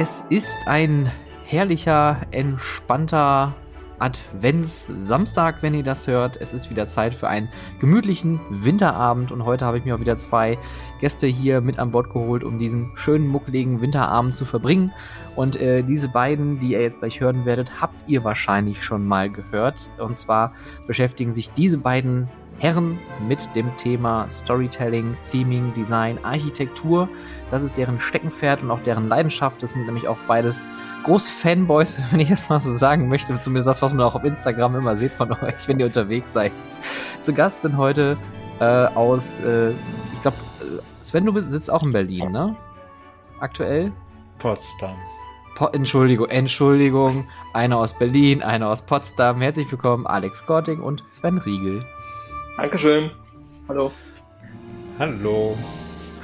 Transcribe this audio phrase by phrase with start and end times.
[0.00, 1.12] Es ist ein
[1.44, 3.54] herrlicher, entspannter
[3.98, 6.38] Advents-Samstag, wenn ihr das hört.
[6.40, 10.16] Es ist wieder Zeit für einen gemütlichen Winterabend und heute habe ich mir auch wieder
[10.16, 10.56] zwei
[11.00, 14.90] Gäste hier mit an Bord geholt, um diesen schönen, muckeligen Winterabend zu verbringen.
[15.36, 19.28] Und äh, diese beiden, die ihr jetzt gleich hören werdet, habt ihr wahrscheinlich schon mal
[19.28, 19.90] gehört.
[19.98, 20.54] Und zwar
[20.86, 22.26] beschäftigen sich diese beiden
[22.60, 27.08] Herren mit dem Thema Storytelling, Theming, Design, Architektur.
[27.50, 29.62] Das ist deren Steckenpferd und auch deren Leidenschaft.
[29.62, 30.68] Das sind nämlich auch beides
[31.04, 33.40] große Fanboys, wenn ich das mal so sagen möchte.
[33.40, 36.52] Zumindest das, was man auch auf Instagram immer sieht von euch, wenn ihr unterwegs seid.
[37.22, 38.18] Zu Gast sind heute
[38.60, 40.36] äh, aus, äh, ich glaube,
[41.00, 42.52] Sven, du sitzt auch in Berlin, ne?
[43.40, 43.90] Aktuell?
[44.38, 44.96] Potsdam.
[45.54, 47.26] Po Entschuldigung, Entschuldigung.
[47.54, 49.40] Einer aus Berlin, einer aus Potsdam.
[49.40, 51.86] Herzlich willkommen, Alex Gotting und Sven Riegel.
[52.60, 53.10] Dankeschön.
[53.68, 53.90] Hallo.
[54.98, 55.56] Hallo.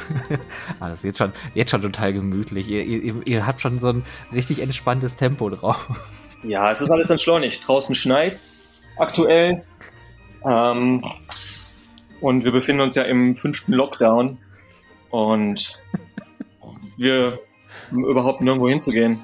[0.81, 2.69] ah, das ist jetzt schon, jetzt schon total gemütlich.
[2.69, 4.05] Ihr, ihr, ihr habt schon so ein
[4.35, 5.89] richtig entspanntes Tempo drauf.
[6.43, 7.67] Ja, es ist alles entschleunigt.
[7.67, 9.65] Draußen schneit's aktuell.
[10.45, 11.03] Ähm,
[12.21, 14.37] und wir befinden uns ja im fünften Lockdown.
[15.09, 15.81] Und
[16.99, 17.39] wir
[17.91, 19.23] haben überhaupt nirgendwo hinzugehen.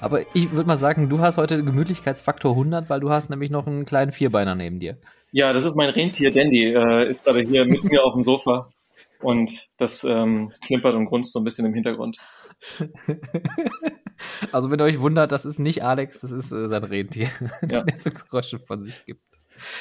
[0.00, 3.66] Aber ich würde mal sagen, du hast heute Gemütlichkeitsfaktor 100, weil du hast nämlich noch
[3.66, 4.96] einen kleinen Vierbeiner neben dir.
[5.32, 8.68] Ja, das ist mein Rentier Dandy, äh, ist gerade hier mit mir auf dem Sofa
[9.20, 12.18] und das ähm, klimpert und grunzt so ein bisschen im Hintergrund.
[14.52, 17.30] also wenn ihr euch wundert, das ist nicht Alex, das ist äh, sein Rentier,
[17.70, 17.82] ja.
[17.82, 19.22] der so Geräusche von sich gibt.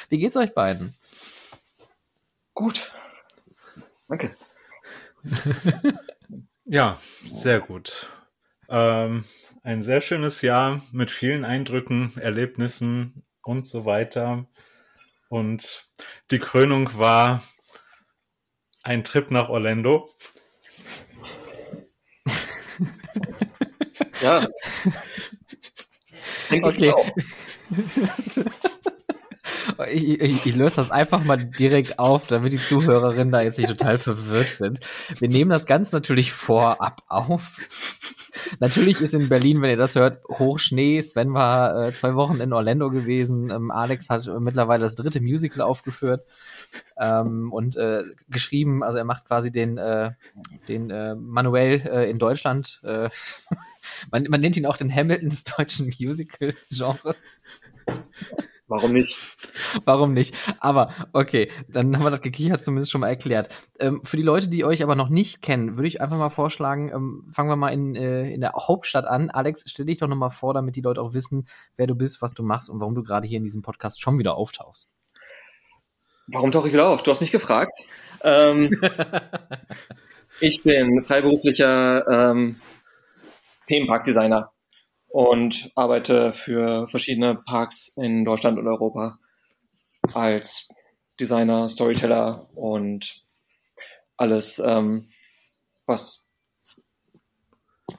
[0.10, 0.96] Wie geht's euch beiden?
[2.54, 2.92] Gut.
[4.08, 4.36] Danke.
[6.66, 6.98] ja,
[7.32, 8.10] sehr gut.
[8.68, 9.24] Ähm,
[9.64, 14.46] ein sehr schönes Jahr mit vielen Eindrücken, Erlebnissen und so weiter.
[15.30, 15.88] Und
[16.32, 17.44] die Krönung war
[18.84, 20.12] ein Trip nach Orlando.
[24.22, 24.48] ja.
[26.62, 26.94] okay.
[29.92, 33.70] Ich, ich, ich, löse das einfach mal direkt auf, damit die Zuhörerinnen da jetzt nicht
[33.70, 34.80] total verwirrt sind.
[35.20, 37.60] Wir nehmen das Ganze natürlich vorab auf.
[38.60, 41.02] Natürlich ist in Berlin, wenn ihr das hört, Hochschnee.
[41.02, 43.52] Sven war äh, zwei Wochen in Orlando gewesen.
[43.52, 46.26] Ähm, Alex hat mittlerweile das dritte Musical aufgeführt
[46.98, 48.84] ähm, und äh, geschrieben.
[48.84, 50.12] Also er macht quasi den, äh,
[50.68, 52.82] den äh, Manuel äh, in Deutschland.
[52.84, 53.10] Äh,
[54.12, 57.46] man, man nennt ihn auch den Hamilton des deutschen Musical-Genres.
[58.70, 59.18] Warum nicht?
[59.84, 60.36] Warum nicht?
[60.60, 63.50] Aber okay, dann haben wir das gekichert zumindest schon mal erklärt.
[63.80, 66.92] Ähm, für die Leute, die euch aber noch nicht kennen, würde ich einfach mal vorschlagen,
[66.94, 69.32] ähm, fangen wir mal in, äh, in der Hauptstadt an.
[69.32, 71.48] Alex, stell dich doch nochmal vor, damit die Leute auch wissen,
[71.78, 74.20] wer du bist, was du machst und warum du gerade hier in diesem Podcast schon
[74.20, 74.88] wieder auftauchst.
[76.28, 77.02] Warum tauche ich wieder auf?
[77.02, 77.76] Du hast mich gefragt.
[78.24, 78.70] Ähm,
[80.42, 82.62] ich bin freiberuflicher ähm,
[83.66, 84.52] Themenparkdesigner
[85.10, 89.20] und arbeite für verschiedene Parks in Deutschland und Europa
[90.14, 90.70] als
[91.20, 93.26] Designer, Storyteller und
[94.18, 95.10] alles, ähm,
[95.86, 96.28] was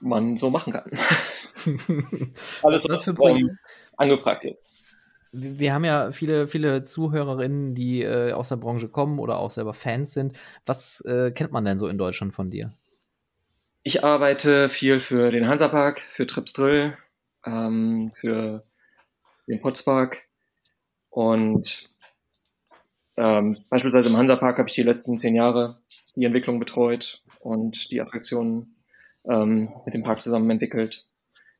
[0.01, 0.89] man so machen kann.
[2.63, 3.57] alles, was, was ähm,
[3.97, 4.57] angefragt wird.
[5.33, 9.73] Wir haben ja viele, viele Zuhörerinnen, die äh, aus der Branche kommen oder auch selber
[9.73, 10.33] Fans sind.
[10.65, 12.73] Was äh, kennt man denn so in Deutschland von dir?
[13.83, 16.95] Ich arbeite viel für den Hansapark, für Trips Drill,
[17.43, 18.61] ähm, für
[19.47, 20.27] den Potspark
[21.09, 21.91] und
[23.17, 25.81] ähm, beispielsweise im Hansapark habe ich die letzten zehn Jahre
[26.15, 28.75] die Entwicklung betreut und die Attraktionen
[29.27, 31.07] ähm, mit dem Park zusammen entwickelt.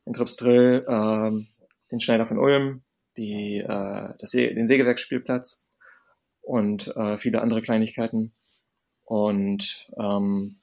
[0.06, 1.48] In Trips Drill ähm,
[1.92, 2.84] den Schneider von Ulm,
[3.18, 5.72] die, äh, das den Sägewerksspielplatz
[6.42, 8.32] und äh, viele andere Kleinigkeiten.
[9.06, 10.61] Und ähm,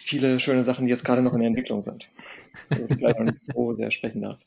[0.00, 2.08] viele schöne Sachen, die jetzt gerade noch in der Entwicklung sind.
[2.70, 4.40] Wo ich leider noch nicht so sehr sprechen darf.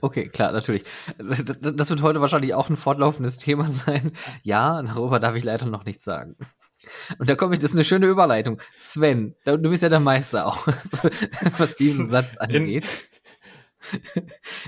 [0.00, 0.84] Okay, klar, natürlich.
[1.18, 4.12] Das, das, das, wird heute wahrscheinlich auch ein fortlaufendes Thema sein.
[4.42, 6.36] Ja, darüber darf ich leider noch nichts sagen.
[7.18, 8.60] Und da komme ich, das ist eine schöne Überleitung.
[8.76, 10.66] Sven, du bist ja der Meister auch,
[11.58, 12.84] was diesen Satz angeht.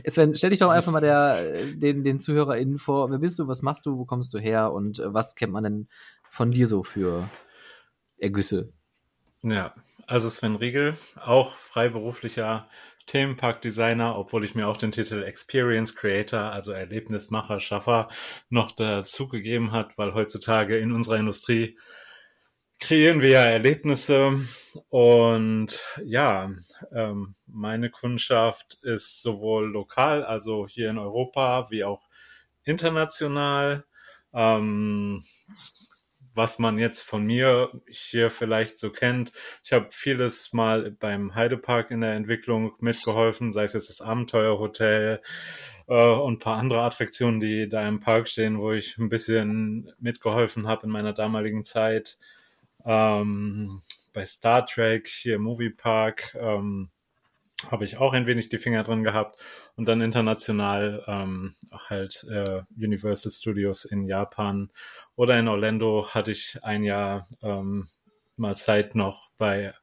[0.06, 3.10] Sven, stell dich doch einfach mal der, den, den ZuhörerInnen vor.
[3.10, 5.88] Wer bist du, was machst du, wo kommst du her und was kennt man denn
[6.30, 7.28] von dir so für
[8.16, 8.72] Ergüsse?
[9.42, 9.74] Ja,
[10.06, 12.68] also Sven Riegel, auch freiberuflicher
[13.06, 18.08] Themenparkdesigner, obwohl ich mir auch den Titel Experience Creator, also Erlebnismacher, Schaffer,
[18.50, 21.78] noch dazugegeben hat, weil heutzutage in unserer Industrie
[22.80, 24.40] kreieren wir ja Erlebnisse
[24.88, 26.50] und ja,
[26.92, 32.08] ähm, meine Kundschaft ist sowohl lokal, also hier in Europa, wie auch
[32.64, 33.84] international.
[34.32, 35.24] Ähm,
[36.38, 39.32] was man jetzt von mir hier vielleicht so kennt.
[39.64, 45.20] Ich habe vieles mal beim Heidepark in der Entwicklung mitgeholfen, sei es jetzt das Abenteuerhotel
[45.88, 50.68] äh, und paar andere Attraktionen, die da im Park stehen, wo ich ein bisschen mitgeholfen
[50.68, 52.18] habe in meiner damaligen Zeit.
[52.86, 53.82] Ähm,
[54.12, 56.88] bei Star Trek hier im Moviepark ähm,
[57.70, 59.40] habe ich auch ein wenig die Finger drin gehabt.
[59.74, 64.70] Und dann international ähm, halt äh, Universal Studios in Japan
[65.16, 67.88] oder in Orlando hatte ich ein Jahr ähm,
[68.36, 69.74] mal Zeit noch bei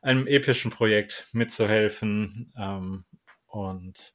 [0.00, 2.52] einem epischen Projekt mitzuhelfen.
[2.56, 3.04] Ähm,
[3.48, 4.14] und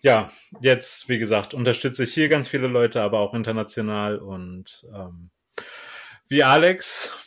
[0.00, 0.30] ja,
[0.60, 4.18] jetzt, wie gesagt, unterstütze ich hier ganz viele Leute, aber auch international.
[4.18, 5.30] Und ähm,
[6.28, 7.23] wie Alex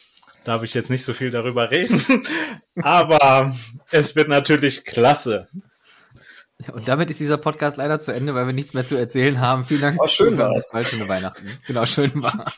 [0.47, 2.01] darf ich jetzt nicht so viel darüber reden,
[2.81, 3.55] aber
[3.91, 5.47] es wird natürlich klasse.
[6.73, 9.63] Und damit ist dieser Podcast leider zu Ende, weil wir nichts mehr zu erzählen haben.
[9.63, 9.99] Vielen Dank.
[10.01, 10.75] Oh, schön war's.
[10.89, 11.45] Schöne Weihnachten.
[11.67, 12.57] Genau, schön war's.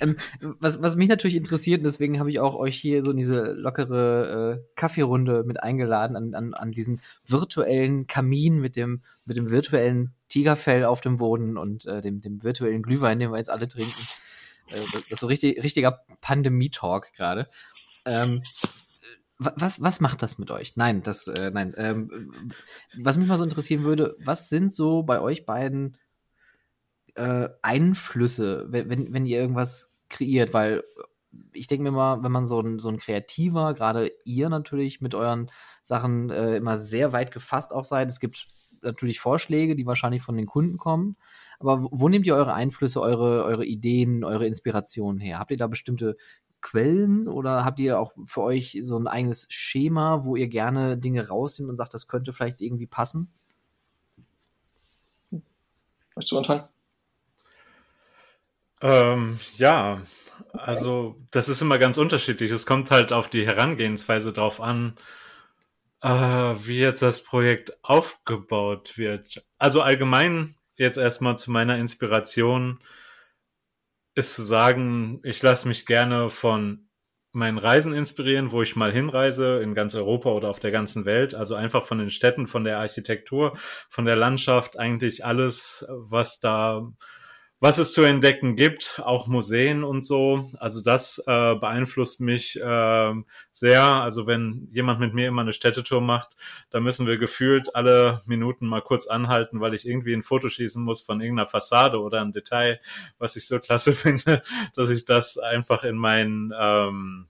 [0.00, 3.18] ähm, was, was mich natürlich interessiert, und deswegen habe ich auch euch hier so in
[3.18, 9.36] diese lockere äh, Kaffeerunde mit eingeladen, an, an, an diesen virtuellen Kamin mit dem, mit
[9.36, 13.50] dem virtuellen Tigerfell auf dem Boden und äh, dem, dem virtuellen Glühwein, den wir jetzt
[13.50, 14.00] alle trinken.
[14.68, 17.48] Äh, das ist so richtig, richtiger Pandemie-Talk gerade.
[18.04, 18.42] Ähm,
[19.38, 20.76] was, was macht das mit euch?
[20.76, 21.74] Nein, das, äh, nein.
[21.76, 22.52] Ähm,
[22.96, 25.96] was mich mal so interessieren würde, was sind so bei euch beiden
[27.14, 30.54] äh, Einflüsse, wenn, wenn ihr irgendwas kreiert?
[30.54, 30.84] Weil
[31.52, 35.14] ich denke mir mal, wenn man so ein, so ein Kreativer, gerade ihr natürlich mit
[35.14, 35.50] euren
[35.82, 38.48] Sachen äh, immer sehr weit gefasst auch seid, es gibt
[38.82, 41.16] natürlich Vorschläge, die wahrscheinlich von den Kunden kommen.
[41.62, 45.38] Aber wo nehmt ihr eure Einflüsse, eure, eure Ideen, eure Inspirationen her?
[45.38, 46.16] Habt ihr da bestimmte
[46.60, 51.28] Quellen oder habt ihr auch für euch so ein eigenes Schema, wo ihr gerne Dinge
[51.28, 53.32] rausnehmt und sagt, das könnte vielleicht irgendwie passen?
[56.16, 56.64] Möchtest du anfangen?
[58.80, 60.00] Ähm, ja,
[60.52, 62.50] also das ist immer ganz unterschiedlich.
[62.50, 64.96] Es kommt halt auf die Herangehensweise drauf an,
[66.00, 69.46] äh, wie jetzt das Projekt aufgebaut wird.
[69.58, 72.80] Also allgemein jetzt erstmal zu meiner Inspiration
[74.14, 76.88] ist zu sagen, ich lasse mich gerne von
[77.32, 81.34] meinen Reisen inspirieren, wo ich mal hinreise, in ganz Europa oder auf der ganzen Welt.
[81.34, 83.56] Also einfach von den Städten, von der Architektur,
[83.88, 86.92] von der Landschaft, eigentlich alles, was da
[87.62, 90.50] was es zu entdecken gibt, auch Museen und so.
[90.58, 93.14] Also das äh, beeinflusst mich äh,
[93.52, 93.82] sehr.
[93.84, 96.34] Also wenn jemand mit mir immer eine Städtetour macht,
[96.70, 100.82] da müssen wir gefühlt alle Minuten mal kurz anhalten, weil ich irgendwie ein Foto schießen
[100.82, 102.80] muss von irgendeiner Fassade oder einem Detail,
[103.18, 104.42] was ich so klasse finde,
[104.74, 107.28] dass ich das einfach in meinen ähm,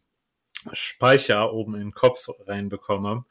[0.72, 3.26] Speicher oben in den Kopf reinbekomme.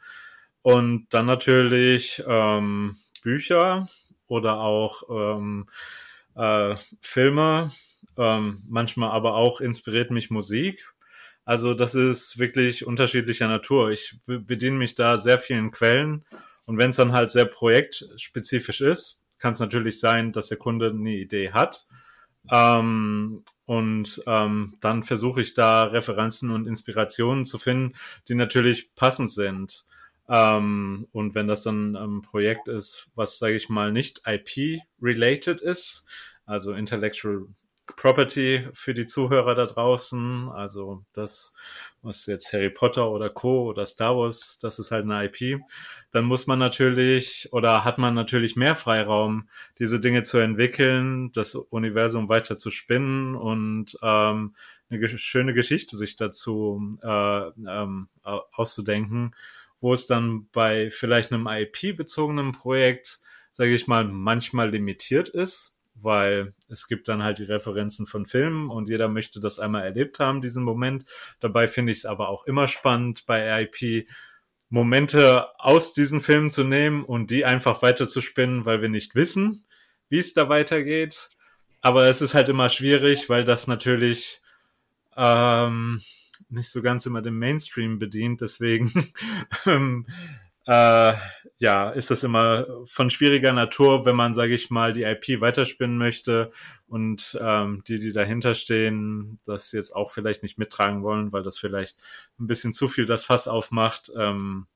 [0.61, 3.87] Und dann natürlich ähm, Bücher
[4.27, 5.67] oder auch ähm,
[6.35, 7.71] äh, Filme,
[8.17, 10.93] ähm, manchmal aber auch inspiriert mich Musik.
[11.45, 13.89] Also das ist wirklich unterschiedlicher Natur.
[13.89, 16.23] Ich bediene mich da sehr vielen Quellen
[16.65, 20.89] und wenn es dann halt sehr projektspezifisch ist, kann es natürlich sein, dass der Kunde
[20.89, 21.87] eine Idee hat.
[22.49, 27.93] Ähm, und ähm, dann versuche ich da Referenzen und Inspirationen zu finden,
[28.27, 29.85] die natürlich passend sind.
[30.31, 36.05] Ähm, und wenn das dann ein Projekt ist, was, sage ich mal, nicht IP-related ist,
[36.45, 37.47] also Intellectual
[37.97, 41.53] Property für die Zuhörer da draußen, also das,
[42.01, 43.67] was jetzt Harry Potter oder Co.
[43.67, 45.59] oder Star Wars, das ist halt eine IP,
[46.11, 51.55] dann muss man natürlich oder hat man natürlich mehr Freiraum, diese Dinge zu entwickeln, das
[51.55, 54.55] Universum weiter zu spinnen und ähm,
[54.89, 59.33] eine schöne Geschichte sich dazu äh, ähm, auszudenken
[59.81, 63.19] wo es dann bei vielleicht einem IP-bezogenen Projekt,
[63.51, 68.69] sage ich mal, manchmal limitiert ist, weil es gibt dann halt die Referenzen von Filmen
[68.69, 71.05] und jeder möchte das einmal erlebt haben, diesen Moment.
[71.39, 74.07] Dabei finde ich es aber auch immer spannend bei IP
[74.69, 79.15] Momente aus diesen Filmen zu nehmen und die einfach weiter zu spinnen, weil wir nicht
[79.15, 79.65] wissen,
[80.07, 81.29] wie es da weitergeht.
[81.81, 84.41] Aber es ist halt immer schwierig, weil das natürlich
[85.17, 86.01] ähm,
[86.49, 88.41] nicht so ganz immer den Mainstream bedient.
[88.41, 89.11] Deswegen
[89.65, 90.05] ähm,
[90.67, 91.13] äh,
[91.57, 95.97] ja, ist das immer von schwieriger Natur, wenn man, sage ich mal, die IP weiterspinnen
[95.97, 96.51] möchte
[96.87, 101.57] und ähm, die, die dahinter stehen, das jetzt auch vielleicht nicht mittragen wollen, weil das
[101.57, 101.97] vielleicht
[102.39, 104.67] ein bisschen zu viel das Fass aufmacht ähm,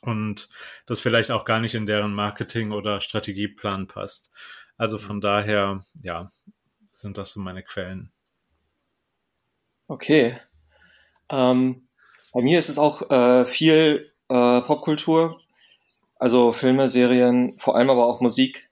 [0.00, 0.48] und
[0.86, 4.32] das vielleicht auch gar nicht in deren Marketing- oder Strategieplan passt.
[4.78, 6.30] Also von daher, ja,
[6.90, 8.10] sind das so meine Quellen.
[9.88, 10.40] Okay.
[11.30, 11.88] Ähm,
[12.32, 15.40] bei mir ist es auch äh, viel äh, Popkultur,
[16.18, 18.70] also Filme, Serien, vor allem aber auch Musik.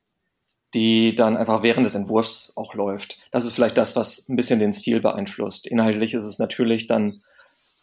[0.75, 3.19] die dann einfach während des Entwurfs auch läuft.
[3.33, 5.67] Das ist vielleicht das, was ein bisschen den Stil beeinflusst.
[5.67, 7.23] Inhaltlich ist es natürlich dann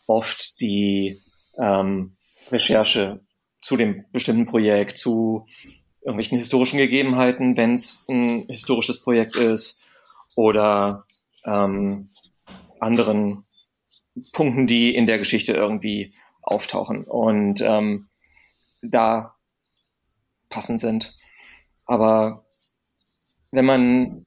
[0.06, 1.20] oft die
[1.58, 2.16] ähm,
[2.50, 3.20] Recherche
[3.62, 5.46] zu dem bestimmten Projekt, zu
[6.02, 9.84] irgendwelchen historischen Gegebenheiten, wenn es ein historisches Projekt ist,
[10.36, 11.06] oder
[11.44, 12.10] ähm,
[12.80, 13.44] anderen
[14.34, 18.08] Punkten, die in der Geschichte irgendwie auftauchen und ähm,
[18.82, 19.36] da
[20.50, 21.16] passend sind.
[21.86, 22.46] Aber
[23.52, 24.26] wenn man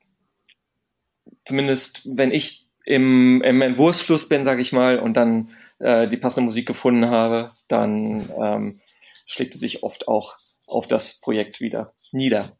[1.43, 6.45] zumindest, wenn ich im, im Entwurfsfluss bin, sage ich mal, und dann äh, die passende
[6.45, 8.81] Musik gefunden habe, dann ähm,
[9.27, 12.57] schlägt es sich oft auch auf das Projekt wieder nieder.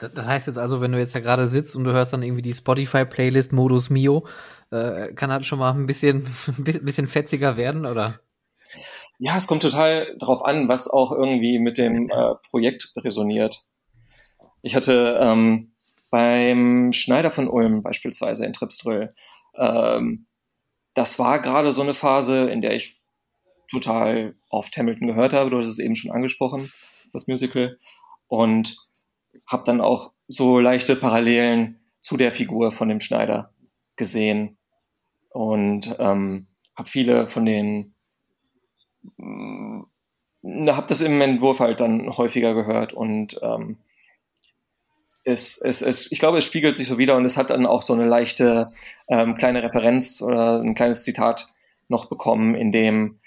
[0.00, 2.42] Das heißt jetzt also, wenn du jetzt ja gerade sitzt und du hörst dann irgendwie
[2.42, 4.26] die Spotify-Playlist Modus Mio,
[4.70, 8.20] äh, kann das schon mal ein bisschen, bisschen fetziger werden, oder?
[9.18, 13.66] Ja, es kommt total darauf an, was auch irgendwie mit dem äh, Projekt resoniert.
[14.62, 15.74] Ich hatte ähm,
[16.10, 19.14] beim Schneider von Ulm beispielsweise in Tripströll,
[19.56, 20.26] ähm,
[20.94, 23.00] das war gerade so eine Phase, in der ich
[23.70, 25.50] total oft Hamilton gehört habe.
[25.50, 26.72] Du hast es eben schon angesprochen,
[27.12, 27.78] das Musical.
[28.26, 28.76] Und
[29.50, 33.52] habe dann auch so leichte Parallelen zu der Figur von dem Schneider
[33.96, 34.56] gesehen.
[35.30, 37.94] Und ähm, habe viele von den
[39.18, 43.78] äh, habe das im Entwurf halt dann häufiger gehört und ähm,
[45.24, 47.82] es, es, es, ich glaube, es spiegelt sich so wieder und es hat dann auch
[47.82, 48.72] so eine leichte
[49.08, 51.52] ähm, kleine Referenz oder ein kleines Zitat
[51.88, 53.20] noch bekommen, in dem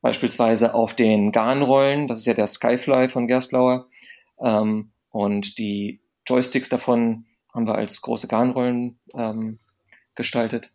[0.00, 3.88] beispielsweise auf den Garnrollen, das ist ja der Skyfly von Gerstlauer,
[4.42, 9.60] ähm, und die Joysticks davon haben wir als große Garnrollen ähm,
[10.16, 10.72] gestaltet.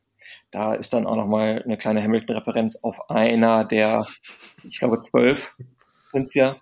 [0.50, 4.08] Da ist dann auch nochmal eine kleine Hamilton-Referenz auf einer der,
[4.64, 5.58] ich glaube, zwölf
[6.14, 6.56] sind es ja,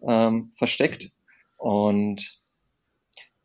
[0.00, 1.10] ähm, versteckt.
[1.58, 2.40] Und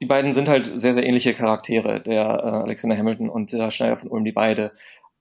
[0.02, 3.98] die beiden sind halt sehr, sehr ähnliche Charaktere, der äh, Alexander Hamilton und der Schneider
[3.98, 4.72] von Ulm, die beide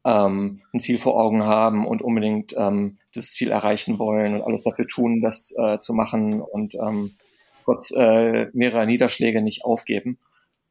[0.04, 4.62] ähm, ein Ziel vor Augen haben und unbedingt ähm, das Ziel erreichen wollen und alles
[4.62, 7.16] dafür tun, das äh, zu machen und ähm,
[7.64, 10.18] trotz äh, mehrerer Niederschläge nicht aufgeben.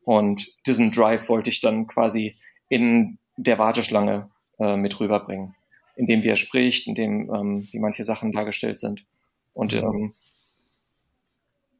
[0.03, 2.35] Und diesen Drive wollte ich dann quasi
[2.69, 4.29] in der Warteschlange
[4.59, 5.55] äh, mit rüberbringen,
[5.95, 9.05] indem wie er spricht, indem ähm, wie manche Sachen dargestellt sind.
[9.53, 10.13] Und ähm,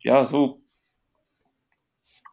[0.04, 0.62] ja, so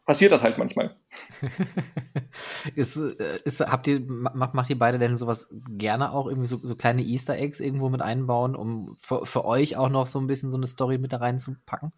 [0.09, 0.97] passiert das halt manchmal.
[2.75, 6.59] ist, äh, ist, habt ihr, macht, macht ihr beide denn sowas gerne auch irgendwie so,
[6.63, 10.27] so kleine Easter Eggs irgendwo mit einbauen, um für, für euch auch noch so ein
[10.27, 11.93] bisschen so eine Story mit da reinzupacken?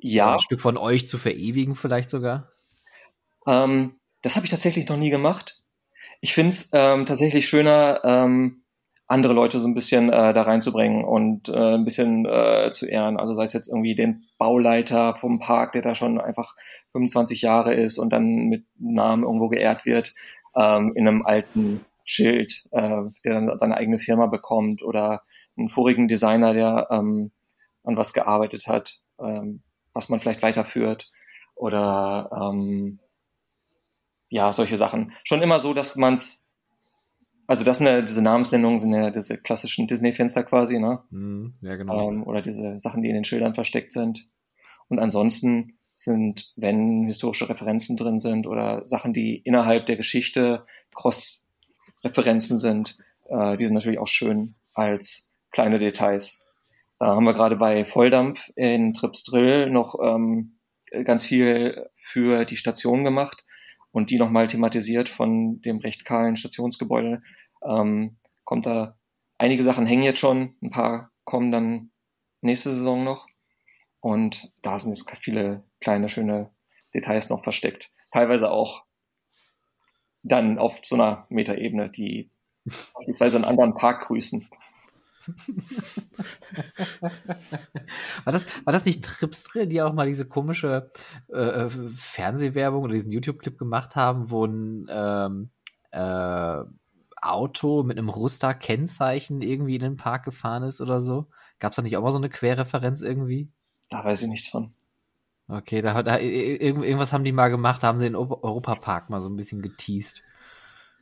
[0.00, 0.32] Ja.
[0.32, 2.50] Ein Stück von euch zu verewigen, vielleicht sogar?
[3.46, 5.62] Ähm, das habe ich tatsächlich noch nie gemacht.
[6.20, 8.62] Ich finde es ähm, tatsächlich schöner, ähm,
[9.08, 13.18] andere Leute so ein bisschen äh, da reinzubringen und äh, ein bisschen äh, zu ehren.
[13.18, 16.56] Also sei es jetzt irgendwie den Bauleiter vom Park, der da schon einfach
[16.92, 20.14] 25 Jahre ist und dann mit Namen irgendwo geehrt wird,
[20.56, 25.22] ähm, in einem alten Schild, äh, der dann seine eigene Firma bekommt oder
[25.56, 27.30] einen vorigen Designer, der ähm,
[27.84, 29.02] an was gearbeitet hat.
[29.20, 29.62] Ähm,
[29.96, 31.10] was man vielleicht weiterführt
[31.54, 33.00] oder ähm,
[34.28, 35.12] ja, solche Sachen.
[35.24, 36.48] Schon immer so, dass man es,
[37.46, 41.02] also das sind ja, diese Namensnennungen sind ja diese klassischen Disney-Fenster quasi, ne?
[41.10, 42.10] Mm, ja, genau.
[42.10, 44.28] Ähm, oder diese Sachen, die in den Schildern versteckt sind.
[44.88, 52.58] Und ansonsten sind, wenn historische Referenzen drin sind oder Sachen, die innerhalb der Geschichte Cross-Referenzen
[52.58, 52.98] sind,
[53.28, 56.45] äh, die sind natürlich auch schön als kleine Details
[56.98, 60.58] da haben wir gerade bei Volldampf in Tripsdrill noch ähm,
[61.04, 63.44] ganz viel für die Station gemacht
[63.90, 67.22] und die nochmal thematisiert von dem recht kahlen Stationsgebäude.
[67.66, 68.98] Ähm, kommt da,
[69.38, 71.90] einige Sachen hängen jetzt schon, ein paar kommen dann
[72.40, 73.26] nächste Saison noch.
[74.00, 76.50] Und da sind jetzt viele kleine, schöne
[76.94, 77.92] Details noch versteckt.
[78.12, 78.84] Teilweise auch
[80.22, 82.30] dann auf so einer Metaebene, die
[82.94, 84.48] beispielsweise einen anderen Park grüßen.
[88.24, 90.90] War, das, war das nicht Tripstre, die auch mal diese komische
[91.28, 95.50] äh, äh, Fernsehwerbung oder diesen YouTube-Clip gemacht haben, wo ein ähm,
[95.90, 96.62] äh,
[97.20, 101.26] Auto mit einem Ruster-Kennzeichen irgendwie in den Park gefahren ist oder so?
[101.58, 103.48] Gab es da nicht auch mal so eine Querreferenz irgendwie?
[103.90, 104.72] Da weiß ich nichts von.
[105.48, 109.36] Okay, da, da irgendwas haben die mal gemacht, haben sie in Europapark mal so ein
[109.36, 110.24] bisschen geteased.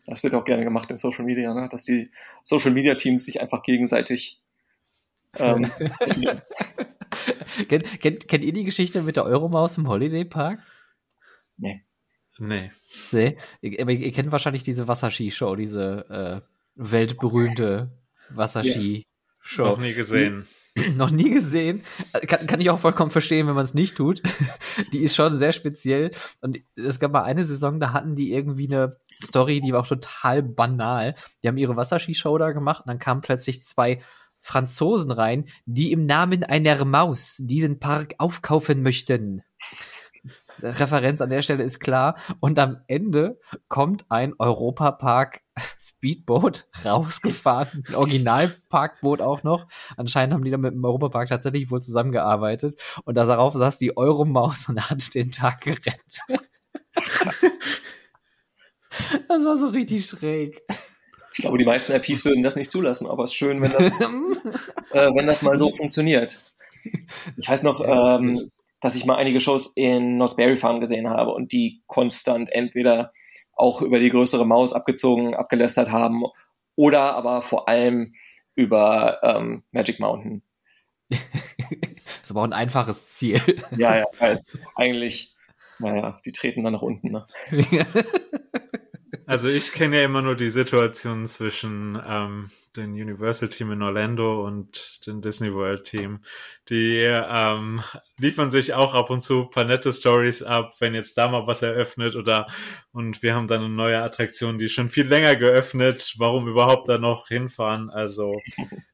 [0.06, 1.68] Das wird auch gerne gemacht im Social Media, ne?
[1.70, 2.10] dass die
[2.42, 4.42] Social Media Teams sich einfach gegenseitig.
[5.38, 5.70] Ähm,
[7.68, 10.60] kennt, kennt, kennt ihr die Geschichte mit der Euromaus im Holiday Park?
[11.56, 11.84] Nee.
[12.38, 12.70] Nee.
[13.12, 13.36] Nee.
[13.80, 17.92] Aber ihr kennt wahrscheinlich diese Wasserski-Show, diese äh, weltberühmte
[18.30, 19.64] Wasserski-Show.
[19.64, 20.46] Noch nie gesehen.
[20.96, 21.82] noch nie gesehen.
[22.26, 24.22] Kann, kann ich auch vollkommen verstehen, wenn man es nicht tut.
[24.92, 26.10] die ist schon sehr speziell.
[26.40, 29.86] Und es gab mal eine Saison, da hatten die irgendwie eine Story, die war auch
[29.86, 31.14] total banal.
[31.42, 34.00] Die haben ihre Wasserskishow da gemacht und dann kamen plötzlich zwei
[34.40, 39.42] Franzosen rein, die im Namen einer Maus diesen Park aufkaufen möchten.
[40.62, 42.16] Referenz an der Stelle ist klar.
[42.40, 45.40] Und am Ende kommt ein Europapark
[45.78, 47.84] Speedboat rausgefahren.
[47.88, 49.66] Ein Originalparkboot auch noch.
[49.96, 52.80] Anscheinend haben die da mit dem Europapark tatsächlich wohl zusammengearbeitet.
[53.04, 56.20] Und darauf saß die Euromaus und hat den Tag gerettet.
[59.28, 60.62] das war so richtig schräg.
[61.32, 64.00] Ich glaube, die meisten IPs würden das nicht zulassen, aber es ist schön, wenn das,
[64.00, 66.40] äh, wenn das mal so funktioniert.
[67.36, 71.52] Ich weiß noch, ähm, dass ich mal einige Shows in Nosberry Farm gesehen habe und
[71.52, 73.12] die konstant entweder
[73.54, 76.24] auch über die größere Maus abgezogen, abgelästert haben
[76.76, 78.14] oder aber vor allem
[78.54, 80.42] über ähm, Magic Mountain.
[81.08, 81.20] das
[82.22, 83.40] ist aber auch ein einfaches Ziel.
[83.76, 84.38] Ja, ja,
[84.76, 85.34] eigentlich,
[85.78, 87.10] naja, die treten dann nach unten.
[87.10, 87.26] Ne?
[89.26, 94.44] Also ich kenne ja immer nur die Situation zwischen ähm, dem Universal Team in Orlando
[94.44, 96.20] und dem Disney World Team.
[96.68, 97.82] Die ähm,
[98.18, 101.62] liefern sich auch ab und zu paar nette Stories ab, wenn jetzt da mal was
[101.62, 102.48] eröffnet oder
[102.92, 106.14] und wir haben dann eine neue Attraktion, die schon viel länger geöffnet.
[106.18, 107.88] Warum überhaupt da noch hinfahren?
[107.88, 108.38] Also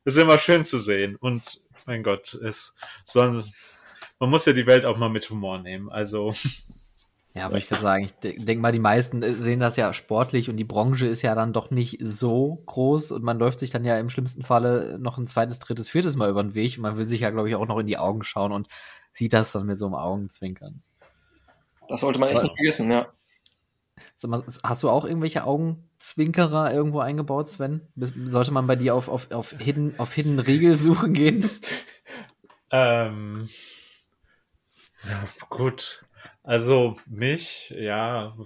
[0.05, 3.53] ist immer schön zu sehen und mein Gott, ist sonst
[4.21, 5.89] man muss ja die Welt auch mal mit Humor nehmen.
[5.91, 6.35] Also
[7.35, 10.51] ja, aber ich kann sagen, ich denke mal, die meisten äh, sehen das ja sportlich
[10.51, 13.85] und die Branche ist ja dann doch nicht so groß und man läuft sich dann
[13.85, 16.97] ja im schlimmsten Falle noch ein zweites, drittes, viertes Mal über den Weg und man
[16.97, 18.69] will sich ja, glaube ich, auch noch in die Augen schauen und
[19.13, 20.83] sieht das dann mit so einem Augenzwinkern.
[21.89, 23.09] Das sollte man echt aber, nicht vergessen, ja.
[24.27, 27.89] Mal, hast du auch irgendwelche Augenzwinkerer irgendwo eingebaut, Sven?
[27.97, 31.49] Sollte man bei dir auf, auf, auf Hidden, auf Hidden Riegel suchen gehen?
[32.71, 33.49] ähm,
[35.05, 36.05] ja, gut.
[36.51, 38.37] Also mich, ja,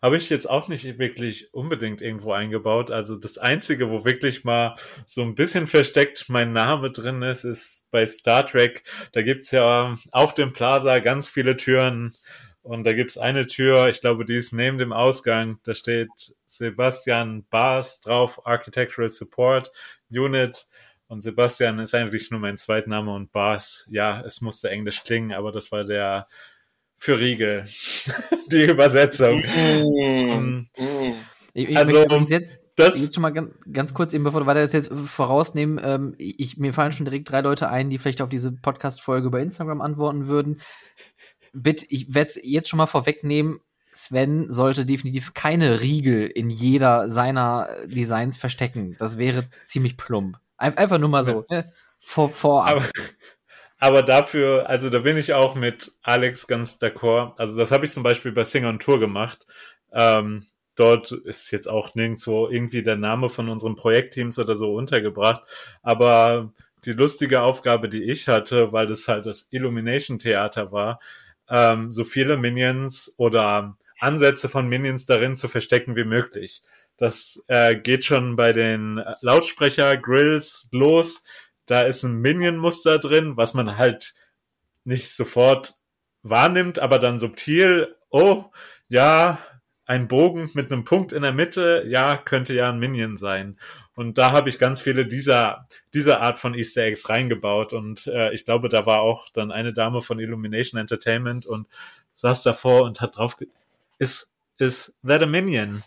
[0.00, 2.90] habe ich jetzt auch nicht wirklich unbedingt irgendwo eingebaut.
[2.90, 4.74] Also das Einzige, wo wirklich mal
[5.04, 8.84] so ein bisschen versteckt mein Name drin ist, ist bei Star Trek.
[9.12, 12.14] Da gibt's ja auf dem Plaza ganz viele Türen.
[12.62, 15.60] Und da gibt's eine Tür, ich glaube, die ist neben dem Ausgang.
[15.64, 16.08] Da steht
[16.46, 19.70] Sebastian Bars drauf, Architectural Support
[20.10, 20.68] Unit.
[21.06, 25.52] Und Sebastian ist eigentlich nur mein Zweitname und Bars, ja, es musste englisch klingen, aber
[25.52, 26.26] das war der
[27.00, 27.64] für Riegel.
[28.52, 29.40] die Übersetzung.
[29.40, 31.14] Mm, mm.
[31.54, 34.92] Ich, also, jetzt, das jetzt schon mal ganz, ganz, kurz, eben bevor wir das jetzt
[34.92, 39.28] vorausnehmen, ähm, ich, mir fallen schon direkt drei Leute ein, die vielleicht auf diese Podcast-Folge
[39.28, 40.60] über Instagram antworten würden.
[41.54, 43.60] Bitte, ich werde es jetzt schon mal vorwegnehmen.
[43.92, 48.94] Sven sollte definitiv keine Riegel in jeder seiner Designs verstecken.
[48.98, 50.36] Das wäre ziemlich plump.
[50.58, 51.46] Einfach nur mal so.
[51.48, 51.72] Ne?
[51.98, 52.76] Vor, vorab.
[52.76, 52.84] Aber,
[53.80, 57.32] aber dafür, also da bin ich auch mit Alex ganz d'accord.
[57.38, 59.46] Also das habe ich zum Beispiel bei Sing on Tour gemacht.
[59.92, 65.42] Ähm, dort ist jetzt auch nirgendwo irgendwie der Name von unseren Projektteams oder so untergebracht.
[65.82, 66.52] Aber
[66.84, 71.00] die lustige Aufgabe, die ich hatte, weil das halt das Illumination Theater war,
[71.48, 76.62] ähm, so viele Minions oder Ansätze von Minions darin zu verstecken wie möglich.
[76.98, 81.24] Das äh, geht schon bei den Lautsprecher-Grills los
[81.70, 84.14] da ist ein Minion-Muster drin, was man halt
[84.84, 85.74] nicht sofort
[86.22, 88.46] wahrnimmt, aber dann subtil, oh,
[88.88, 89.38] ja,
[89.86, 93.58] ein Bogen mit einem Punkt in der Mitte, ja, könnte ja ein Minion sein.
[93.94, 97.72] Und da habe ich ganz viele dieser, dieser Art von Easter Eggs reingebaut.
[97.72, 101.66] Und äh, ich glaube, da war auch dann eine Dame von Illumination Entertainment und
[102.14, 103.36] saß davor und hat drauf,
[103.98, 105.82] ist, ist that a Minion?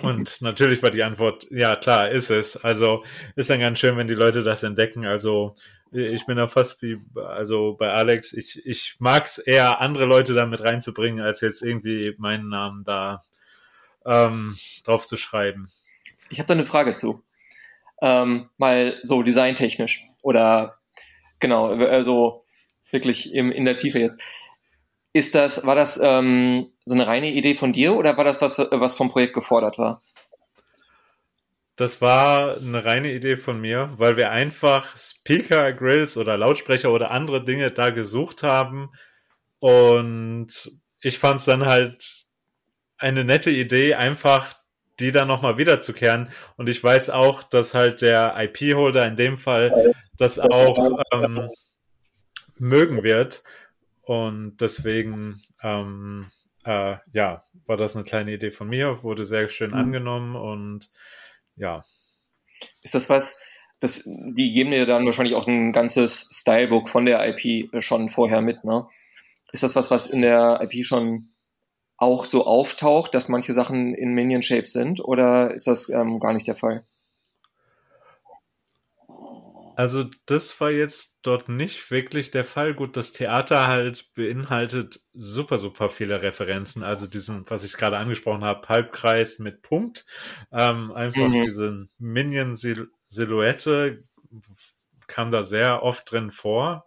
[0.00, 2.56] Und natürlich war die Antwort, ja klar, ist es.
[2.56, 3.04] Also
[3.36, 5.06] ist dann ganz schön, wenn die Leute das entdecken.
[5.06, 5.54] Also
[5.92, 10.34] ich bin da fast wie, also bei Alex, ich, ich mag es eher, andere Leute
[10.34, 13.22] da mit reinzubringen, als jetzt irgendwie meinen Namen da
[14.04, 15.70] ähm, drauf zu schreiben.
[16.30, 17.22] Ich habe da eine Frage zu.
[18.02, 20.78] Ähm, mal so designtechnisch oder
[21.38, 22.44] genau, also
[22.90, 24.20] wirklich im, in der Tiefe jetzt.
[25.14, 28.58] Ist das, war das ähm, so eine reine Idee von dir oder war das was,
[28.58, 30.02] was vom Projekt gefordert war?
[31.76, 37.12] Das war eine reine Idee von mir, weil wir einfach Speaker, Grills oder Lautsprecher oder
[37.12, 38.90] andere Dinge da gesucht haben.
[39.60, 42.26] Und ich fand es dann halt
[42.98, 44.56] eine nette Idee, einfach
[44.98, 46.28] die dann nochmal wiederzukehren.
[46.56, 51.50] Und ich weiß auch, dass halt der IP-Holder in dem Fall das auch ähm,
[52.56, 53.44] mögen wird.
[54.06, 56.30] Und deswegen, ähm,
[56.64, 59.76] äh, ja, war das eine kleine Idee von mir, wurde sehr schön mhm.
[59.76, 60.90] angenommen und
[61.56, 61.84] ja.
[62.82, 63.42] Ist das was,
[63.80, 68.40] das, die geben dir dann wahrscheinlich auch ein ganzes Stylebook von der IP schon vorher
[68.40, 68.86] mit, ne?
[69.52, 71.30] Ist das was, was in der IP schon
[71.96, 76.32] auch so auftaucht, dass manche Sachen in Minion Shapes sind, oder ist das ähm, gar
[76.32, 76.82] nicht der Fall?
[79.76, 82.74] Also das war jetzt dort nicht wirklich der Fall.
[82.74, 86.82] Gut, das Theater halt beinhaltet super, super viele Referenzen.
[86.82, 90.06] Also diesen, was ich gerade angesprochen habe, Halbkreis mit Punkt.
[90.52, 91.42] Ähm, einfach mhm.
[91.42, 93.98] diese Minion-Silhouette
[95.06, 96.86] kam da sehr oft drin vor.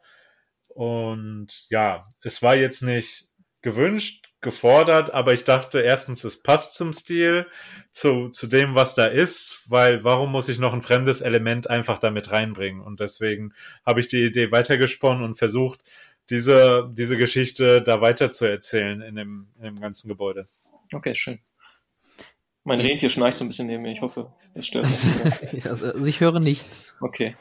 [0.69, 3.27] Und ja, es war jetzt nicht
[3.61, 7.47] gewünscht, gefordert, aber ich dachte erstens, es passt zum Stil,
[7.91, 11.97] zu, zu dem, was da ist, weil warum muss ich noch ein fremdes Element einfach
[11.97, 12.81] damit reinbringen?
[12.81, 13.53] Und deswegen
[13.85, 15.83] habe ich die Idee weitergesponnen und versucht,
[16.29, 20.47] diese, diese Geschichte da weiter zu erzählen in dem, in dem ganzen Gebäude.
[20.93, 21.39] Okay, schön.
[22.63, 23.93] Mein Rentier schnarcht so ein bisschen neben mir.
[23.93, 24.85] Ich hoffe, es stört
[25.53, 25.67] nicht.
[25.69, 26.95] also, ich höre nichts.
[26.99, 27.35] Okay.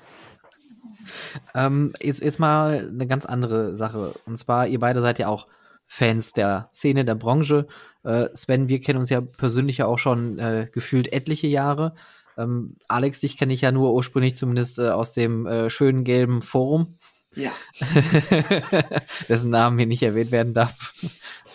[1.54, 4.14] Ähm, jetzt, jetzt mal eine ganz andere Sache.
[4.24, 5.48] Und zwar, ihr beide seid ja auch
[5.86, 7.66] Fans der Szene, der Branche.
[8.04, 11.94] Äh, Sven, wir kennen uns ja persönlich ja auch schon äh, gefühlt etliche Jahre.
[12.38, 16.42] Ähm, Alex, dich kenne ich ja nur ursprünglich zumindest äh, aus dem äh, schönen gelben
[16.42, 16.98] Forum.
[17.34, 17.50] Ja.
[19.28, 20.94] Dessen Namen hier nicht erwähnt werden darf.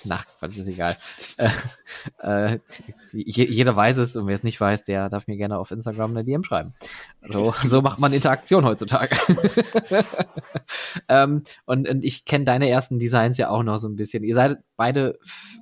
[0.04, 0.98] Nach Quatsch, ist egal.
[1.38, 1.50] Äh,
[2.54, 2.60] äh,
[3.12, 6.24] jeder weiß es und wer es nicht weiß, der darf mir gerne auf Instagram eine
[6.24, 6.74] DM schreiben.
[7.30, 9.16] So, so macht man Interaktion heutzutage.
[11.10, 14.24] ähm, und, und ich kenne deine ersten Designs ja auch noch so ein bisschen.
[14.24, 15.20] Ihr seid beide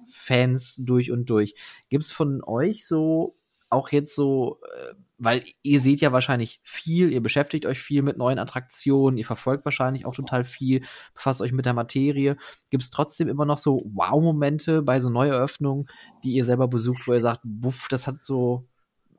[0.08, 1.56] Fans durch und durch.
[1.90, 3.36] Gibt es von euch so
[3.70, 8.18] auch jetzt so, äh, weil ihr seht ja wahrscheinlich viel, ihr beschäftigt euch viel mit
[8.18, 12.38] neuen Attraktionen, ihr verfolgt wahrscheinlich auch total viel, befasst euch mit der Materie.
[12.70, 15.88] Gibt es trotzdem immer noch so Wow-Momente bei so Neueröffnungen,
[16.24, 18.68] die ihr selber besucht, wo ihr sagt, buff, das hat so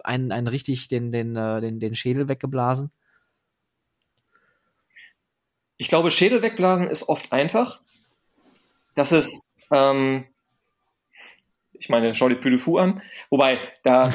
[0.03, 2.91] einen, einen richtig den, den, äh, den, den Schädel weggeblasen?
[5.77, 7.81] Ich glaube, Schädel wegblasen ist oft einfach.
[8.95, 10.27] Das ist, ähm,
[11.73, 13.01] ich meine, schau dir Püdefu an.
[13.31, 14.11] Wobei, da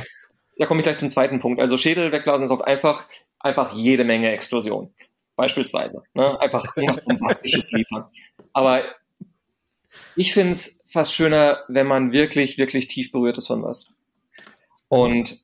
[0.57, 1.59] da komme ich gleich zum zweiten Punkt.
[1.59, 3.07] Also Schädel wegblasen ist oft einfach,
[3.39, 4.93] einfach jede Menge Explosion.
[5.35, 6.03] Beispielsweise.
[6.13, 6.39] Ne?
[6.39, 8.05] Einfach irgendwas Bombastisches liefern.
[8.53, 8.83] Aber
[10.15, 13.95] ich finde es fast schöner, wenn man wirklich, wirklich tief berührt ist von was.
[14.87, 15.43] Und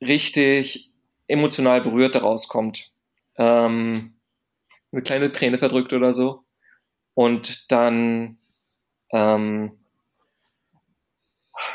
[0.00, 0.90] richtig
[1.26, 2.92] emotional berührt daraus kommt.
[3.36, 4.14] Ähm,
[4.92, 6.44] eine kleine Träne verdrückt oder so.
[7.14, 8.38] Und dann
[9.12, 9.79] ähm,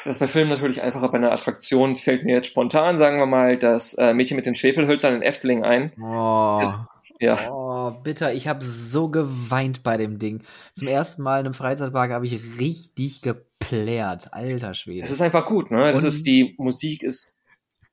[0.03, 1.09] das ist bei Filmen natürlich einfacher.
[1.09, 4.55] Bei einer Attraktion fällt mir jetzt spontan, sagen wir mal, das äh, Mädchen mit den
[4.55, 5.91] Schwefelhölzern in Efteling ein.
[5.99, 6.59] Oh.
[6.61, 6.85] Das,
[7.19, 7.51] ja.
[7.51, 8.33] Oh, bitter.
[8.33, 10.43] Ich habe so geweint bei dem Ding.
[10.73, 14.33] Zum ersten Mal in einem Freizeitpark habe ich richtig geplärt.
[14.33, 15.03] Alter Schwede.
[15.03, 15.91] Es ist einfach gut, ne?
[15.93, 17.39] Das Und ist, die Musik ist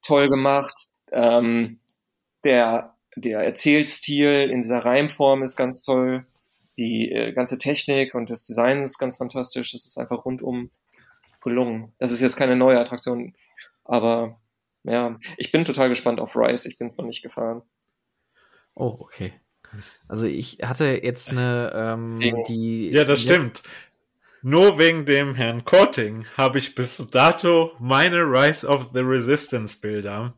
[0.02, 0.86] toll gemacht.
[1.12, 1.80] Ähm,
[2.44, 6.26] der, der Erzählstil in dieser Reimform ist ganz toll.
[6.76, 9.74] Die äh, ganze Technik und das Design ist ganz fantastisch.
[9.74, 10.70] Es ist einfach rundum
[11.42, 11.92] gelungen.
[11.98, 13.34] Das ist jetzt keine neue Attraktion,
[13.84, 14.40] aber
[14.84, 16.68] ja, ich bin total gespannt auf Rise.
[16.68, 17.62] Ich bin es noch nicht gefahren.
[18.74, 19.32] Oh, okay.
[20.08, 22.90] Also ich hatte jetzt eine, ähm, die.
[22.90, 23.62] Ja, das stimmt.
[24.42, 30.34] Nur wegen dem Herrn Korting habe ich bis dato meine Rise of the Resistance Bilder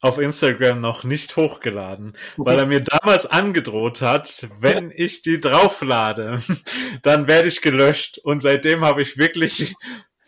[0.00, 6.42] auf Instagram noch nicht hochgeladen, weil er mir damals angedroht hat, wenn ich die drauflade,
[7.02, 8.18] dann werde ich gelöscht.
[8.18, 9.74] Und seitdem habe ich wirklich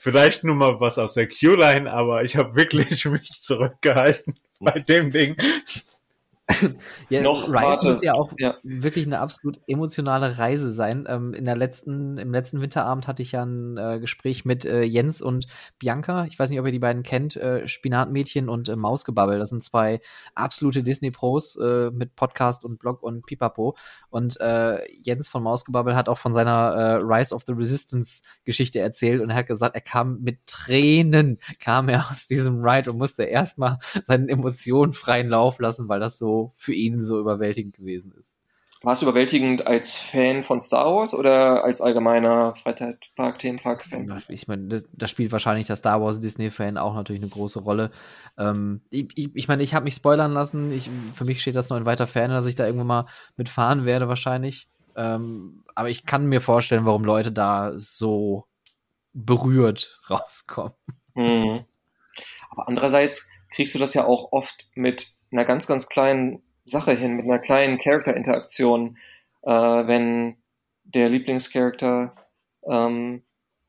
[0.02, 5.12] vielleicht nur mal was aus der Q-Line, aber ich habe wirklich mich zurückgehalten bei dem
[5.12, 5.36] Ding.
[7.08, 7.88] ja, Noch Rise warte.
[7.88, 8.56] muss ja auch ja.
[8.64, 11.06] wirklich eine absolut emotionale Reise sein.
[11.08, 14.82] Ähm, in der letzten, Im letzten Winterabend hatte ich ja ein äh, Gespräch mit äh,
[14.82, 15.46] Jens und
[15.78, 16.24] Bianca.
[16.26, 17.36] Ich weiß nicht, ob ihr die beiden kennt.
[17.36, 19.38] Äh, Spinatmädchen und äh, Mausgebabbel.
[19.38, 20.00] Das sind zwei
[20.34, 23.76] absolute Disney-Pros äh, mit Podcast und Blog und Pipapo.
[24.10, 29.20] Und äh, Jens von Mausgebabbel hat auch von seiner Rise of the Resistance Geschichte erzählt
[29.20, 33.24] und er hat gesagt, er kam mit Tränen, kam er aus diesem Ride und musste
[33.24, 38.36] erstmal seinen Emotionen freien Lauf lassen, weil das so für ihn so überwältigend gewesen ist.
[38.84, 44.22] War es überwältigend als Fan von Star Wars oder als allgemeiner Freizeitpark, Themenpark-Fan?
[44.28, 47.92] Ich meine, das, das, spielt wahrscheinlich der Star Wars Disney-Fan auch natürlich eine große Rolle.
[48.36, 50.72] Ähm, ich, ich, ich meine, ich habe mich spoilern lassen.
[50.72, 53.84] Ich, für mich steht das noch in weiter Ferne, dass ich da irgendwann mal mitfahren
[53.84, 54.68] werde, wahrscheinlich.
[54.96, 58.46] Ähm, aber ich kann mir vorstellen, warum Leute da so
[59.12, 60.74] berührt rauskommen.
[61.14, 61.64] Mhm.
[62.50, 67.14] Aber andererseits kriegst du das ja auch oft mit einer ganz, ganz kleinen Sache hin,
[67.14, 68.98] mit einer kleinen Character-Interaktion,
[69.42, 70.36] äh, wenn
[70.84, 72.14] der Lieblingscharakter
[72.64, 73.22] ähm,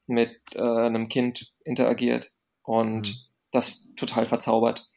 [0.06, 2.32] mit äh, einem Kind interagiert
[2.63, 3.15] und mhm.
[3.52, 4.89] das total verzaubert.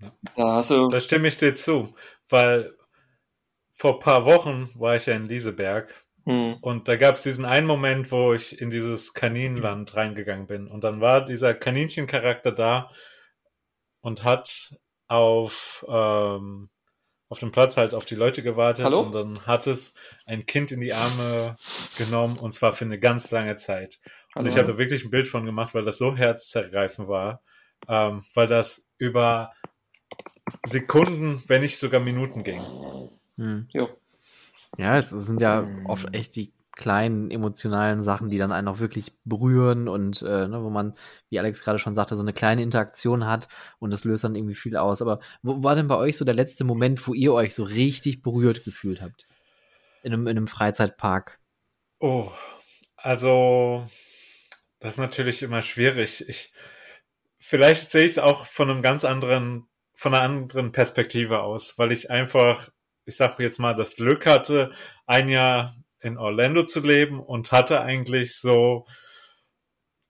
[0.00, 0.12] Ja.
[0.36, 1.94] Da, hast du da stimme ich dir zu.
[2.28, 2.74] weil
[3.70, 5.94] vor ein paar Wochen war ich ja in Lieseberg
[6.26, 6.58] hm.
[6.60, 10.84] und da gab es diesen einen Moment, wo ich in dieses Kaninenland reingegangen bin und
[10.84, 12.90] dann war dieser Kaninchencharakter da
[14.00, 14.74] und hat
[15.10, 16.70] auf ähm,
[17.28, 19.00] auf dem Platz halt auf die Leute gewartet Hallo?
[19.00, 19.94] und dann hat es
[20.26, 21.56] ein Kind in die Arme
[21.96, 24.00] genommen und zwar für eine ganz lange Zeit.
[24.34, 24.44] Hallo.
[24.44, 27.42] Und ich habe da wirklich ein Bild von gemacht, weil das so herzzergreifend war,
[27.88, 29.52] ähm, weil das über
[30.66, 32.62] Sekunden, wenn nicht sogar Minuten ging.
[33.36, 33.68] Hm.
[34.76, 39.12] Ja, es sind ja oft echt die kleinen emotionalen Sachen, die dann einen auch wirklich
[39.24, 40.94] berühren und äh, ne, wo man,
[41.28, 44.54] wie Alex gerade schon sagte, so eine kleine Interaktion hat und das löst dann irgendwie
[44.54, 45.02] viel aus.
[45.02, 48.22] Aber wo war denn bei euch so der letzte Moment, wo ihr euch so richtig
[48.22, 49.28] berührt gefühlt habt?
[50.02, 51.38] In einem, in einem Freizeitpark?
[52.00, 52.30] Oh,
[52.96, 53.86] also
[54.80, 56.26] das ist natürlich immer schwierig.
[56.26, 56.52] Ich
[57.38, 61.92] vielleicht sehe ich es auch von einem ganz anderen, von einer anderen Perspektive aus, weil
[61.92, 62.70] ich einfach,
[63.04, 64.72] ich sage jetzt mal, das Glück hatte,
[65.06, 68.86] ein Jahr in Orlando zu leben und hatte eigentlich so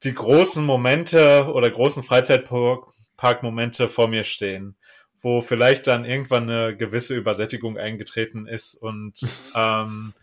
[0.02, 4.76] die großen Momente oder großen Freizeitpark-Momente vor mir stehen,
[5.20, 9.14] wo vielleicht dann irgendwann eine gewisse Übersättigung eingetreten ist und
[9.54, 10.14] ähm,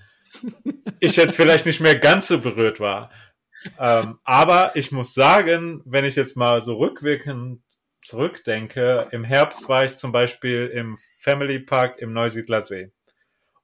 [0.99, 3.11] ich jetzt vielleicht nicht mehr ganz so berührt war.
[3.79, 7.61] Ähm, aber ich muss sagen, wenn ich jetzt mal so rückwirkend
[8.01, 12.91] zurückdenke, im Herbst war ich zum Beispiel im Family Park im Neusiedler See.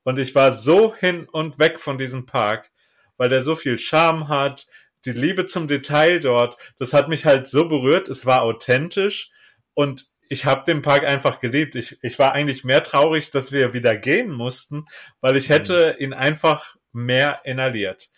[0.03, 2.71] Und ich war so hin und weg von diesem Park,
[3.17, 4.65] weil der so viel Charme hat.
[5.05, 8.07] Die Liebe zum Detail dort, das hat mich halt so berührt.
[8.09, 9.31] Es war authentisch
[9.73, 11.75] und ich habe den Park einfach geliebt.
[11.75, 14.85] Ich, ich war eigentlich mehr traurig, dass wir wieder gehen mussten,
[15.21, 18.09] weil ich hätte ihn einfach mehr inhaliert.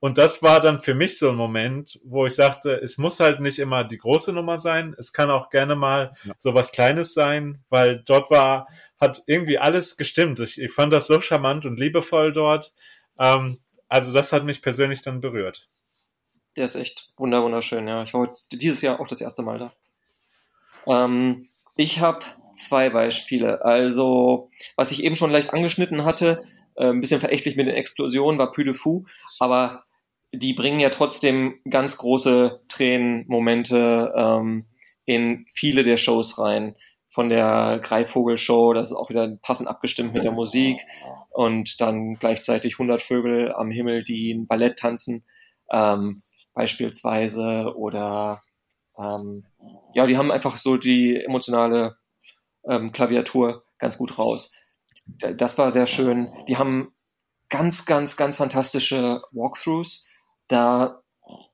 [0.00, 3.40] Und das war dann für mich so ein Moment, wo ich sagte, es muss halt
[3.40, 4.94] nicht immer die große Nummer sein.
[4.98, 6.32] Es kann auch gerne mal ja.
[6.38, 8.66] so was Kleines sein, weil dort war,
[8.98, 10.40] hat irgendwie alles gestimmt.
[10.40, 12.72] Ich, ich fand das so charmant und liebevoll dort.
[13.18, 13.58] Ähm,
[13.88, 15.68] also das hat mich persönlich dann berührt.
[16.56, 18.02] Der ist echt wunderschön, ja.
[18.02, 19.72] Ich war heute dieses Jahr auch das erste Mal da.
[20.86, 23.64] Ähm, ich habe zwei Beispiele.
[23.64, 26.42] Also, was ich eben schon leicht angeschnitten hatte,
[26.76, 29.02] äh, ein bisschen verächtlich mit den Explosionen, war Puy de Fou,
[29.38, 29.84] aber
[30.32, 34.66] die bringen ja trotzdem ganz große Tränenmomente ähm,
[35.04, 36.76] in viele der Shows rein.
[37.12, 40.80] Von der Greifvogel-Show, das ist auch wieder passend abgestimmt mit der Musik
[41.30, 45.24] und dann gleichzeitig 100 Vögel am Himmel, die ein Ballett tanzen,
[45.72, 46.22] ähm,
[46.54, 48.42] beispielsweise oder
[48.96, 49.44] ähm,
[49.94, 51.96] ja, die haben einfach so die emotionale
[52.68, 54.56] ähm, Klaviatur ganz gut raus.
[55.06, 56.32] Das war sehr schön.
[56.46, 56.94] Die haben
[57.48, 60.08] ganz, ganz, ganz fantastische Walkthroughs
[60.50, 61.02] da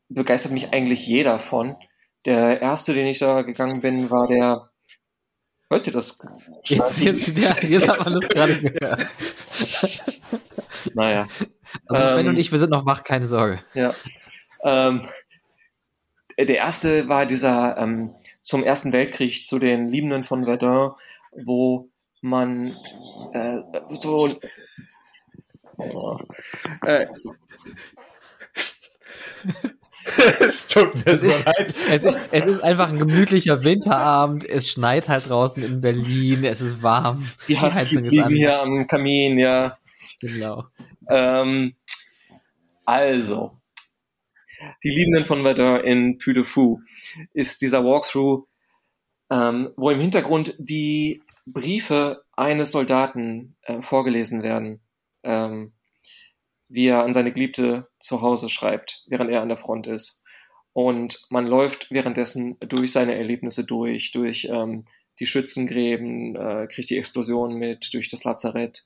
[0.09, 1.76] begeistert mich eigentlich jeder von.
[2.24, 4.70] Der erste, den ich da gegangen bin, war der.
[5.68, 6.24] Hört ihr das?
[6.62, 9.06] Jetzt, jetzt, ja, jetzt hat man das gerade gehört.
[10.94, 11.28] naja.
[11.87, 13.62] Also Sven ähm, und ich, wir sind noch wach, keine Sorge.
[13.74, 13.94] Ja.
[14.62, 15.02] Ähm,
[16.38, 20.92] der erste war dieser ähm, zum Ersten Weltkrieg zu den Liebenden von Verdun,
[21.32, 21.88] wo
[22.22, 22.76] man
[23.32, 23.59] äh,
[24.00, 24.28] so
[26.87, 27.06] äh,
[30.40, 31.75] es tut mir es so ist, leid.
[31.90, 34.49] Es ist, es ist, einfach ein gemütlicher Winterabend.
[34.49, 36.44] Es schneit halt draußen in Berlin.
[36.44, 37.27] Es ist warm.
[37.49, 38.33] Die Heizung ist an.
[38.33, 39.79] hier am Kamin, ja.
[40.20, 40.64] Genau.
[41.09, 41.75] Ähm,
[42.85, 43.61] also,
[44.83, 46.81] die Liebenden von Verdun in Puy de Fou
[47.35, 48.46] ist dieser Walkthrough,
[49.31, 54.81] ähm, wo im Hintergrund die Briefe eines Soldaten äh, vorgelesen werden.
[55.22, 55.72] Ähm,
[56.68, 60.24] wie er an seine Geliebte zu Hause schreibt, während er an der Front ist.
[60.72, 64.85] Und man läuft währenddessen durch seine Erlebnisse durch, durch ähm,
[65.18, 68.83] die Schützengräben, äh, kriegt die Explosion mit, durch das Lazarett,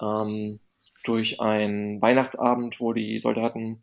[0.00, 0.60] ähm,
[1.04, 3.80] durch einen Weihnachtsabend, wo die Soldaten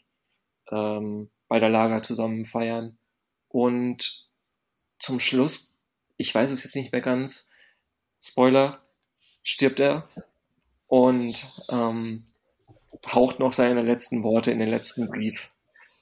[0.72, 2.98] ähm, bei der Lager zusammen feiern.
[3.48, 4.28] Und
[5.00, 5.74] zum Schluss,
[6.18, 7.52] ich weiß es jetzt nicht mehr ganz,
[8.22, 8.80] Spoiler,
[9.42, 10.08] stirbt er.
[10.88, 12.26] Und ähm,
[13.08, 15.50] haucht noch seine letzten Worte in den letzten Brief,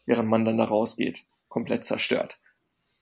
[0.05, 2.39] während man dann da rausgeht, komplett zerstört.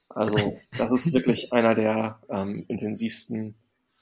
[0.09, 3.55] Also das ist wirklich einer der ähm, intensivsten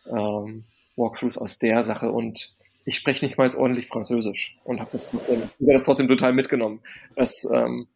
[0.07, 2.55] ähm, Walkthroughs aus der Sache und
[2.85, 6.81] ich spreche nicht mal ordentlich Französisch und habe das trotzdem, das trotzdem total mitgenommen.
[7.15, 7.87] Das ähm,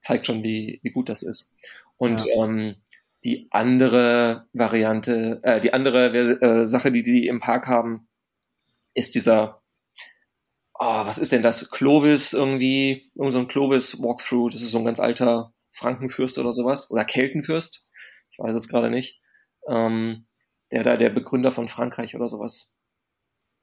[0.00, 1.58] zeigt schon, wie, wie gut das ist.
[1.98, 2.42] Und ja.
[2.42, 2.76] ähm,
[3.22, 8.06] die andere Variante, äh, die andere äh, Sache, die die im Park haben,
[8.94, 9.60] ist dieser
[10.74, 11.70] oh, was ist denn das?
[11.70, 16.52] Clovis irgendwie, irgend so ein Clovis Walkthrough, das ist so ein ganz alter Frankenfürst oder
[16.52, 17.88] sowas, oder Keltenfürst,
[18.30, 19.20] ich weiß es gerade nicht.
[19.68, 20.26] Ähm,
[20.74, 22.76] der da der Begründer von Frankreich oder sowas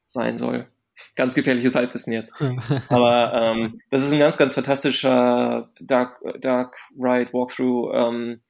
[0.07, 0.67] sein soll.
[1.15, 2.33] Ganz gefährliches Halbwissen jetzt.
[2.89, 8.41] Aber ähm, das ist ein ganz, ganz fantastischer Dark, Dark Ride Walkthrough ähm,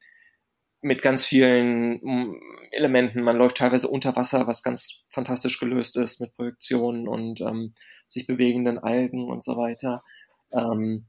[0.82, 2.42] mit ganz vielen mm,
[2.72, 3.22] Elementen.
[3.22, 7.74] Man läuft teilweise unter Wasser, was ganz fantastisch gelöst ist mit Projektionen und ähm,
[8.08, 10.04] sich bewegenden Algen und so weiter.
[10.52, 11.06] Ähm,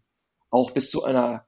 [0.50, 1.46] auch bis zu einer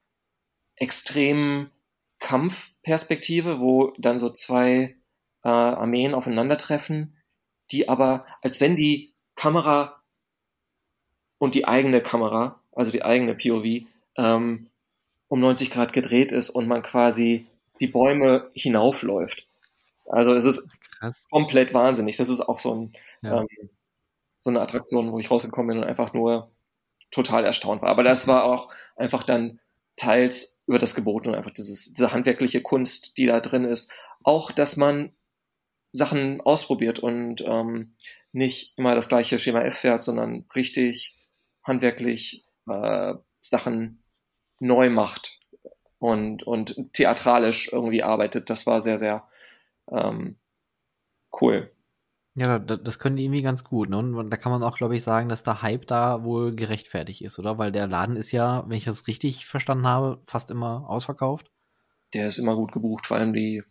[0.76, 1.70] extremen
[2.18, 4.96] Kampfperspektive, wo dann so zwei
[5.44, 7.16] äh, Armeen aufeinandertreffen,
[7.70, 10.02] die aber, als wenn die Kamera
[11.38, 14.70] und die eigene Kamera, also die eigene POV, ähm,
[15.28, 17.46] um 90 Grad gedreht ist und man quasi
[17.80, 19.46] die Bäume hinaufläuft.
[20.06, 21.26] Also es ist Krass.
[21.30, 22.16] komplett wahnsinnig.
[22.16, 23.40] Das ist auch so, ein, ja.
[23.40, 23.70] ähm,
[24.38, 26.50] so eine Attraktion, wo ich rausgekommen bin und einfach nur
[27.10, 27.88] total erstaunt war.
[27.90, 29.60] Aber das war auch einfach dann
[29.96, 33.92] teils über das Gebot und einfach dieses, diese handwerkliche Kunst, die da drin ist.
[34.22, 35.12] Auch, dass man
[35.92, 37.94] Sachen ausprobiert und ähm,
[38.32, 41.16] nicht immer das gleiche Schema F fährt, sondern richtig
[41.62, 44.02] handwerklich äh, Sachen
[44.58, 45.38] neu macht
[46.04, 48.50] und, und theatralisch irgendwie arbeitet.
[48.50, 49.22] Das war sehr, sehr
[49.90, 50.36] ähm,
[51.40, 51.70] cool.
[52.34, 53.88] Ja, das können die irgendwie ganz gut.
[53.88, 53.96] Ne?
[53.96, 57.38] Und da kann man auch, glaube ich, sagen, dass der Hype da wohl gerechtfertigt ist,
[57.38, 57.56] oder?
[57.56, 61.50] Weil der Laden ist ja, wenn ich das richtig verstanden habe, fast immer ausverkauft.
[62.12, 63.62] Der ist immer gut gebucht, vor allem die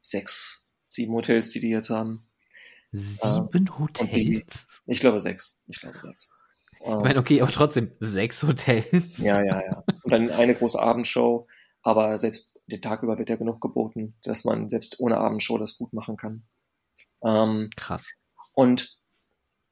[0.00, 2.24] sechs, sieben Hotels, die die jetzt haben.
[2.92, 4.10] Sieben äh, Hotels?
[4.12, 4.44] Die,
[4.86, 5.60] ich glaube sechs.
[5.66, 6.30] Ich glaube sechs.
[6.82, 9.18] Ich meine, okay, aber trotzdem sechs Hotels.
[9.18, 9.84] Ja, ja, ja.
[10.04, 11.48] Und dann eine große Abendshow.
[11.82, 15.78] Aber selbst den Tag über wird ja genug geboten, dass man selbst ohne Abendshow das
[15.78, 16.42] gut machen kann.
[17.22, 18.12] Ähm, Krass.
[18.52, 18.98] Und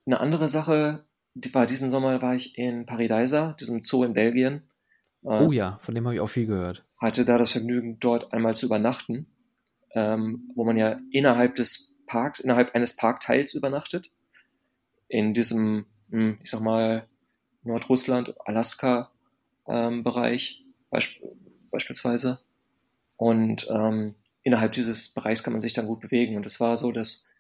[0.07, 4.65] eine andere Sache, die war diesen Sommer war ich in Paradisa, diesem Zoo in Belgien.
[5.23, 6.85] Äh, oh ja, von dem habe ich auch viel gehört.
[6.97, 9.27] Hatte da das Vergnügen, dort einmal zu übernachten,
[9.93, 14.11] ähm, wo man ja innerhalb des Parks, innerhalb eines Parkteils übernachtet.
[15.09, 17.07] In diesem, hm, ich sag mal,
[17.63, 19.11] Nordrussland, Alaska
[19.67, 20.65] ähm, Bereich
[21.71, 22.41] beispielsweise.
[23.17, 26.37] Und ähm, innerhalb dieses Bereichs kann man sich dann gut bewegen.
[26.37, 27.31] Und es war so, dass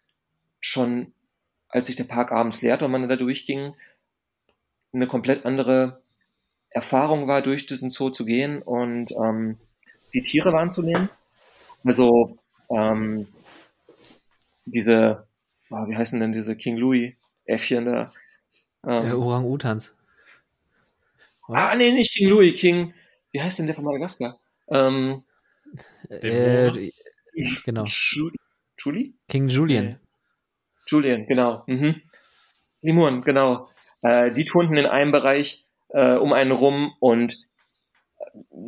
[0.60, 1.12] schon
[1.68, 3.74] als sich der Park abends leerte und man da durchging,
[4.92, 6.00] eine komplett andere
[6.70, 9.58] Erfahrung war, durch diesen Zoo zu gehen und ähm,
[10.14, 11.10] die Tiere wahrzunehmen.
[11.84, 12.38] Also
[12.70, 13.28] ähm,
[14.64, 15.26] diese,
[15.70, 17.14] oh, wie heißen denn diese King Louis
[17.44, 18.12] Äffchen da?
[18.86, 19.94] Ähm, der Orang-Utans.
[21.48, 22.94] Ah, nee, nicht King Louis, King,
[23.32, 24.38] wie heißt denn der von Madagaskar?
[24.68, 25.24] Ähm,
[26.08, 26.90] äh,
[27.64, 27.84] genau.
[27.84, 29.14] Julie?
[29.28, 29.98] King Julian.
[30.86, 31.64] Julian, genau.
[31.66, 32.00] Mhm.
[32.80, 33.68] Limuren, genau.
[34.02, 37.36] Äh, die turnten in einem Bereich äh, um einen rum und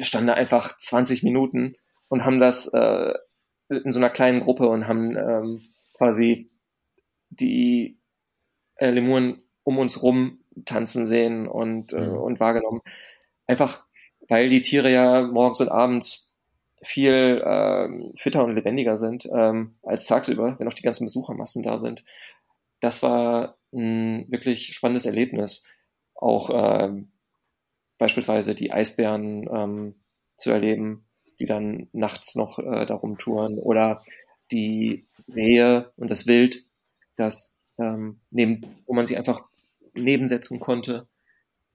[0.00, 1.76] standen da einfach 20 Minuten
[2.08, 3.14] und haben das äh,
[3.68, 5.62] in so einer kleinen Gruppe und haben ähm,
[5.96, 6.50] quasi
[7.30, 7.98] die
[8.76, 12.16] äh, Lemuren um uns rum tanzen sehen und, äh, mhm.
[12.16, 12.80] und wahrgenommen.
[13.46, 13.86] Einfach,
[14.30, 16.36] weil die Tiere ja morgens und abends
[16.82, 21.76] viel ähm, fitter und lebendiger sind ähm, als tagsüber, wenn auch die ganzen Besuchermassen da
[21.76, 22.04] sind.
[22.78, 25.68] Das war ein wirklich spannendes Erlebnis.
[26.14, 27.10] Auch ähm,
[27.98, 29.94] beispielsweise die Eisbären ähm,
[30.36, 31.04] zu erleben,
[31.40, 34.02] die dann nachts noch äh, darum touren oder
[34.52, 36.66] die Rehe und das Wild,
[37.16, 39.44] das ähm, neben, wo man sie einfach
[39.94, 41.08] nebensetzen konnte,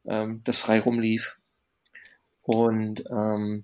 [0.05, 1.37] ähm, das frei rumlief.
[2.45, 3.63] Und ähm,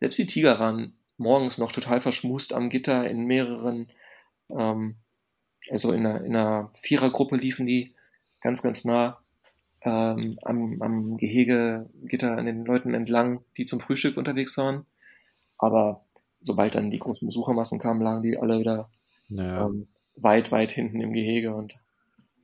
[0.00, 3.88] selbst die Tiger waren morgens noch total verschmust am Gitter in mehreren,
[4.50, 4.96] ähm,
[5.70, 7.94] also in einer, in einer Vierergruppe liefen die
[8.40, 9.20] ganz, ganz nah
[9.82, 14.84] ähm, am, am Gehegegitter an den Leuten entlang, die zum Frühstück unterwegs waren.
[15.58, 16.04] Aber
[16.40, 18.90] sobald dann die großen Besuchermassen kamen, lagen die alle wieder
[19.28, 19.66] naja.
[19.66, 21.78] ähm, weit, weit hinten im Gehege und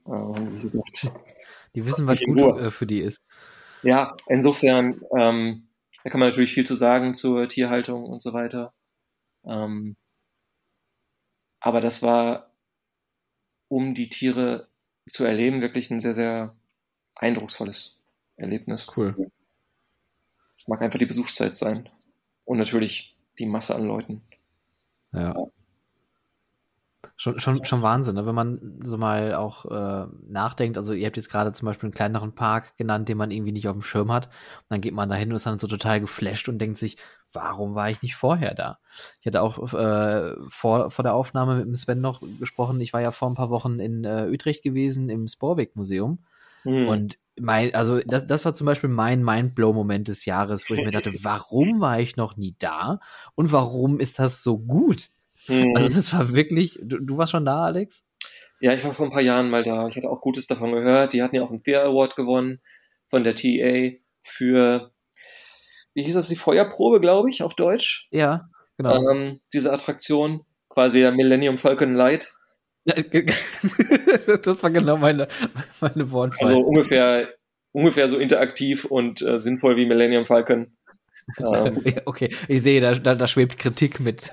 [0.07, 1.13] äh, gedacht,
[1.75, 2.63] die wissen, was gut Uhr.
[2.63, 3.21] Äh, für die ist.
[3.87, 5.69] Ja, insofern ähm,
[6.03, 8.73] da kann man natürlich viel zu sagen zur Tierhaltung und so weiter.
[9.45, 9.97] Ähm,
[11.61, 12.51] aber das war,
[13.69, 14.69] um die Tiere
[15.09, 16.55] zu erleben, wirklich ein sehr, sehr
[17.15, 17.99] eindrucksvolles
[18.37, 18.93] Erlebnis.
[18.97, 19.31] Cool.
[20.57, 21.89] Es mag einfach die Besuchszeit sein.
[22.45, 24.23] Und natürlich die Masse an Leuten.
[25.13, 25.35] Ja.
[27.17, 28.27] Schon, schon, schon Wahnsinn, ne?
[28.27, 30.77] wenn man so mal auch äh, nachdenkt.
[30.79, 33.69] Also, ihr habt jetzt gerade zum Beispiel einen kleineren Park genannt, den man irgendwie nicht
[33.69, 34.27] auf dem Schirm hat.
[34.27, 36.97] Und dann geht man da hin und ist dann so total geflasht und denkt sich,
[37.33, 38.79] warum war ich nicht vorher da?
[39.21, 42.81] Ich hatte auch äh, vor, vor der Aufnahme mit dem Sven noch gesprochen.
[42.81, 46.19] Ich war ja vor ein paar Wochen in äh, Utrecht gewesen im Sporbeck-Museum.
[46.63, 46.89] Hm.
[46.89, 50.91] Und mein, also das, das war zum Beispiel mein Mindblow-Moment des Jahres, wo ich mir
[50.91, 53.01] dachte, warum war ich noch nie da
[53.35, 55.11] und warum ist das so gut?
[55.49, 55.77] Mhm.
[55.77, 58.05] Also das war wirklich, du, du warst schon da, Alex?
[58.61, 59.87] Ja, ich war vor ein paar Jahren mal da.
[59.89, 61.13] Ich hatte auch Gutes davon gehört.
[61.13, 62.61] Die hatten ja auch einen Fair Award gewonnen
[63.07, 64.93] von der TA für,
[65.95, 68.09] wie hieß das, die Feuerprobe, glaube ich, auf Deutsch.
[68.11, 69.11] Ja, genau.
[69.11, 72.33] Ähm, diese Attraktion, quasi der Millennium Falcon Light.
[72.87, 75.29] das war genau meine,
[75.81, 76.49] meine Wortwahl.
[76.49, 77.29] Also ungefähr,
[77.73, 80.73] ungefähr so interaktiv und äh, sinnvoll wie Millennium Falcon.
[81.41, 84.31] Ähm, okay, ich sehe, da, da, da schwebt Kritik mit.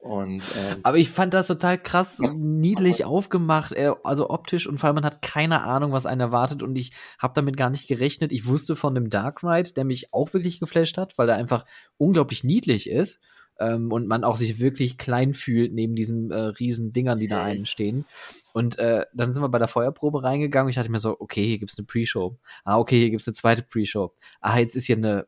[0.00, 4.86] Und, ähm, Aber ich fand das total krass, niedlich aufgemacht, äh, also optisch und vor
[4.86, 8.32] allem man hat keine Ahnung, was einen erwartet und ich habe damit gar nicht gerechnet.
[8.32, 11.66] Ich wusste von dem Dark Ride, der mich auch wirklich geflasht hat, weil er einfach
[11.98, 13.20] unglaublich niedlich ist
[13.58, 17.42] ähm, und man auch sich wirklich klein fühlt neben diesen äh, riesen Dingern, die da
[17.42, 18.06] einen stehen.
[18.54, 21.44] Und äh, dann sind wir bei der Feuerprobe reingegangen und ich dachte mir so, okay,
[21.44, 22.38] hier gibt's eine Pre-Show.
[22.64, 24.14] Ah, okay, hier gibt's eine zweite Pre-Show.
[24.40, 25.26] Ah, jetzt ist hier eine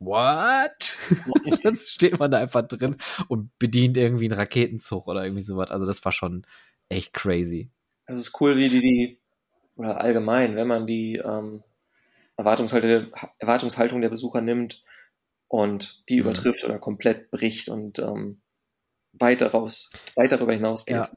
[0.00, 0.98] what?
[1.44, 2.96] und dann steht man da einfach drin
[3.28, 5.70] und bedient irgendwie einen Raketenzug oder irgendwie sowas.
[5.70, 6.44] Also das war schon
[6.88, 7.70] echt crazy.
[8.06, 9.18] Es ist cool, wie die die,
[9.76, 11.62] oder allgemein, wenn man die ähm,
[12.36, 14.82] Erwartungshaltung, Erwartungshaltung der Besucher nimmt
[15.48, 16.22] und die mhm.
[16.22, 18.40] übertrifft oder komplett bricht und ähm,
[19.12, 20.96] weiter raus, weit darüber hinausgeht.
[20.96, 21.10] Ja.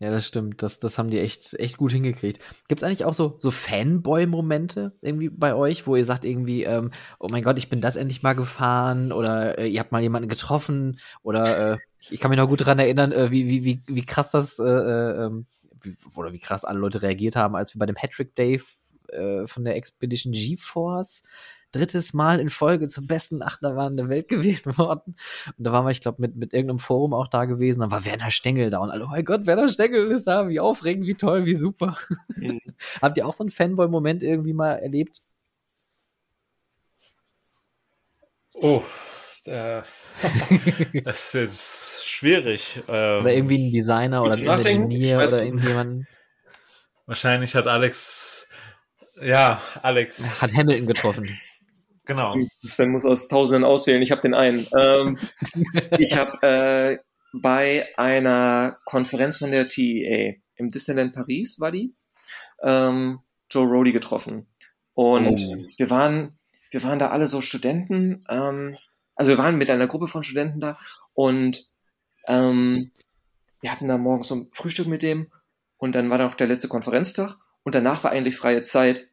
[0.00, 0.62] Ja, das stimmt.
[0.62, 2.40] Das, das haben die echt, echt gut hingekriegt.
[2.68, 6.90] Gibt es eigentlich auch so, so Fanboy-Momente irgendwie bei euch, wo ihr sagt irgendwie, ähm,
[7.20, 10.28] oh mein Gott, ich bin das endlich mal gefahren oder äh, ihr habt mal jemanden
[10.28, 11.78] getroffen oder äh,
[12.10, 14.64] ich kann mich noch gut daran erinnern, äh, wie, wie, wie, wie krass das äh,
[14.64, 15.46] äh, ähm,
[15.80, 18.60] wie, oder wie krass alle Leute reagiert haben, als wir bei dem Hattrick Day
[19.08, 21.22] äh, von der Expedition GeForce
[21.74, 25.16] drittes Mal in Folge zum besten Achterbahn der Welt gewählt worden.
[25.56, 27.80] Und da waren wir, ich glaube, mit, mit irgendeinem Forum auch da gewesen.
[27.80, 30.60] Dann war Werner Stengel da und alle, oh mein Gott, Werner Stengel ist da, wie
[30.60, 31.96] aufregend, wie toll, wie super.
[32.36, 32.60] Mhm.
[33.02, 35.20] Habt ihr auch so einen Fanboy-Moment irgendwie mal erlebt?
[38.54, 38.82] Oh,
[39.46, 39.82] äh,
[41.04, 42.82] das ist jetzt schwierig.
[42.88, 46.06] Ähm, oder irgendwie ein Designer oder ein Ingenieur oder irgendjemand.
[47.06, 48.46] Wahrscheinlich hat Alex,
[49.20, 50.40] ja, Alex.
[50.40, 51.38] Hat Hamilton getroffen.
[52.06, 52.36] Genau.
[52.64, 54.02] Sven muss aus Tausenden auswählen.
[54.02, 54.66] Ich habe den einen.
[54.76, 55.18] Ähm,
[55.98, 56.98] ich habe äh,
[57.32, 61.94] bei einer Konferenz von der TEA im Disneyland Paris war die
[62.62, 64.46] ähm, Joe Rody getroffen
[64.94, 65.56] und oh.
[65.76, 66.38] wir waren
[66.70, 68.24] wir waren da alle so Studenten.
[68.28, 68.76] Ähm,
[69.14, 70.78] also wir waren mit einer Gruppe von Studenten da
[71.12, 71.70] und
[72.26, 72.90] ähm,
[73.60, 75.30] wir hatten da morgens so ein Frühstück mit dem
[75.76, 79.08] und dann war da noch der letzte Konferenztag und danach war eigentlich freie Zeit.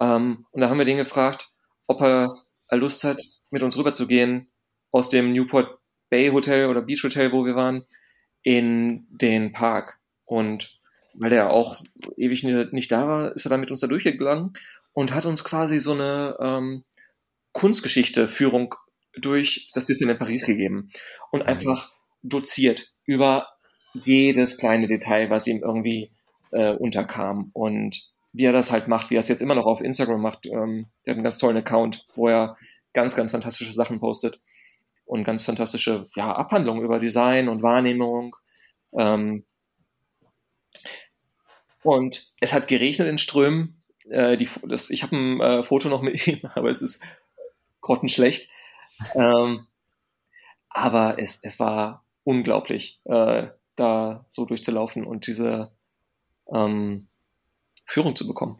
[0.00, 1.53] Ähm, und da haben wir den gefragt,
[1.86, 2.36] ob er
[2.70, 3.20] Lust hat,
[3.50, 4.48] mit uns rüberzugehen
[4.90, 5.78] aus dem Newport
[6.10, 7.84] Bay Hotel oder Beach Hotel, wo wir waren,
[8.42, 9.98] in den Park.
[10.24, 10.80] Und
[11.14, 11.82] weil er auch
[12.16, 14.52] ewig nicht da war, ist er dann mit uns da durchgegangen
[14.92, 16.84] und hat uns quasi so eine ähm,
[17.52, 18.74] Kunstgeschichte-Führung
[19.16, 20.90] durch das Disneyland Paris gegeben
[21.30, 23.48] und einfach doziert über
[23.92, 26.10] jedes kleine Detail, was ihm irgendwie
[26.50, 27.50] äh, unterkam.
[27.52, 30.44] Und wie er das halt macht, wie er es jetzt immer noch auf Instagram macht.
[30.46, 32.56] Ähm, der hat einen ganz tollen Account, wo er
[32.92, 34.40] ganz, ganz fantastische Sachen postet
[35.06, 38.36] und ganz fantastische ja, Abhandlungen über Design und Wahrnehmung.
[38.98, 39.44] Ähm,
[41.84, 43.82] und es hat geregnet in Strömen.
[44.10, 47.04] Äh, die, das, ich habe ein äh, Foto noch mit ihm, aber es ist
[47.82, 48.50] grottenschlecht.
[49.14, 49.66] Ähm,
[50.70, 55.70] aber es, es war unglaublich, äh, da so durchzulaufen und diese
[56.52, 57.06] ähm,
[57.84, 58.58] Führung zu bekommen.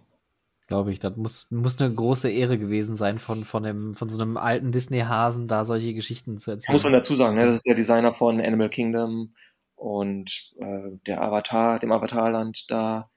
[0.66, 4.20] Glaube ich, das muss, muss eine große Ehre gewesen sein, von, von, dem, von so
[4.20, 6.74] einem alten Disney-Hasen da solche Geschichten zu erzählen.
[6.74, 7.44] Muss man dazu sagen, ne?
[7.44, 9.34] das ist der Designer von Animal Kingdom
[9.74, 13.10] und äh, der Avatar, dem Avatarland da,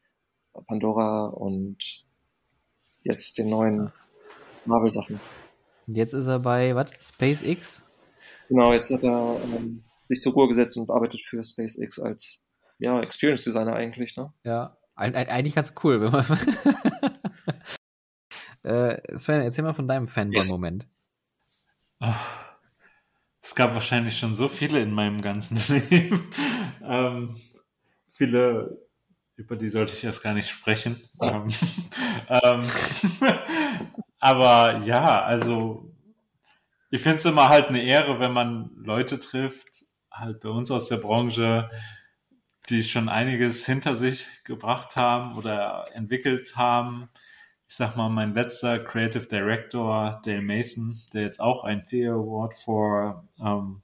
[0.68, 2.04] Pandora und
[3.04, 3.94] jetzt den neuen
[4.66, 5.20] Marvel-Sachen.
[5.88, 6.92] Und jetzt ist er bei, was?
[7.00, 7.82] SpaceX?
[8.50, 12.44] Genau, jetzt hat er ähm, sich zur Ruhe gesetzt und arbeitet für SpaceX als
[12.80, 14.34] ja, Experience Designer eigentlich, ne?
[14.44, 16.26] Ja, eigentlich ganz cool, wenn man.
[18.64, 20.88] äh, Sven, erzähl mal von deinem Fanboy-Moment.
[22.02, 22.16] Yes.
[23.42, 25.58] es gab wahrscheinlich schon so viele in meinem ganzen
[25.90, 26.28] Leben.
[26.84, 27.40] ähm,
[28.14, 28.78] viele,
[29.36, 31.00] über die sollte ich erst gar nicht sprechen.
[31.22, 31.48] Ähm,
[32.30, 32.68] ähm,
[34.20, 35.94] aber ja, also
[36.90, 40.88] ich finde es immer halt eine Ehre, wenn man Leute trifft, halt bei uns aus
[40.88, 41.70] der Branche,
[42.70, 47.10] die schon einiges hinter sich gebracht haben oder entwickelt haben.
[47.70, 52.56] Ich sag mal, mein letzter Creative Director, Dale Mason, der jetzt auch ein Theo Award
[52.56, 53.82] for um,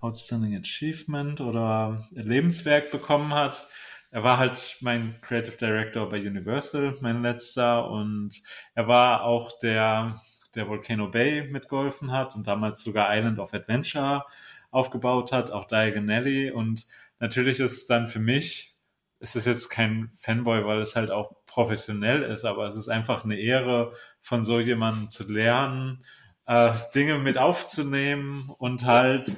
[0.00, 3.68] Outstanding Achievement oder Lebenswerk bekommen hat.
[4.10, 8.42] Er war halt mein Creative Director bei Universal, mein letzter, und
[8.74, 10.20] er war auch der
[10.54, 14.24] der Volcano Bay mitgeholfen hat und damals sogar Island of Adventure
[14.70, 16.50] aufgebaut hat, auch Diagon Alley.
[16.50, 16.86] Und
[17.22, 18.76] natürlich ist es dann für mich,
[19.20, 23.24] es ist jetzt kein Fanboy, weil es halt auch professionell ist, aber es ist einfach
[23.24, 26.04] eine Ehre, von so jemandem zu lernen,
[26.46, 29.36] äh, Dinge mit aufzunehmen und halt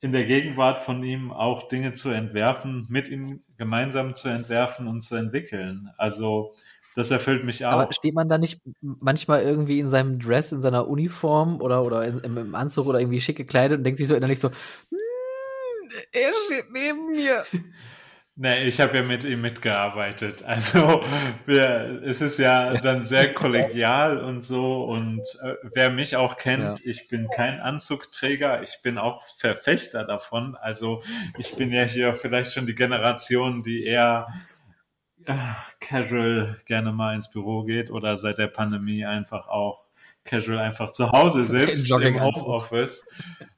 [0.00, 5.02] in der Gegenwart von ihm auch Dinge zu entwerfen, mit ihm gemeinsam zu entwerfen und
[5.02, 5.90] zu entwickeln.
[5.98, 6.54] Also
[6.96, 7.70] das erfüllt mich auch.
[7.70, 12.04] Aber steht man da nicht manchmal irgendwie in seinem Dress, in seiner Uniform oder, oder
[12.04, 14.98] in, im Anzug oder irgendwie schick gekleidet und denkt sich so innerlich so, hm,
[16.12, 17.44] er steht neben mir.
[18.34, 20.42] Nee, ich habe ja mit ihm mitgearbeitet.
[20.46, 21.04] Also
[21.44, 24.84] wir, es ist ja, dann sehr kollegial und so.
[24.84, 26.84] Und äh, wer mich auch kennt, ja.
[26.84, 30.56] ich bin kein Anzugträger, ich bin auch Verfechter davon.
[30.56, 31.02] Also
[31.36, 34.28] ich bin ja hier vielleicht schon die Generation, die eher
[35.26, 35.34] äh,
[35.80, 39.88] casual gerne mal ins Büro geht oder seit der Pandemie einfach auch
[40.24, 43.06] casual einfach zu Hause sitzt im Homeoffice.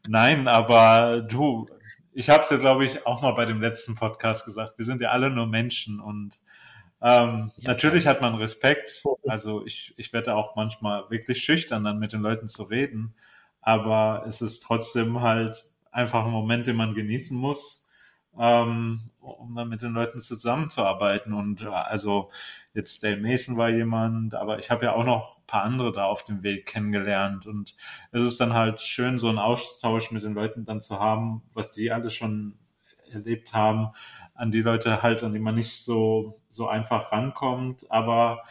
[0.06, 1.66] Nein, aber du,
[2.14, 4.78] ich habe es ja, glaube ich, auch mal bei dem letzten Podcast gesagt.
[4.78, 6.38] Wir sind ja alle nur Menschen und
[7.02, 9.02] ähm, ja, natürlich hat man Respekt.
[9.26, 13.14] Also ich, ich werde auch manchmal wirklich schüchtern, dann mit den Leuten zu reden.
[13.60, 17.83] Aber es ist trotzdem halt einfach ein Moment, den man genießen muss
[18.38, 21.32] ähm, um dann mit den Leuten zusammenzuarbeiten.
[21.32, 22.30] Und äh, also
[22.74, 26.04] jetzt Dale Mason war jemand, aber ich habe ja auch noch ein paar andere da
[26.06, 27.46] auf dem Weg kennengelernt.
[27.46, 27.76] Und
[28.12, 31.70] es ist dann halt schön, so einen Austausch mit den Leuten dann zu haben, was
[31.70, 32.58] die alle schon
[33.10, 33.90] erlebt haben,
[34.34, 37.90] an die Leute halt, an die man nicht so, so einfach rankommt.
[37.90, 38.42] Aber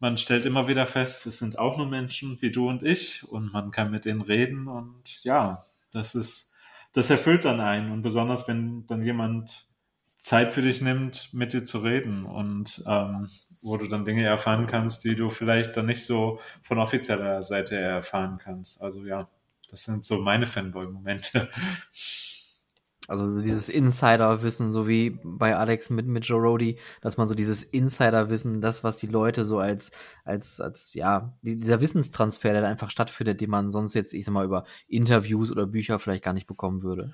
[0.00, 3.52] man stellt immer wieder fest, es sind auch nur Menschen wie du und ich und
[3.52, 5.62] man kann mit denen reden und ja,
[5.92, 6.53] das ist
[6.94, 7.92] das erfüllt dann einen.
[7.92, 9.68] Und besonders, wenn dann jemand
[10.16, 13.28] Zeit für dich nimmt, mit dir zu reden und ähm,
[13.60, 17.76] wo du dann Dinge erfahren kannst, die du vielleicht dann nicht so von offizieller Seite
[17.76, 18.80] erfahren kannst.
[18.82, 19.28] Also ja,
[19.70, 21.48] das sind so meine Fanboy-Momente.
[23.06, 27.34] Also so dieses Insider-Wissen, so wie bei Alex mit, mit Joe Rody, dass man so
[27.34, 29.92] dieses Insider-Wissen, das, was die Leute so als,
[30.24, 34.32] als, als, ja, dieser Wissenstransfer, der da einfach stattfindet, den man sonst jetzt, ich sag
[34.32, 37.12] mal, über Interviews oder Bücher vielleicht gar nicht bekommen würde.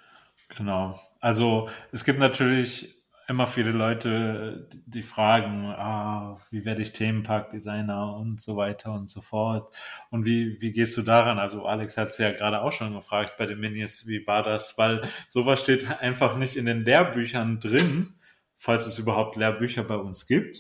[0.57, 0.99] Genau.
[1.21, 3.00] Also es gibt natürlich
[3.31, 9.21] immer viele Leute, die fragen, ah, wie werde ich Themenparkdesigner und so weiter und so
[9.21, 9.73] fort.
[10.11, 11.39] Und wie, wie gehst du daran?
[11.39, 14.77] Also Alex hat es ja gerade auch schon gefragt bei den Minis, wie war das?
[14.79, 18.15] Weil sowas steht einfach nicht in den Lehrbüchern drin,
[18.57, 20.59] falls es überhaupt Lehrbücher bei uns gibt.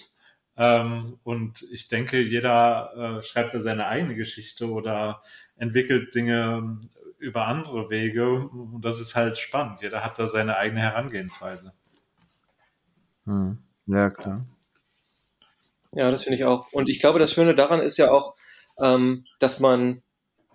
[0.56, 5.22] Ähm, und ich denke, jeder äh, schreibt da seine eigene Geschichte oder
[5.56, 6.78] entwickelt Dinge
[7.18, 8.30] über andere Wege.
[8.32, 9.82] Und das ist halt spannend.
[9.82, 11.72] Jeder hat da seine eigene Herangehensweise.
[13.26, 13.58] Hm.
[13.86, 14.44] Ja, klar.
[15.92, 16.72] Ja, das finde ich auch.
[16.72, 18.34] Und ich glaube, das Schöne daran ist ja auch,
[18.80, 20.02] ähm, dass man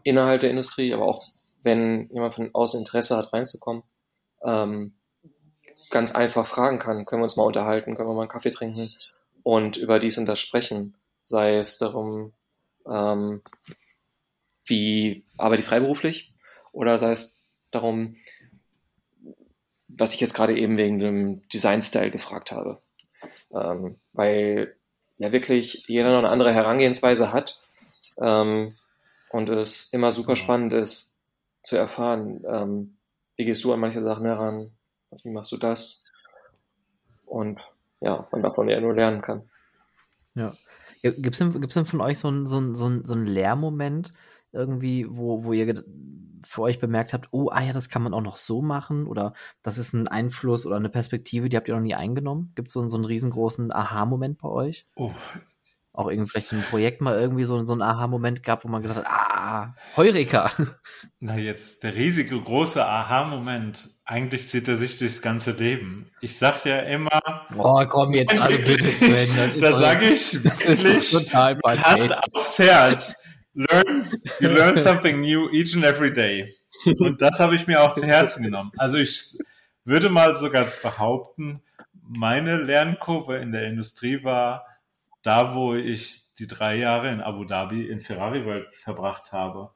[0.03, 1.25] innerhalb der Industrie, aber auch
[1.63, 3.83] wenn jemand von außen Interesse hat, reinzukommen,
[4.43, 4.93] ähm,
[5.89, 8.89] ganz einfach fragen kann, können wir uns mal unterhalten, können wir mal einen Kaffee trinken
[9.43, 10.95] und über dies und das sprechen.
[11.23, 12.33] Sei es darum,
[12.87, 13.41] ähm,
[14.65, 16.33] wie arbeite ich freiberuflich
[16.71, 17.41] oder sei es
[17.71, 18.15] darum,
[19.97, 22.81] was ich jetzt gerade eben wegen dem Design-Style gefragt habe.
[23.53, 24.75] Ähm, weil
[25.17, 27.61] ja wirklich jeder noch eine andere Herangehensweise hat
[28.21, 28.75] ähm,
[29.29, 30.43] und es immer super genau.
[30.43, 31.17] spannend ist
[31.61, 32.97] zu erfahren, ähm,
[33.37, 34.71] wie gehst du an manche Sachen heran,
[35.23, 36.05] wie machst du das
[37.25, 37.61] und
[38.01, 39.49] ja, man davon ja nur lernen kann.
[40.35, 40.53] Ja.
[41.01, 44.11] Gibt es denn, gibt's denn von euch so einen so so ein, so ein Lehrmoment
[44.55, 45.83] irgendwie, wo, wo ihr
[46.45, 49.33] für euch bemerkt habt, oh, ah ja, das kann man auch noch so machen oder
[49.63, 52.51] das ist ein Einfluss oder eine Perspektive, die habt ihr noch nie eingenommen?
[52.55, 54.85] Gibt es so, so einen riesengroßen Aha-Moment bei euch?
[54.95, 55.11] Oh.
[55.91, 59.07] Auch irgendwie vielleicht ein Projekt mal irgendwie so, so einen Aha-Moment gab, wo man gesagt
[59.07, 60.51] hat, ah, Heureka.
[61.19, 66.11] Na jetzt, der riesige große Aha-Moment, eigentlich zieht er sich durchs ganze Leben.
[66.19, 67.21] Ich sag ja immer.
[67.57, 69.57] Oh, komm jetzt, also bitte, Sven.
[69.59, 73.24] Da sage ich wirklich, total Hand aufs Herz
[73.55, 74.05] learn,
[74.39, 76.55] you learn something new each and every day.
[76.99, 78.71] Und das habe ich mir auch zu Herzen genommen.
[78.77, 79.37] Also ich
[79.85, 81.61] würde mal sogar behaupten,
[81.93, 84.65] meine Lernkurve in der Industrie war
[85.23, 89.71] da, wo ich die drei Jahre in Abu Dhabi in Ferrari World verbracht habe.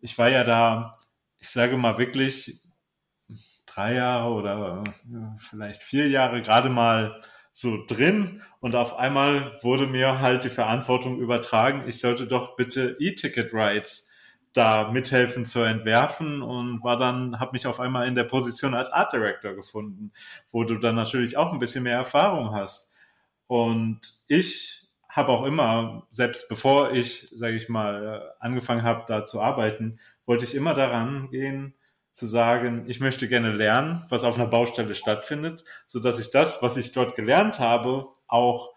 [0.00, 0.92] Ich war ja da,
[1.38, 2.60] ich sage mal wirklich
[3.66, 4.84] drei Jahre oder
[5.38, 7.20] vielleicht vier Jahre gerade mal
[7.56, 12.96] so drin und auf einmal wurde mir halt die Verantwortung übertragen, ich sollte doch bitte
[12.98, 14.10] E-Ticket Rights
[14.52, 18.90] da mithelfen zu entwerfen und war dann, habe mich auf einmal in der Position als
[18.90, 20.12] Art Director gefunden,
[20.50, 22.92] wo du dann natürlich auch ein bisschen mehr Erfahrung hast.
[23.46, 29.40] Und ich habe auch immer, selbst bevor ich, sage ich mal, angefangen habe, da zu
[29.40, 31.74] arbeiten, wollte ich immer daran gehen,
[32.14, 36.62] zu sagen, ich möchte gerne lernen, was auf einer Baustelle stattfindet, so dass ich das,
[36.62, 38.70] was ich dort gelernt habe, auch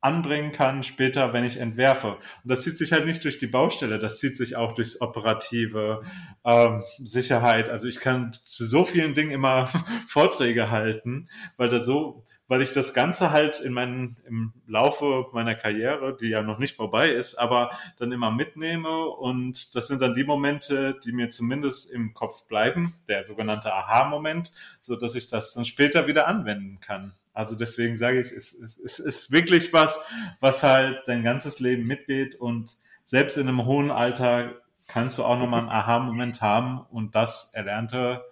[0.00, 2.12] anbringen kann später, wenn ich entwerfe.
[2.12, 6.02] Und das zieht sich halt nicht durch die Baustelle, das zieht sich auch durchs operative
[6.44, 7.68] ähm, Sicherheit.
[7.68, 9.66] Also ich kann zu so vielen Dingen immer
[10.08, 15.54] Vorträge halten, weil da so weil ich das Ganze halt in meinen, im Laufe meiner
[15.54, 20.14] Karriere, die ja noch nicht vorbei ist, aber dann immer mitnehme und das sind dann
[20.14, 25.52] die Momente, die mir zumindest im Kopf bleiben, der sogenannte Aha-Moment, so dass ich das
[25.52, 27.12] dann später wieder anwenden kann.
[27.38, 30.00] Also deswegen sage ich, es, es, es ist wirklich was,
[30.40, 34.56] was halt dein ganzes Leben mitgeht und selbst in einem hohen Alter
[34.88, 38.24] kannst du auch nochmal einen Aha-Moment haben und das Erlernte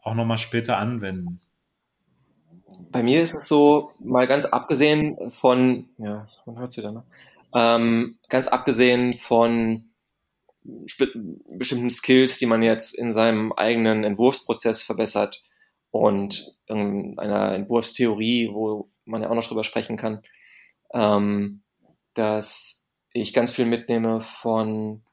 [0.00, 1.40] auch nochmal später anwenden.
[2.92, 7.02] Bei mir ist es so, mal ganz abgesehen von, ja, man hört sie da, ne?
[7.56, 9.90] Ähm, ganz abgesehen von
[10.62, 15.42] bestimmten Skills, die man jetzt in seinem eigenen Entwurfsprozess verbessert
[15.92, 20.22] und einer Entwurfstheorie, wo man ja auch noch drüber sprechen kann,
[20.92, 21.62] ähm,
[22.14, 25.04] dass ich ganz viel mitnehme von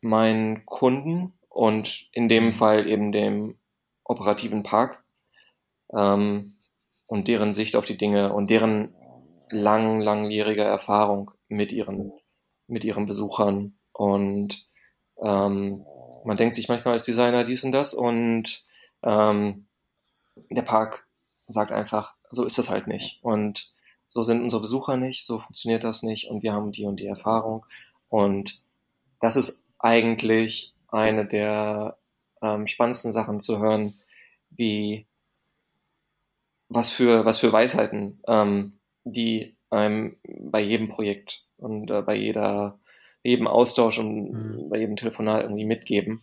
[0.00, 2.52] meinen Kunden und in dem mhm.
[2.52, 3.58] Fall eben dem
[4.04, 5.04] operativen Park.
[5.92, 6.54] Ähm,
[7.06, 8.94] und deren Sicht auf die Dinge und deren
[9.48, 12.12] lang, langjährige Erfahrung mit ihren,
[12.66, 13.74] mit ihren Besuchern.
[13.92, 14.68] Und
[15.22, 15.86] ähm,
[16.24, 18.66] man denkt sich manchmal als Designer dies und das und
[19.02, 19.67] ähm,
[20.50, 21.06] der Park
[21.46, 23.22] sagt einfach, so ist das halt nicht.
[23.22, 23.72] Und
[24.06, 27.06] so sind unsere Besucher nicht, so funktioniert das nicht und wir haben die und die
[27.06, 27.66] Erfahrung.
[28.08, 28.62] Und
[29.20, 31.98] das ist eigentlich eine der
[32.42, 33.94] ähm, spannendsten Sachen zu hören,
[34.50, 35.06] wie
[36.68, 42.78] was für, was für Weisheiten, ähm, die einem bei jedem Projekt und äh, bei jeder,
[43.22, 44.68] jedem Austausch und mhm.
[44.70, 46.22] bei jedem Telefonat irgendwie mitgeben.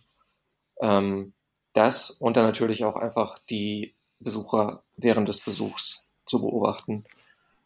[0.80, 1.32] Ähm,
[1.72, 7.04] das und dann natürlich auch einfach die Besucher während des Besuchs zu beobachten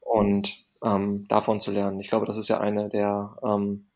[0.01, 2.01] und ähm, davon zu lernen.
[2.01, 3.87] Ich glaube, das ist ja eine der ähm,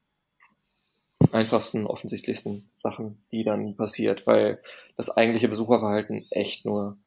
[1.33, 4.61] einfachsten, offensichtlichsten Sachen, die dann passiert, weil
[4.97, 6.99] das eigentliche Besucherverhalten echt nur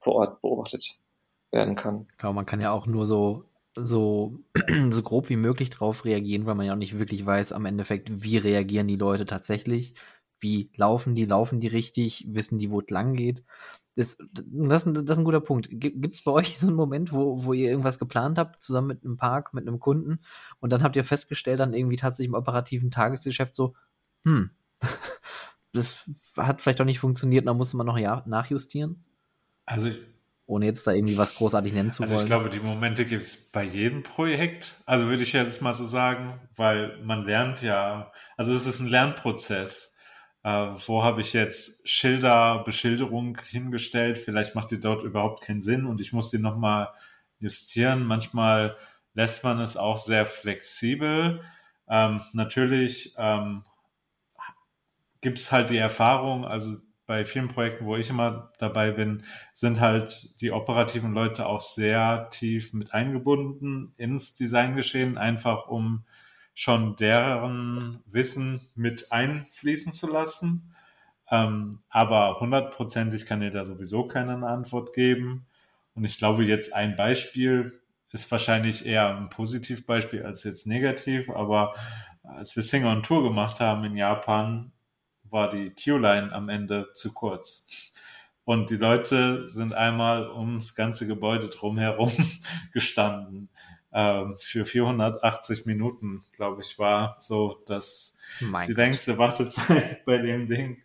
[0.00, 0.98] vor Ort beobachtet
[1.50, 2.08] werden kann.
[2.18, 3.44] Genau, man kann ja auch nur so,
[3.74, 4.38] so,
[4.90, 8.22] so grob wie möglich drauf reagieren, weil man ja auch nicht wirklich weiß am Endeffekt,
[8.22, 9.94] wie reagieren die Leute tatsächlich,
[10.46, 13.42] wie laufen die, laufen die richtig, wissen die, wo es lang geht.
[13.96, 15.68] Das, das, das ist ein guter Punkt.
[15.72, 19.04] Gibt es bei euch so einen Moment, wo, wo ihr irgendwas geplant habt, zusammen mit
[19.04, 20.20] einem Park, mit einem Kunden,
[20.60, 23.74] und dann habt ihr festgestellt, dann irgendwie tatsächlich im operativen Tagesgeschäft so,
[24.24, 24.50] hm,
[25.72, 29.04] das hat vielleicht auch nicht funktioniert, da musste man noch ja, nachjustieren?
[29.64, 29.90] Also
[30.46, 32.24] ohne jetzt da irgendwie was großartig nennen zu also wollen.
[32.24, 34.76] Ich glaube, die Momente gibt es bei jedem Projekt.
[34.86, 38.86] Also würde ich jetzt mal so sagen, weil man lernt ja, also es ist ein
[38.86, 39.95] Lernprozess.
[40.46, 44.16] Äh, wo habe ich jetzt Schilder, Beschilderung hingestellt?
[44.16, 46.90] Vielleicht macht die dort überhaupt keinen Sinn und ich muss die nochmal
[47.40, 48.04] justieren.
[48.04, 48.76] Manchmal
[49.14, 51.42] lässt man es auch sehr flexibel.
[51.88, 53.64] Ähm, natürlich ähm,
[55.20, 56.76] gibt es halt die Erfahrung, also
[57.06, 62.28] bei vielen Projekten, wo ich immer dabei bin, sind halt die operativen Leute auch sehr
[62.30, 66.04] tief mit eingebunden ins Designgeschehen, einfach um
[66.58, 70.74] schon deren Wissen mit einfließen zu lassen.
[71.30, 75.44] Ähm, aber hundertprozentig kann ihr da sowieso keine Antwort geben.
[75.94, 77.78] Und ich glaube, jetzt ein Beispiel
[78.10, 81.74] ist wahrscheinlich eher ein Positivbeispiel als jetzt negativ, aber
[82.22, 84.72] als wir Singer on Tour gemacht haben in Japan,
[85.24, 87.92] war die Q-Line am Ende zu kurz.
[88.44, 92.12] Und die Leute sind einmal ums ganze Gebäude drumherum
[92.72, 93.50] gestanden.
[93.98, 98.84] Ähm, für 480 Minuten, glaube ich, war so das mein die Gott.
[98.84, 100.82] längste Wartezeit bei dem Ding.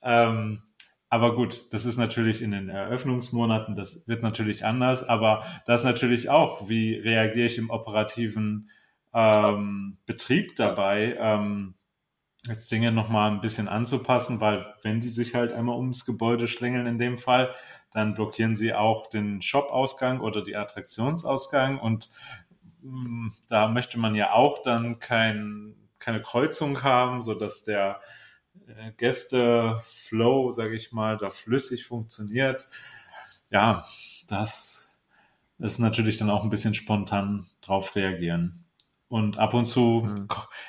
[0.00, 0.62] Ähm,
[1.10, 6.30] aber gut, das ist natürlich in den Eröffnungsmonaten, das wird natürlich anders, aber das natürlich
[6.30, 8.70] auch, wie reagiere ich im operativen
[9.12, 11.18] ähm, Betrieb dabei?
[11.20, 11.74] Ähm,
[12.46, 16.86] jetzt Dinge nochmal ein bisschen anzupassen, weil wenn die sich halt einmal ums Gebäude schlängeln
[16.86, 17.54] in dem Fall,
[17.92, 22.10] dann blockieren sie auch den Shop-Ausgang oder die Attraktionsausgang und
[22.82, 28.00] mm, da möchte man ja auch dann kein, keine Kreuzung haben, so dass der
[28.66, 32.68] äh, Gäste-Flow, sage ich mal, da flüssig funktioniert.
[33.50, 33.84] Ja,
[34.26, 34.96] das
[35.58, 38.64] ist natürlich dann auch ein bisschen spontan drauf reagieren.
[39.08, 40.28] Und ab und zu mhm.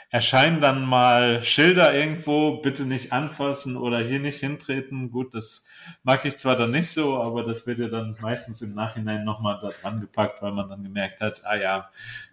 [0.09, 5.11] erscheinen dann mal Schilder irgendwo, bitte nicht anfassen oder hier nicht hintreten.
[5.11, 5.65] Gut, das
[6.03, 9.59] mag ich zwar dann nicht so, aber das wird ja dann meistens im Nachhinein nochmal
[9.61, 11.89] da dran gepackt, weil man dann gemerkt hat, ah ja,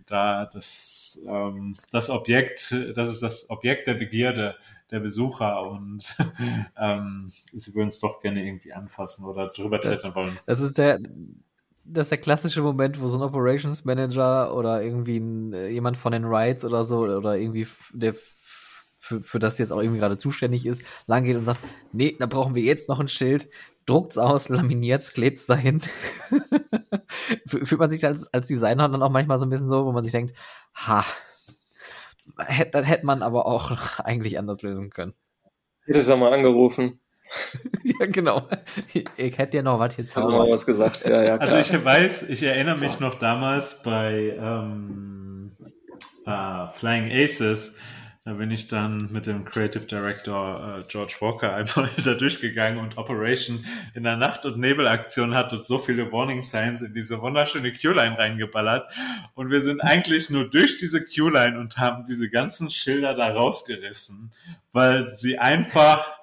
[0.06, 4.56] da das, ähm, das Objekt, das ist das Objekt der Begierde
[4.92, 6.16] der Besucher und
[6.78, 10.38] ähm, sie würden es doch gerne irgendwie anfassen oder drüber klettern wollen.
[10.46, 11.00] Das ist der,
[11.88, 15.96] das ist der klassische Moment, wo so ein Operations Manager oder irgendwie ein, äh, jemand
[15.96, 18.14] von den Rights oder so oder irgendwie der
[19.06, 21.60] für, für das jetzt auch irgendwie gerade zuständig ist, lang geht und sagt,
[21.92, 23.48] nee, da brauchen wir jetzt noch ein Schild,
[23.86, 25.80] druckt's aus, laminiert's, klebt's dahin.
[27.46, 30.02] Fühlt man sich als, als Designer dann auch manchmal so ein bisschen so, wo man
[30.02, 30.34] sich denkt,
[30.74, 31.04] ha,
[32.72, 33.70] das hätte man aber auch
[34.00, 35.14] eigentlich anders lösen können.
[35.84, 37.00] Hätte ich mal angerufen.
[37.82, 38.48] ja, genau.
[39.16, 41.36] Ich hätte ja noch was jetzt Haben wir was gesagt, ja, ja.
[41.36, 41.58] Also klar.
[41.58, 45.52] Also ich weiß, ich erinnere mich noch damals bei ähm,
[46.26, 47.76] uh, Flying Aces,
[48.26, 52.98] da bin ich dann mit dem Creative Director äh, George Walker einmal da durchgegangen und
[52.98, 53.64] Operation
[53.94, 58.18] in der Nacht- und Nebelaktion hat und so viele Warning Signs in diese wunderschöne Q-Line
[58.18, 58.92] reingeballert.
[59.34, 64.32] Und wir sind eigentlich nur durch diese Q-Line und haben diese ganzen Schilder da rausgerissen,
[64.72, 66.18] weil sie einfach,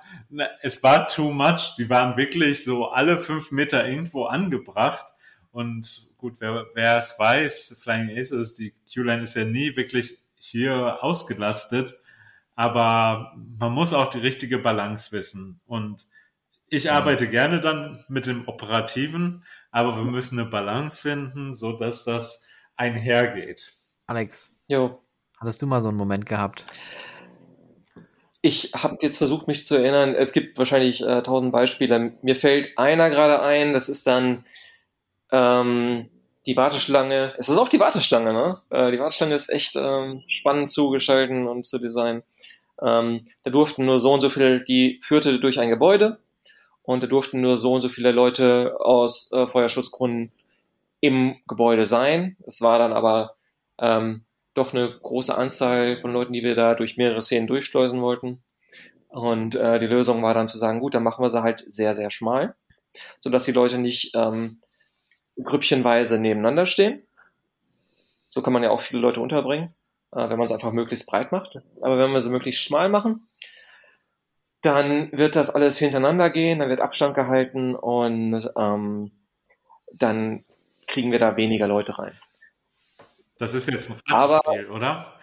[0.61, 1.75] es war too much.
[1.77, 5.13] Die waren wirklich so alle fünf Meter irgendwo angebracht.
[5.51, 11.03] Und gut, wer, wer es weiß, Flying Aces, die Q-Line ist ja nie wirklich hier
[11.03, 11.93] ausgelastet,
[12.55, 15.55] aber man muss auch die richtige Balance wissen.
[15.67, 16.05] Und
[16.69, 22.03] ich arbeite gerne dann mit dem Operativen, aber wir müssen eine Balance finden, so dass
[22.03, 22.43] das
[22.75, 23.71] einhergeht.
[24.07, 25.01] Alex, jo.
[25.37, 26.65] hattest du mal so einen Moment gehabt?
[28.45, 30.15] Ich habe jetzt versucht, mich zu erinnern.
[30.15, 32.11] Es gibt wahrscheinlich äh, tausend Beispiele.
[32.21, 33.71] Mir fällt einer gerade ein.
[33.71, 34.43] Das ist dann
[35.31, 36.09] ähm,
[36.45, 38.61] die Warteschlange, es ist auch die Warteschlange, ne?
[38.69, 42.23] Äh, die Warteschlange ist echt ähm, spannend zu gestalten und zu designen.
[42.81, 46.19] Ähm, da durften nur so und so viele, die führte durch ein Gebäude
[46.81, 50.33] und da durften nur so und so viele Leute aus äh, Feuerschutzgründen
[50.99, 52.35] im Gebäude sein.
[52.45, 53.35] Es war dann aber
[53.79, 58.43] ähm, doch eine große Anzahl von Leuten, die wir da durch mehrere Szenen durchschleusen wollten.
[59.09, 61.93] Und äh, die Lösung war dann zu sagen, gut, dann machen wir sie halt sehr,
[61.93, 62.55] sehr schmal,
[63.19, 64.61] sodass die Leute nicht ähm,
[65.41, 67.03] grüppchenweise nebeneinander stehen.
[68.29, 69.75] So kann man ja auch viele Leute unterbringen,
[70.11, 71.59] äh, wenn man es einfach möglichst breit macht.
[71.81, 73.27] Aber wenn wir sie möglichst schmal machen,
[74.61, 79.11] dann wird das alles hintereinander gehen, dann wird Abstand gehalten und ähm,
[79.91, 80.45] dann
[80.87, 82.17] kriegen wir da weniger Leute rein.
[83.37, 85.13] Das ist jetzt ein Spiel, oder?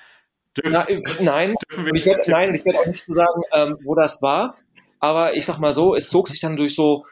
[0.56, 1.54] Dürfen, na, äh, nein,
[1.94, 4.56] ich werde, nein, ich werde auch nicht so sagen, ähm, wo das war.
[4.98, 7.04] Aber ich sag mal so, es zog sich dann durch so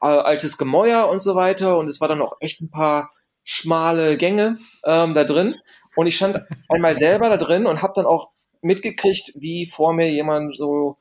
[0.00, 3.10] äh, altes Gemäuer und so weiter und es war dann auch echt ein paar
[3.44, 5.54] schmale Gänge ähm, da drin
[5.94, 8.30] und ich stand einmal selber da drin und habe dann auch
[8.62, 10.98] mitgekriegt, wie vor mir jemand so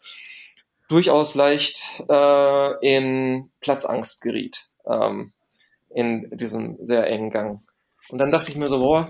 [0.87, 5.33] durchaus leicht äh, in Platzangst geriet ähm,
[5.89, 7.61] in diesem sehr engen Gang.
[8.09, 9.09] Und dann dachte ich mir so, boah,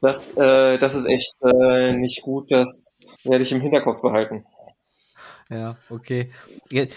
[0.00, 2.90] das, äh, das ist echt äh, nicht gut, das
[3.24, 4.44] werde ich im Hinterkopf behalten.
[5.50, 6.30] Ja, okay.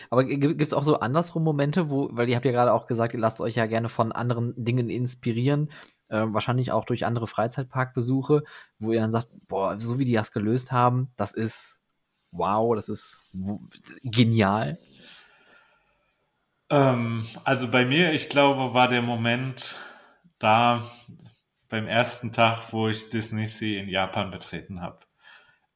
[0.09, 3.13] Aber gibt es auch so andersrum Momente, wo, weil ihr habt ja gerade auch gesagt,
[3.13, 5.71] ihr lasst euch ja gerne von anderen Dingen inspirieren,
[6.09, 8.43] äh, wahrscheinlich auch durch andere Freizeitparkbesuche,
[8.77, 11.81] wo ihr dann sagt, boah, so wie die das gelöst haben, das ist
[12.31, 13.31] wow, das ist
[14.03, 14.77] genial.
[16.69, 19.75] Ähm, also bei mir, ich glaube, war der Moment
[20.39, 20.89] da
[21.71, 24.99] beim ersten Tag, wo ich Disney Sea in Japan betreten habe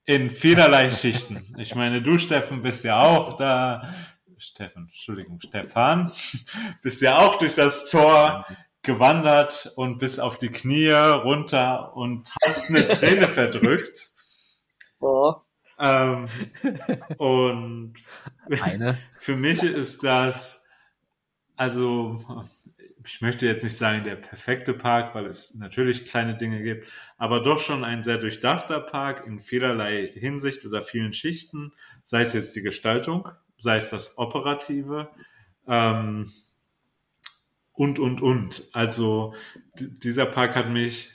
[0.05, 1.43] in vielerlei Schichten.
[1.57, 3.93] Ich meine, du, Steffen, bist ja auch da.
[4.37, 6.11] Steffen, Entschuldigung, Stefan,
[6.81, 8.45] bist ja auch durch das Tor
[8.81, 14.11] gewandert und bist auf die Knie runter und hast eine Träne verdrückt.
[15.01, 15.35] Oh.
[15.77, 16.29] Ähm,
[17.17, 17.95] und
[18.61, 18.97] eine.
[19.17, 20.65] für mich ist das,
[21.57, 22.45] also
[23.05, 27.41] ich möchte jetzt nicht sagen der perfekte Park, weil es natürlich kleine Dinge gibt, aber
[27.41, 31.71] doch schon ein sehr durchdachter Park in vielerlei Hinsicht oder vielen Schichten,
[32.03, 35.09] sei es jetzt die Gestaltung, sei es das Operative
[35.67, 36.31] ähm,
[37.73, 38.63] und, und, und.
[38.73, 39.35] Also
[39.79, 41.11] dieser Park hat mich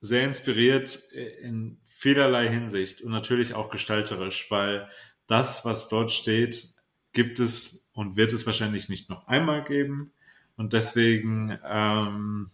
[0.00, 0.96] sehr inspiriert
[1.40, 4.88] in vielerlei Hinsicht und natürlich auch gestalterisch, weil
[5.26, 6.68] das, was dort steht,
[7.12, 10.12] gibt es und wird es wahrscheinlich nicht noch einmal geben.
[10.56, 12.50] Und deswegen ähm,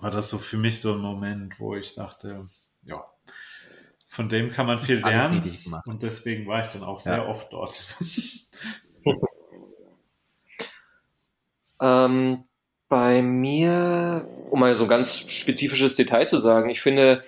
[0.00, 2.46] war das so für mich so ein Moment, wo ich dachte,
[2.82, 3.04] ja,
[4.06, 5.58] von dem kann man viel lernen.
[5.86, 7.26] Und deswegen war ich dann auch sehr ja.
[7.26, 7.84] oft dort.
[11.80, 12.44] ähm,
[12.88, 17.22] bei mir, um mal so ein ganz spezifisches Detail zu sagen, ich finde,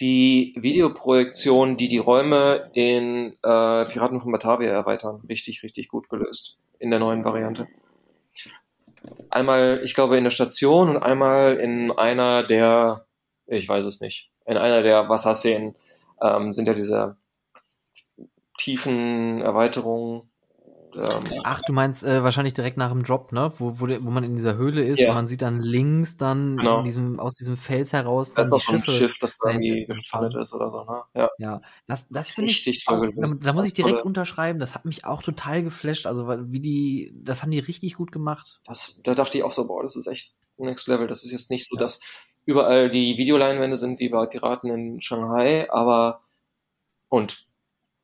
[0.00, 5.22] die Videoprojektion, die die Räume in äh, Piraten von Batavia erweitern.
[5.28, 7.66] Richtig, richtig gut gelöst in der neuen Variante.
[9.30, 13.06] Einmal, ich glaube, in der Station und einmal in einer der,
[13.46, 15.74] ich weiß es nicht, in einer der Wasserszenen
[16.22, 17.16] ähm, sind ja diese
[18.58, 20.30] tiefen Erweiterungen
[20.96, 23.52] ähm, Ach, du meinst äh, wahrscheinlich direkt nach dem Drop, ne?
[23.58, 25.10] Wo, wo, wo man in dieser Höhle ist ja.
[25.10, 26.82] und man sieht dann links dann genau.
[26.82, 28.90] diesem, aus diesem Fels heraus dann das ist die Schiffe.
[28.90, 31.02] Ein Schiff, das irgendwie gefallen ist oder so, ne?
[31.14, 32.84] Ja, ja das, das finde ich.
[32.84, 36.06] Toll auch, da, da muss ich direkt unterschreiben, das hat mich auch total geflasht.
[36.06, 38.60] Also, wie die, das haben die richtig gut gemacht.
[38.66, 41.06] Das, da dachte ich auch so, boah, das ist echt Next Level.
[41.06, 42.00] Das ist jetzt nicht so, dass
[42.44, 46.20] überall die Videoleinwände sind wie bei Piraten in Shanghai, aber
[47.08, 47.46] und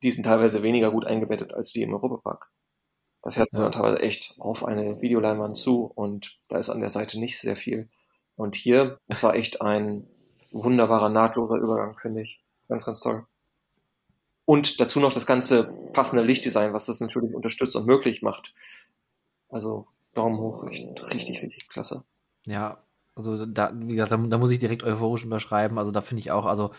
[0.03, 2.51] die sind teilweise weniger gut eingebettet als die im Europapark.
[3.23, 3.71] Da fährt man ja.
[3.71, 7.89] teilweise echt auf eine Videoleinwand zu und da ist an der Seite nicht sehr viel.
[8.37, 10.07] Und hier, es war echt ein
[10.51, 12.43] wunderbarer, nahtloser Übergang, finde ich.
[12.69, 13.27] Ganz, ganz toll.
[14.45, 18.55] Und dazu noch das ganze passende Lichtdesign, was das natürlich unterstützt und möglich macht.
[19.49, 22.05] Also Daumen hoch, richtig, richtig klasse.
[22.47, 22.83] Ja,
[23.15, 25.79] also da, wie gesagt, da, da, muss ich direkt euphorisch unterschreiben.
[25.79, 26.73] Also da finde ich auch, also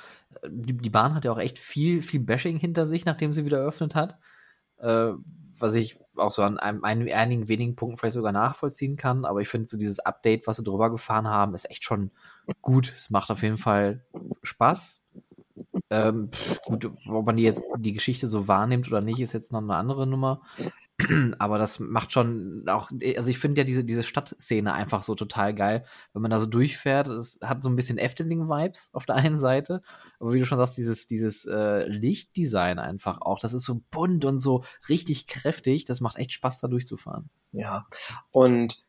[0.48, 3.60] die, die, Bahn hat ja auch echt viel, viel Bashing hinter sich, nachdem sie wieder
[3.60, 4.18] eröffnet hat.
[4.80, 5.14] Äh,
[5.64, 9.24] was ich auch so an einem, einigen wenigen Punkten vielleicht sogar nachvollziehen kann.
[9.24, 12.12] Aber ich finde so dieses Update, was sie drüber gefahren haben, ist echt schon
[12.62, 12.92] gut.
[12.94, 14.04] Es macht auf jeden Fall
[14.44, 15.02] Spaß.
[15.90, 16.32] Ähm,
[16.66, 19.76] gut, ob man die jetzt die Geschichte so wahrnimmt oder nicht, ist jetzt noch eine
[19.76, 20.42] andere Nummer.
[21.40, 25.54] Aber das macht schon auch, also ich finde ja diese, diese Stadtszene einfach so total
[25.54, 27.08] geil, wenn man da so durchfährt.
[27.08, 29.82] Es hat so ein bisschen Efteling-Vibes auf der einen Seite,
[30.20, 34.26] aber wie du schon sagst, dieses, dieses äh, Lichtdesign einfach auch, das ist so bunt
[34.26, 37.30] und so richtig kräftig, das macht echt Spaß, da durchzufahren.
[37.52, 37.88] Ja,
[38.32, 38.84] und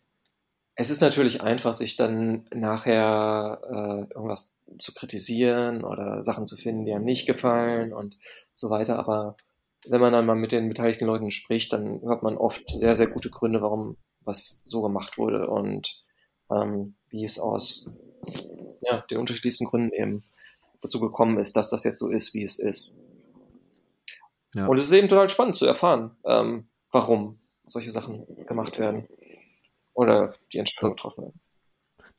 [0.76, 6.84] es ist natürlich einfach, sich dann nachher äh, irgendwas zu kritisieren oder Sachen zu finden,
[6.84, 8.18] die einem nicht gefallen und
[8.56, 9.36] so weiter, aber
[9.88, 13.06] wenn man dann mal mit den beteiligten Leuten spricht, dann hört man oft sehr, sehr
[13.06, 16.02] gute Gründe, warum was so gemacht wurde und
[16.50, 17.92] ähm, wie es aus
[18.80, 20.24] ja, den unterschiedlichsten Gründen eben
[20.80, 22.98] dazu gekommen ist, dass das jetzt so ist, wie es ist.
[24.54, 24.66] Ja.
[24.66, 29.08] Und es ist eben total spannend zu erfahren, ähm, warum solche Sachen gemacht werden
[29.94, 31.40] oder die Entscheidungen getroffen werden.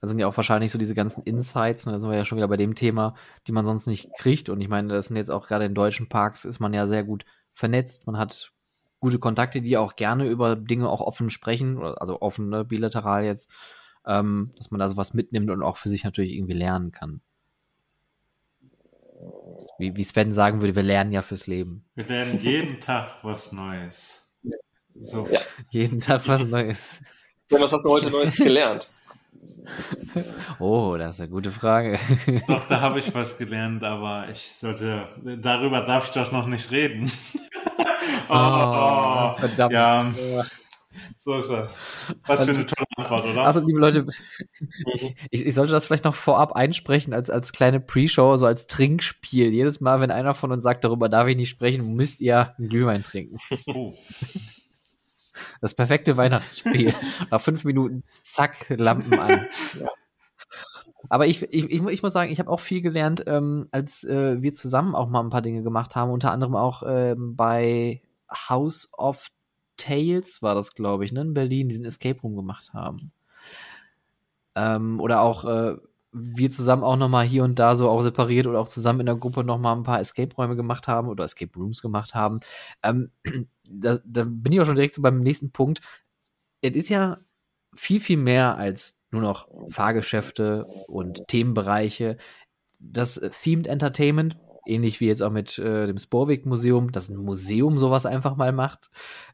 [0.01, 2.37] Da sind ja auch wahrscheinlich so diese ganzen Insights, und da sind wir ja schon
[2.37, 3.15] wieder bei dem Thema,
[3.47, 4.49] die man sonst nicht kriegt.
[4.49, 7.03] Und ich meine, das sind jetzt auch gerade in deutschen Parks, ist man ja sehr
[7.03, 8.51] gut vernetzt, man hat
[8.99, 13.49] gute Kontakte, die auch gerne über Dinge auch offen sprechen, also offen, ne, bilateral jetzt,
[14.05, 17.21] ähm, dass man da sowas mitnimmt und auch für sich natürlich irgendwie lernen kann.
[19.79, 21.85] Wie, wie Sven sagen würde, wir lernen ja fürs Leben.
[21.95, 24.29] Wir lernen jeden Tag was Neues.
[24.95, 25.27] So.
[25.27, 25.41] Ja.
[25.69, 27.01] Jeden Tag was Neues.
[27.41, 28.89] Sven, was hast du heute Neues gelernt?
[30.59, 31.99] Oh, das ist eine gute Frage.
[32.47, 35.07] Doch, da habe ich was gelernt, aber ich sollte,
[35.41, 37.11] darüber darf ich doch noch nicht reden.
[38.29, 39.73] oh, oh, verdammt.
[39.73, 40.11] Ja,
[41.19, 41.91] so ist das.
[42.25, 43.43] Was für eine tolle Antwort, oder?
[43.43, 44.05] Also, liebe Leute,
[45.31, 49.51] ich, ich sollte das vielleicht noch vorab einsprechen als, als kleine Pre-Show, so als Trinkspiel.
[49.51, 52.69] Jedes Mal, wenn einer von uns sagt, darüber darf ich nicht sprechen, müsst ihr einen
[52.69, 53.37] Glühwein trinken.
[53.65, 53.93] Oh.
[55.61, 56.93] Das perfekte Weihnachtsspiel.
[57.31, 59.47] Nach fünf Minuten, zack, Lampen an.
[59.79, 59.89] Ja.
[61.09, 64.53] Aber ich, ich, ich, muss sagen, ich habe auch viel gelernt, ähm, als äh, wir
[64.53, 66.11] zusammen auch mal ein paar Dinge gemacht haben.
[66.11, 69.27] Unter anderem auch ähm, bei House of
[69.77, 73.11] Tales war das, glaube ich, ne, in Berlin, diesen Escape Room gemacht haben.
[74.55, 75.75] Ähm, oder auch äh,
[76.11, 79.05] wir zusammen auch noch mal hier und da so auch separiert oder auch zusammen in
[79.05, 82.39] der Gruppe noch mal ein paar Escape-Räume gemacht haben oder Escape Rooms gemacht haben.
[82.83, 83.11] Ähm,
[83.69, 85.81] da, da bin ich auch schon direkt so beim nächsten Punkt.
[86.61, 87.19] Es ist ja
[87.75, 92.17] viel, viel mehr als nur noch Fahrgeschäfte und Themenbereiche.
[92.79, 97.77] Das Themed Entertainment, ähnlich wie jetzt auch mit äh, dem Sporvik Museum, dass ein Museum
[97.77, 98.89] sowas einfach mal macht,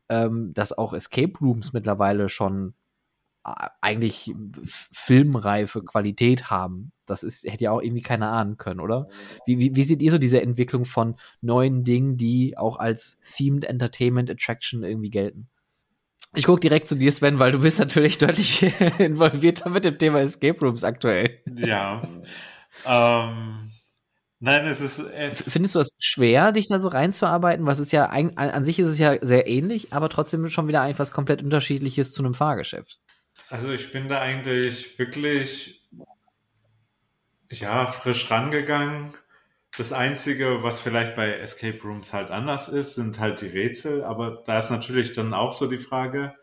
[0.10, 2.74] ähm, dass auch Escape Rooms mittlerweile schon
[3.44, 4.34] eigentlich
[4.64, 6.92] filmreife Qualität haben.
[7.06, 9.10] Das ist, hätte ja auch irgendwie keiner ahnen können, oder?
[9.46, 13.66] Wie, wie, wie seht ihr so diese Entwicklung von neuen Dingen, die auch als Themed
[13.66, 15.50] Entertainment Attraction irgendwie gelten?
[16.34, 18.64] Ich gucke direkt zu dir, Sven, weil du bist natürlich deutlich
[19.00, 21.39] involvierter mit dem Thema Escape Rooms aktuell.
[21.58, 22.04] Ja.
[22.86, 23.72] ähm,
[24.39, 25.00] nein, es ist.
[25.00, 27.66] Es Findest du das schwer, dich da so reinzuarbeiten?
[27.66, 30.82] Was ist ja an, an sich ist es ja sehr ähnlich, aber trotzdem schon wieder
[30.82, 33.02] eigentlich was komplett unterschiedliches zu einem Fahrgeschäft.
[33.50, 35.90] Also ich bin da eigentlich wirklich
[37.50, 39.14] ja frisch rangegangen.
[39.78, 44.04] Das Einzige, was vielleicht bei Escape Rooms halt anders ist, sind halt die Rätsel.
[44.04, 46.36] Aber da ist natürlich dann auch so die Frage,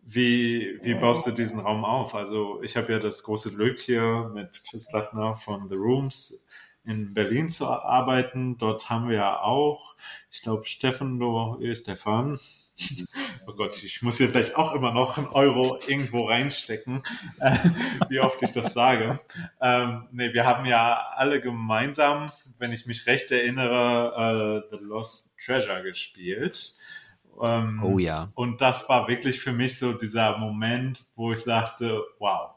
[0.00, 2.14] wie, wie baust du diesen Raum auf?
[2.14, 6.46] Also ich habe ja das große Glück hier mit Chris Lattner von The Rooms
[6.84, 8.56] in Berlin zu arbeiten.
[8.56, 9.96] Dort haben wir ja auch,
[10.30, 11.20] ich glaube, Stefan,
[11.74, 12.40] Stefan,
[13.46, 17.02] oh Gott, ich muss hier vielleicht auch immer noch einen Euro irgendwo reinstecken,
[17.40, 17.56] äh,
[18.08, 19.20] wie oft ich das sage.
[19.60, 25.34] Ähm, nee, wir haben ja alle gemeinsam, wenn ich mich recht erinnere, äh, The Lost
[25.38, 26.76] Treasure gespielt.
[27.42, 28.28] Ähm, oh ja.
[28.34, 32.50] Und das war wirklich für mich so dieser Moment, wo ich sagte, wow,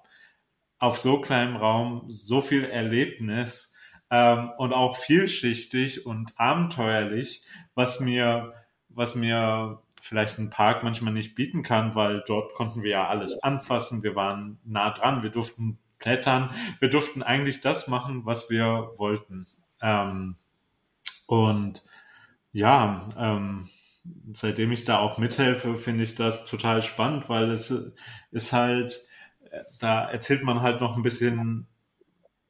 [0.80, 3.74] auf so kleinem Raum so viel Erlebnis
[4.10, 7.44] ähm, und auch vielschichtig und abenteuerlich,
[7.76, 8.54] was mir,
[8.90, 13.42] was mir vielleicht ein Park manchmal nicht bieten kann, weil dort konnten wir ja alles
[13.44, 16.50] anfassen, wir waren nah dran, wir durften klettern,
[16.80, 19.48] wir durften eigentlich das machen, was wir wollten.
[19.82, 20.36] Ähm,
[21.28, 21.84] und
[22.52, 23.70] ja, ähm,
[24.34, 27.74] seitdem ich da auch mithelfe, finde ich das total spannend, weil es
[28.32, 29.00] ist halt,
[29.80, 31.68] da erzählt man halt noch ein bisschen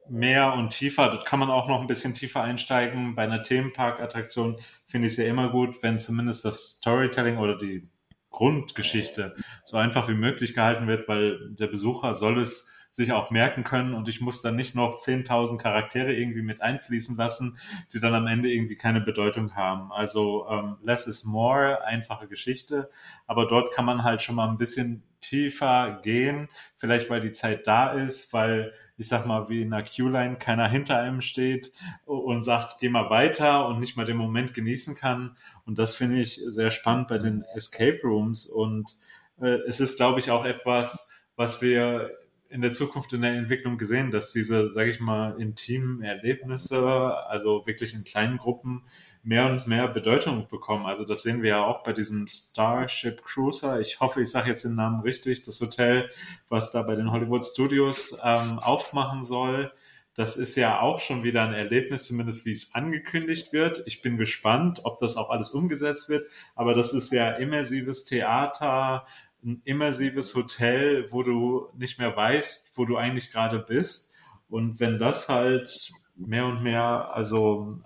[0.10, 1.10] mehr und tiefer.
[1.10, 3.16] Dort kann man auch noch ein bisschen tiefer einsteigen.
[3.16, 7.90] Bei einer Themenpark-Attraktion finde ich es ja immer gut, wenn zumindest das Storytelling oder die
[8.30, 13.64] Grundgeschichte so einfach wie möglich gehalten wird, weil der Besucher soll es sich auch merken
[13.64, 17.58] können und ich muss dann nicht noch 10.000 Charaktere irgendwie mit einfließen lassen,
[17.94, 19.94] die dann am Ende irgendwie keine Bedeutung haben.
[19.94, 22.90] Also ähm, less is more, einfache Geschichte,
[23.28, 27.68] aber dort kann man halt schon mal ein bisschen tiefer gehen, vielleicht weil die Zeit
[27.68, 31.72] da ist, weil ich sag mal, wie in einer Q-Line keiner hinter einem steht
[32.06, 35.36] und sagt, geh mal weiter und nicht mal den Moment genießen kann.
[35.66, 38.46] Und das finde ich sehr spannend bei den Escape Rooms.
[38.46, 38.98] Und
[39.42, 42.12] äh, es ist, glaube ich, auch etwas, was wir
[42.52, 46.86] in der Zukunft in der Entwicklung gesehen, dass diese, sage ich mal, intimen Erlebnisse,
[47.28, 48.84] also wirklich in kleinen Gruppen,
[49.24, 50.86] mehr und mehr Bedeutung bekommen.
[50.86, 53.80] Also das sehen wir ja auch bei diesem Starship Cruiser.
[53.80, 56.10] Ich hoffe, ich sage jetzt den Namen richtig, das Hotel,
[56.50, 59.72] was da bei den Hollywood Studios ähm, aufmachen soll.
[60.14, 63.84] Das ist ja auch schon wieder ein Erlebnis, zumindest wie es angekündigt wird.
[63.86, 66.26] Ich bin gespannt, ob das auch alles umgesetzt wird.
[66.56, 69.06] Aber das ist ja immersives Theater,
[69.44, 74.14] ein immersives Hotel, wo du nicht mehr weißt, wo du eigentlich gerade bist.
[74.50, 77.80] Und wenn das halt mehr und mehr, also,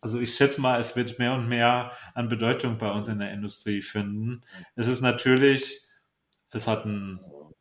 [0.00, 3.32] also ich schätze mal, es wird mehr und mehr an Bedeutung bei uns in der
[3.32, 4.42] Industrie finden.
[4.74, 5.82] Es ist natürlich,
[6.50, 7.20] es hat einen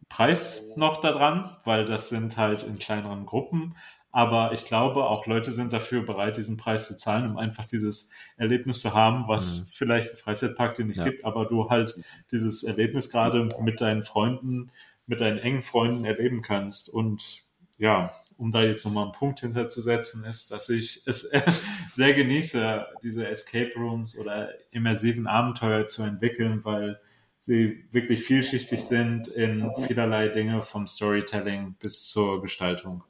[0.10, 3.76] Preis noch daran, weil das sind halt in kleineren Gruppen.
[4.12, 8.10] Aber ich glaube, auch Leute sind dafür bereit, diesen Preis zu zahlen, um einfach dieses
[8.38, 9.66] Erlebnis zu haben, was mhm.
[9.72, 11.04] vielleicht ein Freizeitpark dir nicht ja.
[11.04, 11.96] gibt, aber du halt
[12.32, 14.72] dieses Erlebnis gerade mit deinen Freunden,
[15.06, 16.90] mit deinen engen Freunden erleben kannst.
[16.90, 17.44] Und
[17.78, 21.30] ja, um da jetzt nochmal einen Punkt hinterzusetzen, ist, dass ich es
[21.94, 27.00] sehr genieße, diese Escape Rooms oder immersiven Abenteuer zu entwickeln, weil
[27.42, 33.04] sie wirklich vielschichtig sind in vielerlei Dinge vom Storytelling bis zur Gestaltung.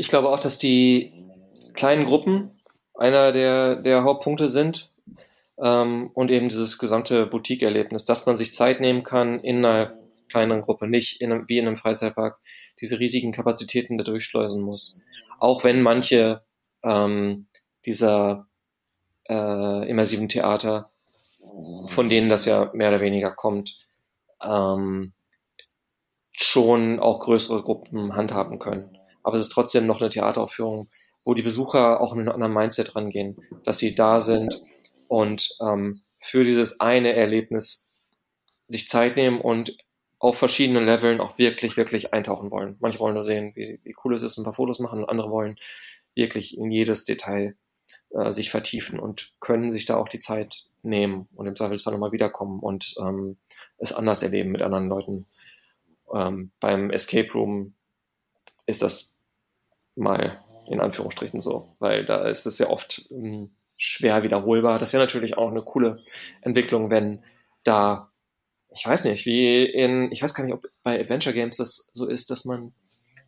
[0.00, 1.12] Ich glaube auch, dass die
[1.74, 2.58] kleinen Gruppen
[2.94, 4.90] einer der, der Hauptpunkte sind
[5.58, 9.98] ähm, und eben dieses gesamte Boutique-Erlebnis, dass man sich Zeit nehmen kann in einer
[10.30, 12.38] kleineren Gruppe, nicht in einem, wie in einem Freizeitpark
[12.80, 15.02] diese riesigen Kapazitäten da durchschleusen muss.
[15.38, 16.40] Auch wenn manche
[16.82, 17.46] ähm,
[17.84, 18.46] dieser
[19.28, 20.88] äh, immersiven Theater,
[21.84, 23.76] von denen das ja mehr oder weniger kommt,
[24.42, 25.12] ähm,
[26.32, 30.88] schon auch größere Gruppen handhaben können aber es ist trotzdem noch eine Theateraufführung,
[31.24, 34.62] wo die Besucher auch mit einem anderen Mindset rangehen, dass sie da sind
[35.08, 37.90] und ähm, für dieses eine Erlebnis
[38.68, 39.76] sich Zeit nehmen und
[40.18, 42.76] auf verschiedenen Leveln auch wirklich, wirklich eintauchen wollen.
[42.80, 45.30] Manche wollen nur sehen, wie, wie cool es ist, ein paar Fotos machen und andere
[45.30, 45.56] wollen
[46.14, 47.56] wirklich in jedes Detail
[48.10, 52.12] äh, sich vertiefen und können sich da auch die Zeit nehmen und im Zweifelsfall nochmal
[52.12, 53.38] wiederkommen und ähm,
[53.78, 55.26] es anders erleben mit anderen Leuten.
[56.12, 57.74] Ähm, beim Escape Room
[58.70, 59.16] ist das
[59.96, 64.78] mal in Anführungsstrichen so, weil da ist es ja oft ähm, schwer wiederholbar.
[64.78, 65.98] Das wäre natürlich auch eine coole
[66.42, 67.24] Entwicklung, wenn
[67.64, 68.10] da,
[68.70, 72.06] ich weiß nicht, wie in, ich weiß gar nicht, ob bei Adventure Games das so
[72.06, 72.72] ist, dass man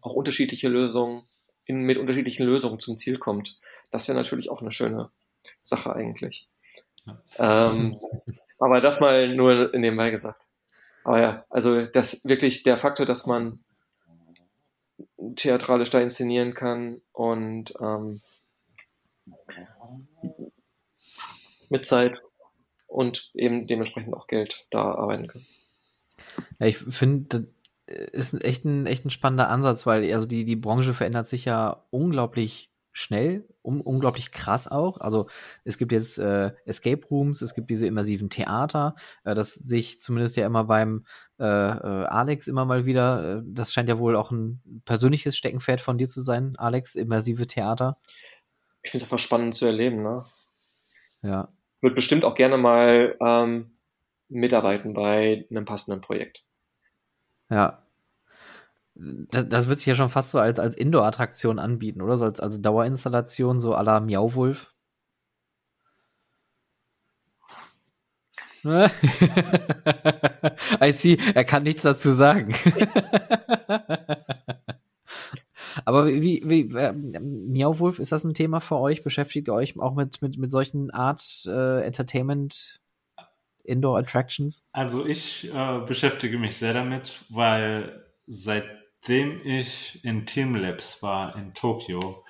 [0.00, 1.22] auch unterschiedliche Lösungen,
[1.64, 3.58] in, mit unterschiedlichen Lösungen zum Ziel kommt.
[3.90, 5.10] Das wäre natürlich auch eine schöne
[5.62, 6.48] Sache eigentlich.
[7.38, 7.98] Ähm,
[8.58, 10.46] aber das mal nur nebenbei gesagt.
[11.04, 13.64] Aber ja, also das wirklich der Faktor, dass man
[15.36, 18.20] theatralisch da inszenieren kann und ähm,
[21.68, 22.20] mit Zeit
[22.86, 25.46] und eben dementsprechend auch Geld da arbeiten kann.
[26.58, 27.48] Ja, ich finde,
[27.86, 31.84] ist echt ein, echt ein spannender Ansatz, weil also die, die Branche verändert sich ja
[31.90, 34.98] unglaublich schnell, um, unglaublich krass auch.
[35.00, 35.28] Also
[35.64, 40.36] es gibt jetzt äh, Escape Rooms, es gibt diese immersiven Theater, äh, das sich zumindest
[40.36, 41.06] ja immer beim
[41.38, 45.80] äh, äh, Alex immer mal wieder, äh, das scheint ja wohl auch ein persönliches Steckenpferd
[45.80, 47.98] von dir zu sein, Alex, immersive Theater.
[48.82, 50.24] Ich finde es einfach spannend zu erleben, ne?
[51.22, 51.48] Ja.
[51.80, 53.72] Wird bestimmt auch gerne mal ähm,
[54.28, 56.44] mitarbeiten bei einem passenden Projekt.
[57.48, 57.81] Ja,
[58.94, 62.16] das, das wird sich ja schon fast so als, als Indoor-Attraktion anbieten, oder?
[62.16, 64.74] So als, als Dauerinstallation, so à la Miauwolf.
[68.64, 68.88] I
[70.92, 72.54] see, er kann nichts dazu sagen.
[75.84, 79.02] Aber wie, wie äh, Miauwolf, ist das ein Thema für euch?
[79.02, 82.80] Beschäftigt ihr euch auch mit, mit, mit solchen Art äh, Entertainment
[83.64, 84.64] Indoor Attractions?
[84.70, 91.54] Also ich äh, beschäftige mich sehr damit, weil seit Nachdem ich in Teamlabs war in
[91.54, 92.24] Tokio,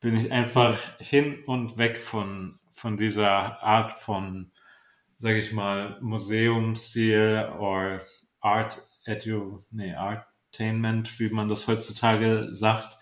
[0.00, 4.50] bin ich einfach hin und weg von, von dieser Art von,
[5.18, 8.00] sage ich mal, Museumsstil oder
[8.40, 12.96] Art Edu, nee, Artainment, wie man das heutzutage sagt.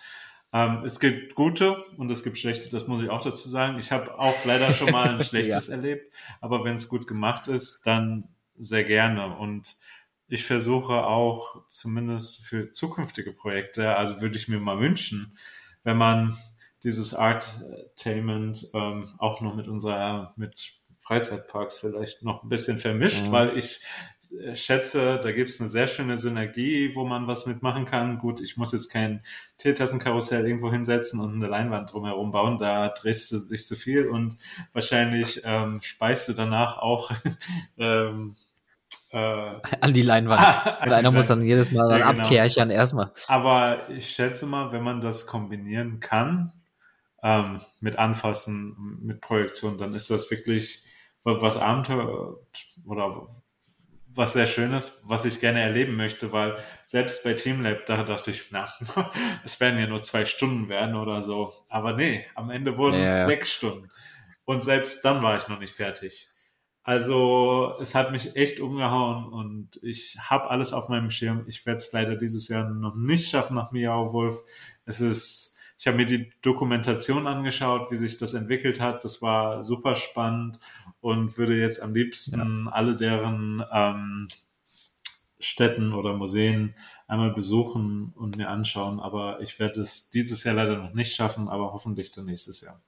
[0.53, 3.79] Ähm, es gibt gute und es gibt schlechte, das muss ich auch dazu sagen.
[3.79, 5.75] Ich habe auch leider schon mal ein schlechtes ja.
[5.75, 9.37] erlebt, aber wenn es gut gemacht ist, dann sehr gerne.
[9.37, 9.77] Und
[10.33, 15.37] ich versuche auch zumindest für zukünftige Projekte, also würde ich mir mal wünschen,
[15.85, 16.39] wenn man
[16.83, 23.33] dieses Artainment ähm, auch noch mit unserer, mit Freizeitparks vielleicht noch ein bisschen vermischt, mhm.
[23.33, 23.85] weil ich
[24.41, 28.19] äh, schätze, da gibt es eine sehr schöne Synergie, wo man was mitmachen kann.
[28.19, 29.23] Gut, ich muss jetzt kein
[29.59, 34.39] Teetassenkarussell irgendwo hinsetzen und eine Leinwand drumherum bauen, da drehst du dich zu viel und
[34.73, 37.11] wahrscheinlich ähm, speist du danach auch
[37.77, 38.35] ähm,
[39.13, 40.41] äh, an die Leinwand.
[40.83, 42.23] Ah, einer muss dann jedes Mal dann ja, genau.
[42.23, 43.13] abkärchern erstmal.
[43.29, 46.53] Aber ich schätze mal, wenn man das kombinieren kann,
[47.23, 50.85] ähm, mit Anfassen, mit Projektion, dann ist das wirklich
[51.25, 52.37] was Abenteuer
[52.85, 53.29] oder
[54.15, 56.57] was sehr Schönes, was ich gerne erleben möchte, weil
[56.87, 58.69] selbst bei Teamlab, da dachte ich, na,
[59.45, 61.53] es werden ja nur zwei Stunden werden oder so.
[61.69, 63.89] Aber nee, am Ende wurden ja, es sechs Stunden.
[64.45, 66.29] Und selbst dann war ich noch nicht fertig.
[66.85, 71.45] Also es hat mich echt umgehauen und ich habe alles auf meinem Schirm.
[71.47, 74.43] Ich werde es leider dieses Jahr noch nicht schaffen nach Miau Wolf.
[74.85, 79.05] Es ist, ich habe mir die Dokumentation angeschaut, wie sich das entwickelt hat.
[79.05, 80.59] Das war super spannend
[81.01, 82.73] und würde jetzt am liebsten ja.
[82.73, 84.27] alle deren ähm,
[85.39, 86.75] Städten oder Museen
[87.07, 88.99] einmal besuchen und mir anschauen.
[88.99, 92.81] Aber ich werde es dieses Jahr leider noch nicht schaffen, aber hoffentlich dann nächstes Jahr.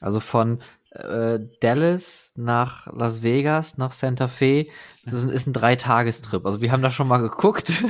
[0.00, 4.66] Also von äh, Dallas nach Las Vegas, nach Santa Fe.
[5.04, 6.44] Das ist ein, ist ein Dreitagestrip.
[6.44, 7.84] Also wir haben da schon mal geguckt.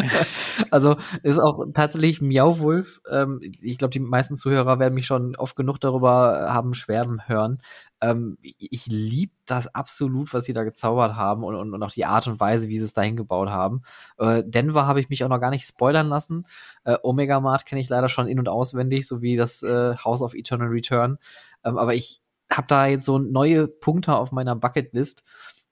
[0.70, 3.00] also ist auch tatsächlich Miauwolf.
[3.10, 7.58] Ähm, ich glaube, die meisten Zuhörer werden mich schon oft genug darüber haben schwärmen hören.
[8.02, 12.04] Ähm, ich liebe das absolut, was sie da gezaubert haben und, und, und, auch die
[12.04, 13.82] Art und Weise, wie sie es dahin gebaut haben.
[14.18, 16.44] Äh, Denver habe ich mich auch noch gar nicht spoilern lassen.
[16.82, 20.34] Äh, Omega Mart kenne ich leider schon in- und auswendig, sowie das äh, House of
[20.34, 21.18] Eternal Return.
[21.64, 25.22] Ähm, aber ich habe da jetzt so neue Punkte auf meiner Bucketlist,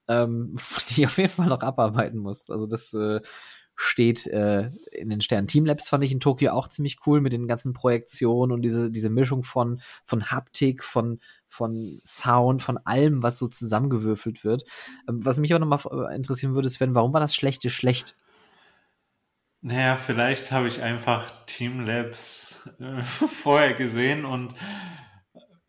[0.07, 0.57] ähm,
[0.89, 2.49] die ich auf jeden Fall noch abarbeiten muss.
[2.49, 3.21] Also das äh,
[3.75, 5.49] steht äh, in den Sternen.
[5.49, 9.09] Teamlabs fand ich in Tokio auch ziemlich cool mit den ganzen Projektionen und diese, diese
[9.09, 11.19] Mischung von, von Haptik, von,
[11.51, 14.65] von Sound, von allem, was so zusammengewürfelt wird.
[15.09, 18.17] Ähm, was mich auch nochmal interessieren würde, Sven, warum war das Schlechte schlecht?
[19.63, 23.03] Naja, vielleicht habe ich einfach Teamlabs äh,
[23.43, 24.55] vorher gesehen und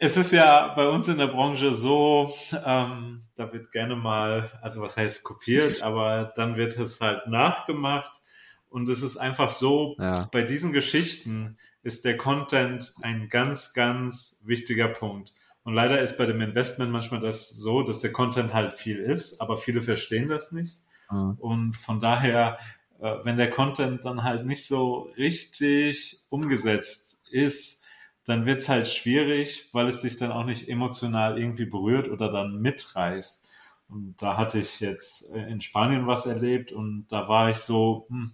[0.03, 2.33] es ist ja bei uns in der Branche so,
[2.65, 8.19] ähm, da wird gerne mal, also was heißt kopiert, aber dann wird es halt nachgemacht.
[8.67, 10.27] Und es ist einfach so, ja.
[10.31, 15.33] bei diesen Geschichten ist der Content ein ganz, ganz wichtiger Punkt.
[15.63, 19.39] Und leider ist bei dem Investment manchmal das so, dass der Content halt viel ist,
[19.41, 20.79] aber viele verstehen das nicht.
[21.11, 21.37] Mhm.
[21.39, 22.57] Und von daher,
[22.99, 27.83] äh, wenn der Content dann halt nicht so richtig umgesetzt ist,
[28.25, 32.61] dann wird's halt schwierig, weil es dich dann auch nicht emotional irgendwie berührt oder dann
[32.61, 33.47] mitreißt.
[33.89, 38.33] Und da hatte ich jetzt in Spanien was erlebt und da war ich so hm,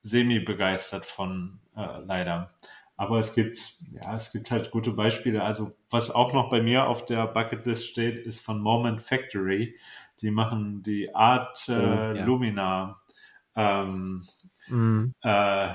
[0.00, 2.54] semi begeistert von äh, leider.
[2.96, 3.58] Aber es gibt,
[3.90, 5.42] ja, es gibt halt gute Beispiele.
[5.42, 9.76] Also was auch noch bei mir auf der Bucketlist steht, ist von Moment Factory.
[10.20, 12.24] Die machen die Art äh, oh, ja.
[12.24, 13.00] Lumina
[13.56, 14.22] ähm,
[14.68, 15.12] mm.
[15.22, 15.68] äh,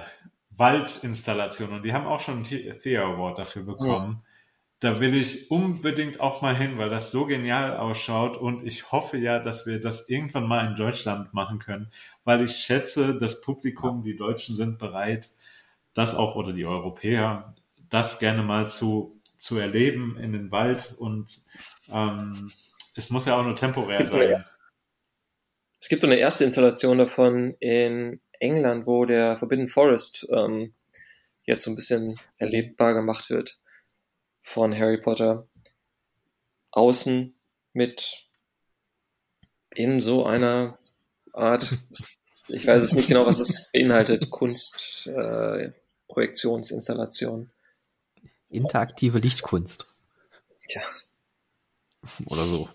[0.51, 4.21] Waldinstallation und die haben auch schon einen Thea Award dafür bekommen.
[4.21, 4.29] Ja.
[4.81, 9.17] Da will ich unbedingt auch mal hin, weil das so genial ausschaut und ich hoffe
[9.17, 11.91] ja, dass wir das irgendwann mal in Deutschland machen können,
[12.23, 15.29] weil ich schätze, das Publikum, die Deutschen sind bereit,
[15.93, 17.55] das auch oder die Europäer,
[17.89, 21.41] das gerne mal zu, zu erleben in den Wald und
[21.91, 22.51] ähm,
[22.95, 24.43] es muss ja auch nur temporär sein.
[25.81, 30.73] Es gibt so eine erste Installation davon in England, wo der Forbidden Forest ähm,
[31.43, 33.61] jetzt so ein bisschen erlebbar gemacht wird
[34.41, 35.47] von Harry Potter.
[36.71, 37.35] Außen
[37.73, 38.27] mit
[39.71, 40.77] in so einer
[41.33, 41.77] Art,
[42.49, 45.71] ich weiß es nicht genau, was es beinhaltet, Kunst, äh,
[46.07, 47.51] Projektionsinstallation.
[48.49, 49.85] Interaktive Lichtkunst.
[50.67, 50.81] Tja.
[52.25, 52.69] Oder so.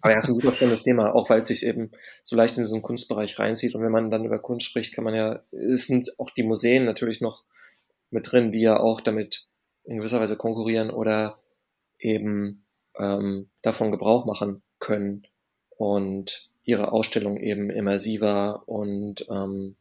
[0.00, 1.90] Aber ja, ist ein super spannendes Thema, auch weil es sich eben
[2.24, 3.74] so leicht in diesen Kunstbereich reinzieht.
[3.74, 6.84] Und wenn man dann über Kunst spricht, kann man ja, es sind auch die Museen
[6.84, 7.44] natürlich noch
[8.10, 9.48] mit drin, die ja auch damit
[9.84, 11.38] in gewisser Weise konkurrieren oder
[11.98, 12.66] eben
[12.98, 15.26] ähm, davon Gebrauch machen können
[15.76, 19.76] und ihre Ausstellung eben immersiver und ähm,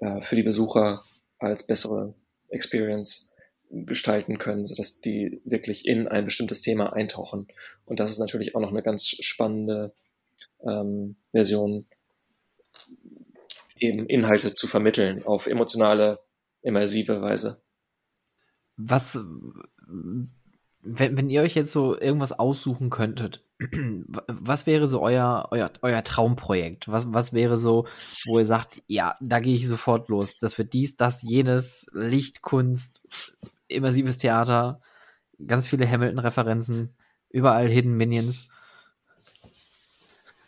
[0.00, 1.02] ja, für die Besucher
[1.38, 2.14] als bessere
[2.48, 3.32] Experience
[3.70, 7.48] gestalten können, sodass die wirklich in ein bestimmtes Thema eintauchen.
[7.84, 9.92] Und das ist natürlich auch noch eine ganz spannende
[10.62, 11.86] ähm, Version,
[13.78, 16.18] eben Inhalte zu vermitteln auf emotionale,
[16.62, 17.60] immersive Weise.
[18.76, 19.18] Was,
[19.86, 26.04] wenn, wenn ihr euch jetzt so irgendwas aussuchen könntet, was wäre so euer, euer, euer
[26.04, 26.88] Traumprojekt?
[26.88, 27.86] Was, was wäre so,
[28.26, 30.38] wo ihr sagt, ja, da gehe ich sofort los.
[30.38, 33.02] Das wird dies, das, jenes, Lichtkunst,
[33.68, 34.80] immersives Theater,
[35.46, 36.94] ganz viele Hamilton-Referenzen,
[37.30, 38.48] überall Hidden Minions.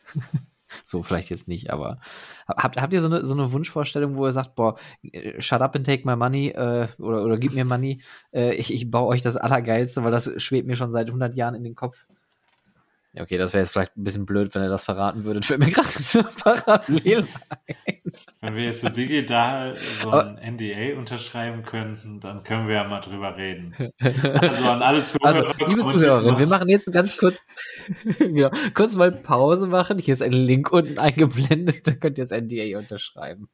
[0.85, 2.01] so, vielleicht jetzt nicht, aber
[2.47, 4.77] habt, habt ihr so eine, so eine Wunschvorstellung, wo ihr sagt, boah,
[5.39, 8.03] shut up and take my money äh, oder, oder gib mir money,
[8.33, 11.55] äh, ich, ich baue euch das Allergeilste, weil das schwebt mir schon seit 100 Jahren
[11.55, 12.07] in den Kopf.
[13.15, 15.47] Ja, okay, das wäre jetzt vielleicht ein bisschen blöd, wenn ihr das verraten würdet.
[15.47, 17.97] Fällt mir gerade so parallel ein.
[18.41, 22.85] Wenn wir jetzt so digital so ein Aber, NDA unterschreiben könnten, dann können wir ja
[22.85, 23.75] mal drüber reden.
[23.99, 25.49] Also an alle Zuhörer.
[25.49, 27.41] Also, liebe Zuhörerinnen, wir machen jetzt ganz kurz,
[28.19, 29.99] genau, kurz mal Pause machen.
[29.99, 33.49] Hier ist ein Link unten eingeblendet, da könnt ihr das NDA unterschreiben.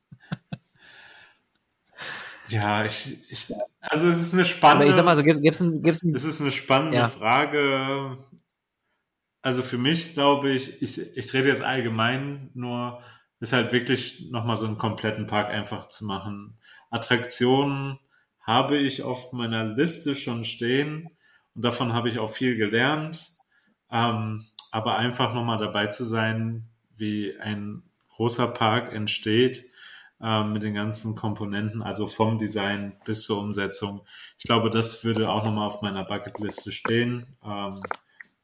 [2.48, 3.47] Ja, ich, ich,
[3.81, 4.85] also es ist eine spannende.
[4.85, 7.09] Aber ich sag mal so, gibt's ein, gibt's ein, es ist eine spannende ja.
[7.09, 8.18] Frage
[9.44, 13.02] also für mich glaube ich, ich, ich rede jetzt allgemein nur,
[13.40, 16.56] ist halt wirklich nochmal so einen kompletten Park einfach zu machen.
[16.90, 17.98] Attraktionen
[18.40, 21.10] habe ich auf meiner Liste schon stehen
[21.54, 23.36] und davon habe ich auch viel gelernt.
[23.90, 26.64] Ähm, aber einfach nochmal dabei zu sein,
[26.96, 27.82] wie ein
[28.16, 29.66] großer Park entsteht
[30.22, 34.06] ähm, mit den ganzen Komponenten, also vom Design bis zur Umsetzung.
[34.38, 37.26] Ich glaube, das würde auch nochmal auf meiner Bucketliste stehen.
[37.44, 37.82] Ähm,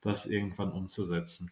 [0.01, 1.51] das irgendwann umzusetzen?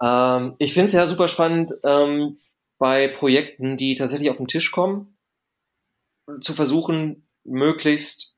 [0.00, 2.38] Ähm, ich finde es ja super spannend, ähm,
[2.78, 5.16] bei Projekten, die tatsächlich auf den Tisch kommen,
[6.40, 8.36] zu versuchen, möglichst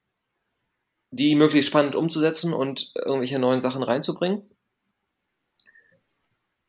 [1.14, 4.42] die möglichst spannend umzusetzen und irgendwelche neuen Sachen reinzubringen.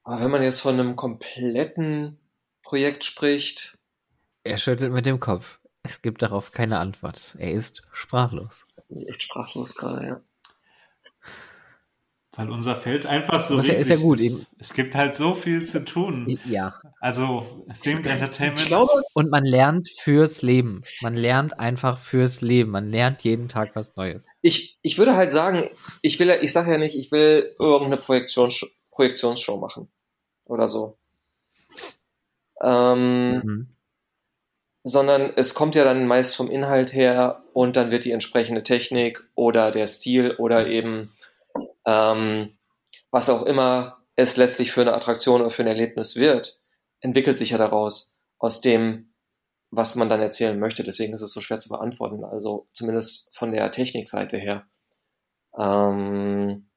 [0.03, 2.19] Aber wenn man jetzt von einem kompletten
[2.61, 3.77] Projekt spricht.
[4.43, 5.59] Er schüttelt mit dem Kopf.
[5.81, 7.35] Es gibt darauf keine Antwort.
[7.39, 8.67] Er ist sprachlos.
[9.07, 10.21] Echt sprachlos gerade, ja.
[12.37, 13.89] Weil unser Feld einfach so riesig ist.
[13.89, 14.19] Ja gut.
[14.19, 14.55] Ist.
[14.59, 16.37] Es gibt halt so viel zu tun.
[16.45, 16.75] Ja.
[16.99, 18.61] Also Themed Entertainment.
[18.61, 20.81] Ich glaube, und man lernt fürs Leben.
[21.01, 22.71] Man lernt einfach fürs Leben.
[22.71, 24.27] Man lernt jeden Tag was Neues.
[24.41, 25.69] Ich, ich würde halt sagen,
[26.01, 29.89] ich will, ich sage ja nicht, ich will irgendeine Projektions Projektionsshow machen.
[30.45, 30.97] Oder so.
[32.61, 33.67] Ähm, mhm.
[34.83, 39.23] Sondern es kommt ja dann meist vom Inhalt her und dann wird die entsprechende Technik
[39.35, 41.11] oder der Stil oder eben
[41.85, 42.57] ähm,
[43.11, 46.61] was auch immer es letztlich für eine Attraktion oder für ein Erlebnis wird,
[47.01, 49.13] entwickelt sich ja daraus, aus dem,
[49.71, 50.83] was man dann erzählen möchte.
[50.83, 54.65] Deswegen ist es so schwer zu beantworten, also zumindest von der Technikseite her.
[55.57, 56.69] Ähm,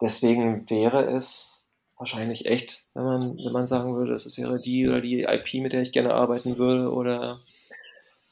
[0.00, 5.00] deswegen wäre es wahrscheinlich echt, wenn man, wenn man sagen würde, es wäre die oder
[5.00, 7.38] die IP, mit der ich gerne arbeiten würde, oder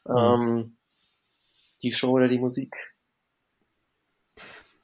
[0.05, 0.16] mhm.
[0.16, 0.77] ähm,
[1.82, 2.91] die Show oder die Musik.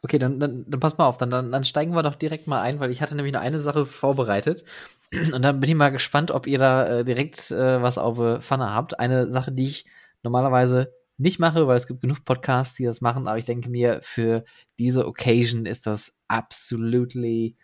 [0.03, 2.63] Okay, dann, dann, dann pass mal auf, dann, dann, dann steigen wir doch direkt mal
[2.63, 4.65] ein, weil ich hatte nämlich noch eine Sache vorbereitet.
[5.33, 8.41] Und dann bin ich mal gespannt, ob ihr da äh, direkt äh, was auf äh,
[8.41, 9.01] Pfanne habt.
[9.01, 9.87] Eine Sache, die ich
[10.23, 13.99] normalerweise nicht mache, weil es gibt genug Podcasts, die das machen, aber ich denke mir,
[14.03, 14.45] für
[14.79, 17.57] diese Occasion ist das absolutely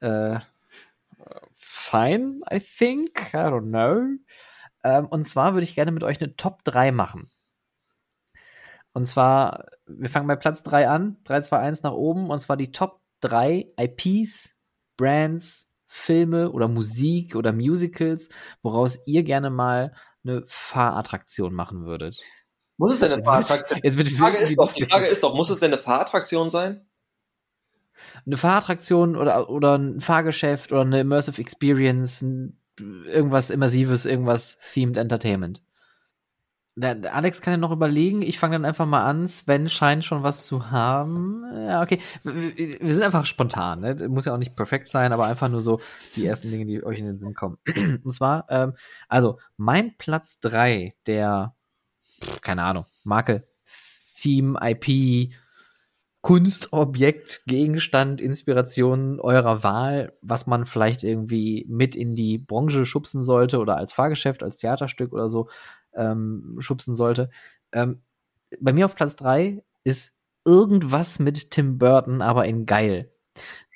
[0.00, 0.38] äh,
[1.52, 3.32] fine, I think.
[3.32, 4.18] I don't know.
[4.84, 7.30] Ähm, und zwar würde ich gerne mit euch eine Top 3 machen.
[8.92, 12.56] Und zwar, wir fangen bei Platz 3 an, 3, 2, 1 nach oben, und zwar
[12.56, 14.56] die Top 3 IPs,
[14.96, 18.28] Brands, Filme oder Musik oder Musicals,
[18.62, 19.94] woraus ihr gerne mal
[20.24, 22.20] eine Fahrattraktion machen würdet?
[22.76, 23.80] Muss es denn eine Fahrattraktion?
[23.82, 26.48] Jetzt wird, die, Frage ist doch, die Frage ist doch, muss es denn eine Fahrattraktion
[26.48, 26.86] sein?
[28.24, 32.24] Eine Fahrattraktion oder, oder ein Fahrgeschäft oder eine Immersive Experience,
[32.78, 35.62] irgendwas Immersives, irgendwas Themed Entertainment.
[36.76, 38.22] Der Alex kann ja noch überlegen.
[38.22, 39.26] Ich fange dann einfach mal an.
[39.26, 41.44] Sven scheint schon was zu haben.
[41.54, 41.98] Ja, okay.
[42.22, 43.80] Wir sind einfach spontan.
[43.80, 44.08] Ne?
[44.08, 45.80] Muss ja auch nicht perfekt sein, aber einfach nur so
[46.16, 47.58] die ersten Dinge, die euch in den Sinn kommen.
[48.04, 48.74] Und zwar, ähm,
[49.08, 51.54] also mein Platz drei der,
[52.22, 53.48] pff, keine Ahnung, Marke,
[54.20, 55.32] Theme, IP,
[56.22, 63.58] Kunstobjekt, Gegenstand, Inspiration eurer Wahl, was man vielleicht irgendwie mit in die Branche schubsen sollte
[63.58, 65.48] oder als Fahrgeschäft, als Theaterstück oder so
[65.94, 67.30] ähm, schubsen sollte.
[67.72, 68.02] Ähm,
[68.60, 70.14] bei mir auf Platz 3 ist
[70.44, 73.12] irgendwas mit Tim Burton, aber in geil.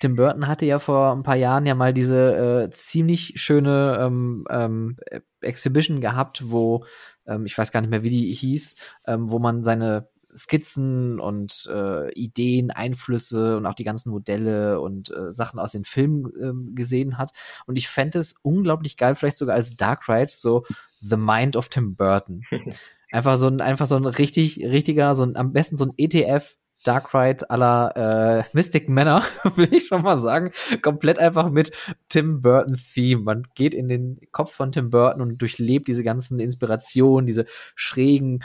[0.01, 4.45] Tim Burton hatte ja vor ein paar Jahren ja mal diese äh, ziemlich schöne ähm,
[4.51, 4.97] ähm,
[5.41, 6.85] Exhibition gehabt, wo
[7.27, 8.74] ähm, ich weiß gar nicht mehr, wie die hieß,
[9.07, 15.11] ähm, wo man seine Skizzen und äh, Ideen, Einflüsse und auch die ganzen Modelle und
[15.11, 17.32] äh, Sachen aus den Filmen ähm, gesehen hat.
[17.66, 20.65] Und ich fände es unglaublich geil, vielleicht sogar als Dark Ride, so
[21.01, 22.43] The Mind of Tim Burton.
[23.11, 26.56] Einfach so ein, einfach so ein richtig, richtiger, so ein, am besten so ein ETF
[26.85, 29.23] Dark Ride aller äh, Mystic Manor,
[29.56, 30.51] will ich schon mal sagen.
[30.82, 31.73] Komplett einfach mit
[32.09, 33.23] Tim Burton Theme.
[33.23, 38.44] Man geht in den Kopf von Tim Burton und durchlebt diese ganzen Inspirationen, diese schrägen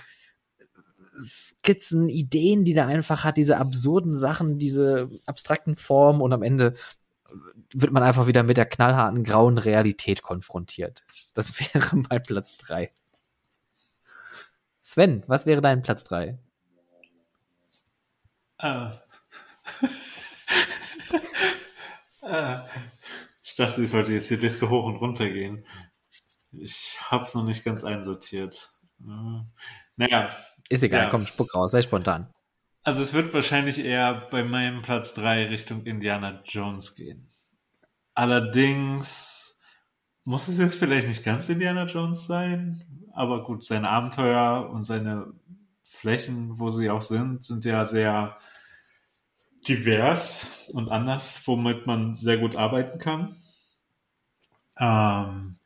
[1.70, 6.74] Skizzen, Ideen, die der einfach hat, diese absurden Sachen, diese abstrakten Formen und am Ende
[7.72, 11.06] wird man einfach wieder mit der knallharten grauen Realität konfrontiert.
[11.36, 12.92] Das wäre mal Platz drei.
[14.80, 16.40] Sven, was wäre dein Platz drei?
[18.62, 18.90] Uh.
[22.24, 22.60] uh.
[23.44, 25.66] Ich dachte, ich sollte jetzt die Liste hoch und runter gehen.
[26.52, 28.72] Ich hab's noch nicht ganz einsortiert.
[29.02, 29.42] Uh.
[29.98, 30.32] Naja,
[30.70, 31.10] ist egal, ja.
[31.10, 32.32] komm, spuck raus, sei spontan.
[32.84, 37.30] Also es wird wahrscheinlich eher bei meinem Platz 3 Richtung Indiana Jones gehen.
[38.14, 39.60] Allerdings
[40.24, 45.34] muss es jetzt vielleicht nicht ganz Indiana Jones sein, aber gut, sein Abenteuer und seine
[45.84, 48.38] Flächen, wo sie auch sind, sind ja sehr
[49.68, 53.36] divers und anders, womit man sehr gut arbeiten kann.
[54.78, 55.58] Ähm,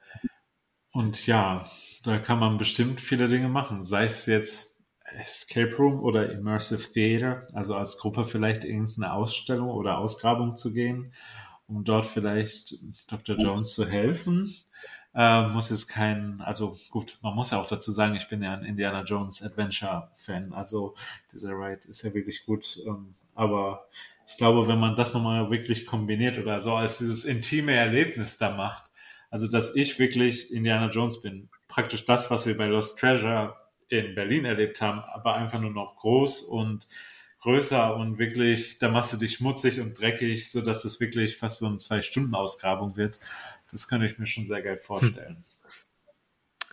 [0.92, 1.66] und ja,
[2.04, 4.73] da kann man bestimmt viele Dinge machen, sei es jetzt
[5.18, 11.14] Escape Room oder Immersive Theater, also als Gruppe vielleicht irgendeine Ausstellung oder Ausgrabung zu gehen,
[11.68, 12.76] um dort vielleicht
[13.08, 13.38] Dr.
[13.38, 14.54] Jones zu helfen.
[15.16, 18.54] Äh, muss jetzt kein, also gut, man muss ja auch dazu sagen, ich bin ja
[18.54, 20.96] ein Indiana Jones Adventure Fan, also
[21.32, 23.88] dieser Ride ist ja wirklich gut, ähm, aber
[24.28, 28.56] ich glaube, wenn man das nochmal wirklich kombiniert oder so als dieses intime Erlebnis da
[28.56, 28.90] macht,
[29.30, 33.56] also dass ich wirklich Indiana Jones bin, praktisch das, was wir bei Lost Treasure
[34.00, 36.88] in Berlin erlebt haben, aber einfach nur noch groß und
[37.42, 41.60] größer und wirklich, da machst du dich schmutzig und dreckig, so dass das wirklich fast
[41.60, 43.20] so eine Zwei-Stunden-Ausgrabung wird.
[43.72, 45.44] Das könnte ich mir schon sehr geil vorstellen.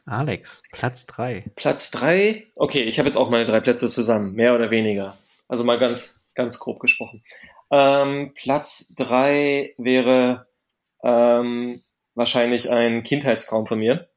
[0.06, 1.44] Alex, Platz drei.
[1.56, 2.46] Platz drei?
[2.54, 5.18] Okay, ich habe jetzt auch meine drei Plätze zusammen, mehr oder weniger.
[5.48, 7.22] Also mal ganz, ganz grob gesprochen.
[7.70, 10.46] Ähm, Platz drei wäre
[11.02, 11.82] ähm,
[12.14, 14.08] wahrscheinlich ein Kindheitstraum von mir.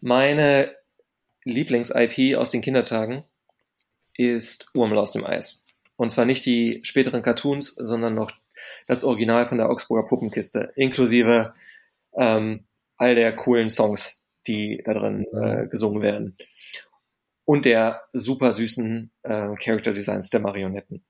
[0.00, 0.75] Meine
[1.46, 3.24] Lieblings-IP aus den Kindertagen
[4.14, 5.68] ist Urmel aus dem Eis.
[5.96, 8.32] Und zwar nicht die späteren Cartoons, sondern noch
[8.86, 11.54] das Original von der Augsburger Puppenkiste, inklusive
[12.16, 12.66] ähm,
[12.96, 16.36] all der coolen Songs, die da drin äh, gesungen werden.
[17.44, 21.04] Und der super süßen äh, Character Designs der Marionetten.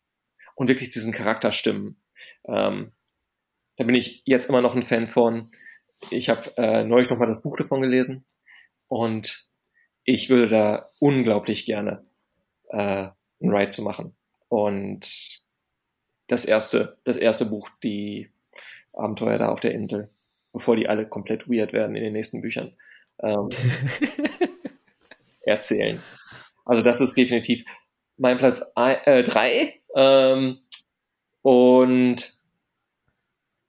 [0.55, 2.03] Und wirklich diesen Charakterstimmen.
[2.47, 2.93] Ähm,
[3.77, 5.51] da bin ich jetzt immer noch ein Fan von.
[6.11, 8.27] Ich habe äh, neulich noch mal das Buch davon gelesen
[8.89, 9.49] und
[10.07, 12.07] ich würde da unglaublich gerne
[12.71, 13.09] äh,
[13.41, 14.17] einen Ride zu machen.
[14.49, 15.43] Und
[16.29, 18.31] das erste, das erste Buch, die
[18.93, 20.09] Abenteuer da auf der Insel,
[20.53, 22.73] bevor die alle komplett weird werden in den nächsten Büchern,
[23.21, 23.51] ähm,
[25.43, 26.01] erzählen.
[26.65, 27.65] Also das ist definitiv
[28.17, 29.81] mein Platz äh, drei.
[29.95, 30.59] Ähm,
[31.43, 32.33] und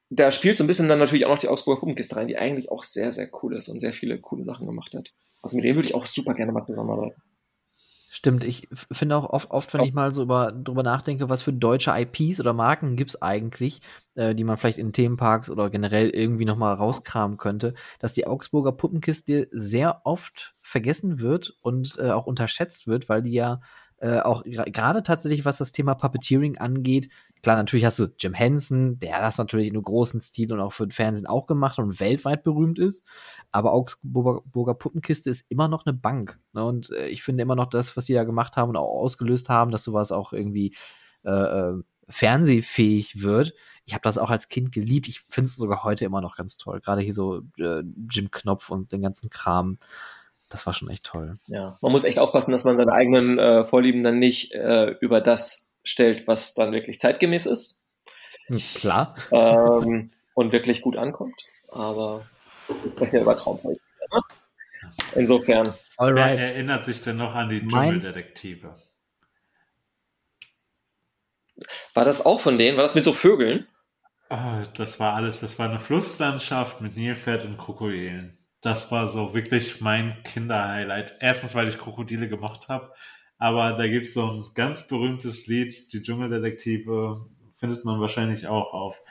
[0.09, 2.71] da spielt so ein bisschen dann natürlich auch noch die Augsburger Puppenkiste rein, die eigentlich
[2.71, 5.13] auch sehr, sehr cool ist und sehr viele coole Sachen gemacht hat.
[5.41, 7.21] Also mit denen würde ich auch super gerne mal zusammenarbeiten.
[8.09, 11.53] Stimmt, ich finde auch oft, oft wenn ich mal so über, drüber nachdenke, was für
[11.53, 13.81] deutsche IPs oder Marken gibt es eigentlich,
[14.15, 18.71] äh, die man vielleicht in Themenparks oder generell irgendwie nochmal rauskramen könnte, dass die Augsburger
[18.71, 23.61] Puppenkiste sehr oft vergessen wird und äh, auch unterschätzt wird, weil die ja
[23.99, 27.09] äh, auch gerade tatsächlich, was das Thema Puppeteering angeht.
[27.41, 30.73] Klar, natürlich hast du Jim Henson, der das natürlich in einem großen Stil und auch
[30.73, 33.05] für den Fernsehen auch gemacht und weltweit berühmt ist.
[33.51, 36.39] Aber Augsburger Puppenkiste ist immer noch eine Bank.
[36.53, 36.63] Ne?
[36.63, 39.49] Und äh, ich finde immer noch das, was die da gemacht haben und auch ausgelöst
[39.49, 40.75] haben, dass sowas auch irgendwie
[41.23, 43.53] äh, äh fernsehfähig wird.
[43.83, 45.09] Ich habe das auch als Kind geliebt.
[45.09, 46.79] Ich finde es sogar heute immer noch ganz toll.
[46.79, 49.77] Gerade hier so äh, Jim Knopf und den ganzen Kram
[50.49, 51.37] das war schon echt toll.
[51.47, 55.21] Ja, man muss echt aufpassen, dass man seine eigenen äh, Vorlieben dann nicht äh, über
[55.21, 57.85] das stellt, was dann wirklich zeitgemäß ist.
[58.47, 59.15] Hm, klar.
[59.31, 61.35] Ähm, und wirklich gut ankommt.
[61.69, 62.25] Aber
[62.67, 63.83] wir sprechen ja über Traumpolitik.
[64.11, 64.21] Ne?
[65.15, 65.67] Insofern.
[65.97, 66.37] Alright.
[66.37, 68.75] Wer erinnert sich denn noch an die Dschungeldetektive?
[71.93, 72.77] War das auch von denen?
[72.77, 73.67] War das mit so Vögeln?
[74.29, 75.39] Oh, das war alles.
[75.39, 78.37] Das war eine Flusslandschaft mit Nilpferd und Krokodilen
[78.67, 81.15] das war so wirklich mein Kinderhighlight.
[81.21, 82.91] Erstens, weil ich Krokodile gemocht habe,
[83.37, 88.73] aber da gibt es so ein ganz berühmtes Lied, die Dschungeldetektive, findet man wahrscheinlich auch
[88.73, 89.01] auf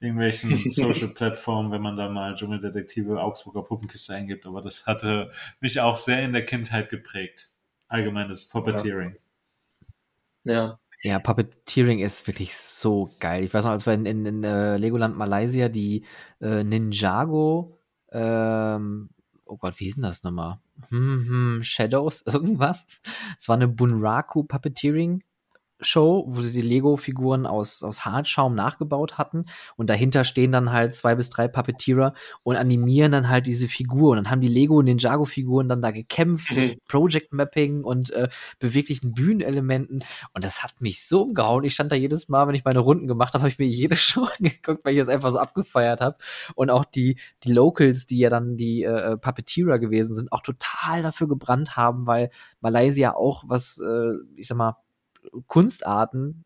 [0.00, 4.46] irgendwelchen Social-Plattformen, wenn man da mal Dschungeldetektive Augsburger Puppenkiste eingibt.
[4.46, 5.30] Aber das hatte
[5.60, 7.50] mich auch sehr in der Kindheit geprägt.
[7.88, 9.16] Allgemeines Puppeteering.
[10.44, 10.54] Ja.
[10.54, 10.78] ja.
[11.04, 13.44] Ja, Puppeteering ist wirklich so geil.
[13.44, 16.04] Ich weiß noch, als wir in, in, in uh, Legoland Malaysia die
[16.40, 17.81] uh, Ninjago
[18.12, 19.10] ähm,
[19.46, 20.56] oh Gott, wie hieß denn das nochmal?
[20.88, 23.02] Hm, hm, Shadows, irgendwas.
[23.38, 25.22] Es war eine Bunraku Puppeteering
[25.84, 29.46] Show, wo sie die Lego-Figuren aus, aus Hartschaum nachgebaut hatten.
[29.76, 34.18] Und dahinter stehen dann halt zwei bis drei Puppeteerer und animieren dann halt diese Figuren.
[34.18, 36.76] Und dann haben die Lego- und Ninjago-Figuren dann da gekämpft, mhm.
[36.88, 38.28] Project Mapping und äh,
[38.58, 40.04] beweglichen Bühnenelementen.
[40.34, 41.64] Und das hat mich so umgehauen.
[41.64, 43.96] Ich stand da jedes Mal, wenn ich meine Runden gemacht habe, habe ich mir jede
[43.96, 46.16] Show angeguckt, weil ich das einfach so abgefeiert habe.
[46.54, 51.02] Und auch die, die Locals, die ja dann die äh, Puppeteerer gewesen sind, auch total
[51.02, 52.30] dafür gebrannt haben, weil
[52.60, 54.76] Malaysia auch was, äh, ich sag mal,
[55.46, 56.44] Kunstarten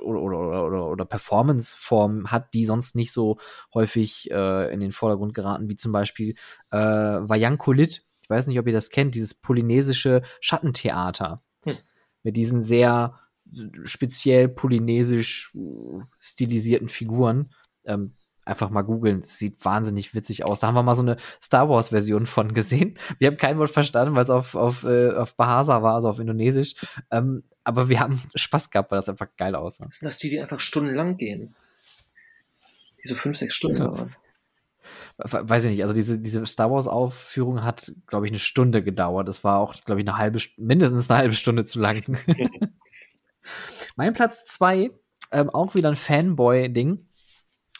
[0.00, 3.38] oder, oder, oder, oder Performanceformen hat, die sonst nicht so
[3.72, 6.34] häufig äh, in den Vordergrund geraten, wie zum Beispiel
[6.70, 8.04] äh, Wayang Kulit.
[8.22, 11.42] Ich weiß nicht, ob ihr das kennt, dieses polynesische Schattentheater.
[11.64, 11.78] Hm.
[12.22, 13.18] Mit diesen sehr
[13.84, 15.54] speziell polynesisch
[16.18, 17.52] stilisierten Figuren.
[17.84, 18.14] Ähm,
[18.46, 19.22] einfach mal googeln.
[19.24, 20.60] Sieht wahnsinnig witzig aus.
[20.60, 22.98] Da haben wir mal so eine Star Wars Version von gesehen.
[23.18, 26.18] Wir haben kein Wort verstanden, weil es auf, auf, äh, auf Bahasa war, also auf
[26.18, 26.74] Indonesisch.
[27.10, 29.86] Ähm, aber wir haben Spaß gehabt, weil das einfach geil aussah.
[29.86, 31.54] Das sind das die, die einfach stundenlang gehen?
[33.02, 33.88] Die so fünf, sechs Stunden ja.
[33.88, 34.14] dauern.
[35.18, 39.26] Weiß ich nicht, also diese, diese Star Wars Aufführung hat, glaube ich, eine Stunde gedauert.
[39.26, 42.18] Das war auch, glaube ich, eine halbe, mindestens eine halbe Stunde zu lang.
[43.96, 44.90] mein Platz zwei,
[45.32, 47.06] ähm, auch wieder ein Fanboy-Ding.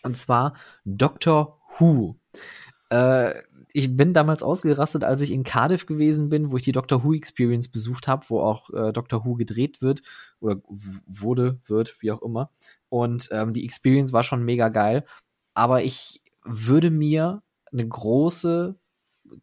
[0.07, 0.55] Und zwar
[0.85, 2.17] Doctor Who.
[2.91, 3.35] Äh,
[3.73, 7.13] ich bin damals ausgerastet, als ich in Cardiff gewesen bin, wo ich die Doctor Who
[7.13, 10.03] Experience besucht habe, wo auch äh, Doctor Who gedreht wird
[10.39, 10.63] oder
[11.07, 12.51] wurde, wird, wie auch immer.
[12.89, 15.05] Und ähm, die Experience war schon mega geil.
[15.55, 17.43] Aber ich würde mir
[17.73, 18.77] eine große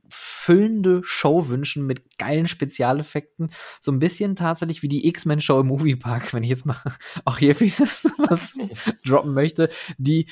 [0.10, 3.52] füllende Show wünschen mit geilen Spezialeffekten.
[3.80, 6.82] So ein bisschen tatsächlich wie die X-Men-Show im Moviepark, wenn ich jetzt mal
[7.26, 7.86] auch hier wieder
[8.30, 8.58] was
[9.06, 10.28] droppen möchte, die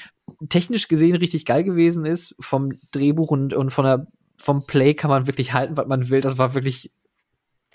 [0.49, 2.35] technisch gesehen richtig geil gewesen ist.
[2.39, 4.07] Vom Drehbuch und, und von der,
[4.37, 6.21] vom Play kann man wirklich halten, was man will.
[6.21, 6.91] Das war wirklich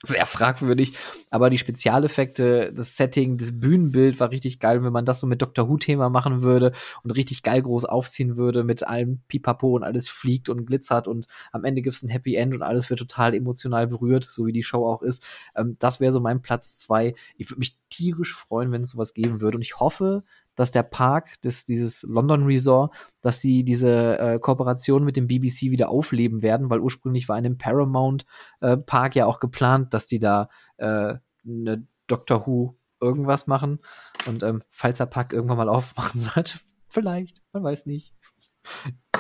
[0.03, 0.93] sehr fragwürdig.
[1.31, 5.41] Aber die Spezialeffekte, das Setting, das Bühnenbild war richtig geil, wenn man das so mit
[5.41, 10.09] Doctor Who-Thema machen würde und richtig geil groß aufziehen würde mit allem Pipapo und alles
[10.09, 13.87] fliegt und glitzert und am Ende gibt's ein Happy End und alles wird total emotional
[13.87, 15.25] berührt, so wie die Show auch ist.
[15.57, 17.15] Ähm, das wäre so mein Platz zwei.
[17.37, 20.25] Ich würde mich tierisch freuen, wenn es sowas geben würde und ich hoffe,
[20.57, 25.71] dass der Park, des, dieses London Resort, dass sie diese äh, Kooperation mit dem BBC
[25.71, 28.27] wieder aufleben werden, weil ursprünglich war in dem Paramount
[28.61, 31.15] äh, Park ja auch geplant, dass die da äh,
[31.47, 33.81] eine Doctor Who irgendwas machen.
[34.27, 36.59] Und ähm, falls der Park irgendwann mal aufmachen sollte,
[36.89, 38.15] vielleicht, man weiß nicht.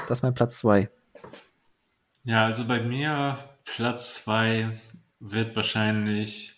[0.08, 0.90] Das ist mein Platz zwei.
[2.24, 4.70] Ja, also bei mir Platz zwei
[5.20, 6.55] wird wahrscheinlich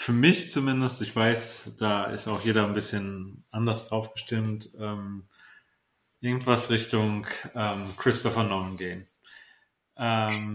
[0.00, 5.28] für mich zumindest, ich weiß, da ist auch jeder ein bisschen anders drauf gestimmt, ähm,
[6.20, 7.26] irgendwas Richtung
[7.56, 9.08] ähm, Christopher Nolan gehen.
[9.96, 10.54] Ähm,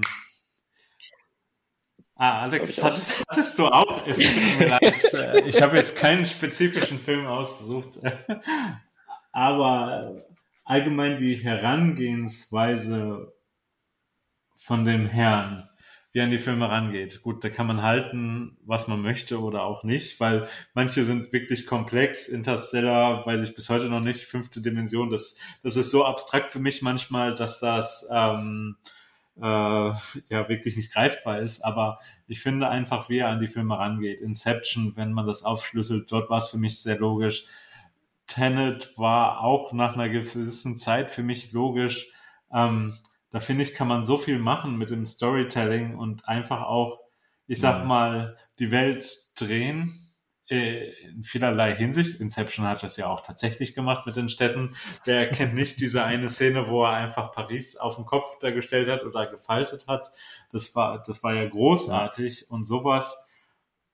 [2.15, 4.07] ah, Alex, hattest, hattest, du auch?
[4.07, 7.99] Es tut mir leid, ich habe jetzt keinen spezifischen Film ausgesucht,
[9.34, 10.26] aber
[10.64, 13.34] allgemein die Herangehensweise
[14.56, 15.70] von dem Herrn
[16.14, 17.23] wie an die Filme rangeht.
[17.23, 21.65] Gut, da kann man halten, was man möchte oder auch nicht, weil manche sind wirklich
[21.65, 22.27] komplex.
[22.27, 24.22] Interstellar weiß ich bis heute noch nicht.
[24.22, 28.77] Fünfte Dimension, das, das ist so abstrakt für mich manchmal, dass das ähm,
[29.38, 31.65] äh, ja wirklich nicht greifbar ist.
[31.65, 34.22] Aber ich finde einfach, wie er an die Filme rangeht.
[34.22, 37.45] Inception, wenn man das aufschlüsselt, dort war es für mich sehr logisch.
[38.27, 42.11] Tenet war auch nach einer gewissen Zeit für mich logisch.
[42.53, 42.94] Ähm,
[43.34, 46.99] da finde ich, kann man so viel machen mit dem Storytelling und einfach auch,
[47.47, 47.84] ich sag ja.
[47.84, 50.14] mal, die Welt drehen
[50.49, 52.22] äh, in vielerlei Hinsicht.
[52.22, 54.76] Inception hat das ja auch tatsächlich gemacht mit den Städten.
[55.03, 59.03] Wer kennt nicht diese eine Szene, wo er einfach Paris auf den Kopf dargestellt hat
[59.03, 60.11] oder gefaltet hat?
[60.51, 63.18] Das war, das war ja großartig und sowas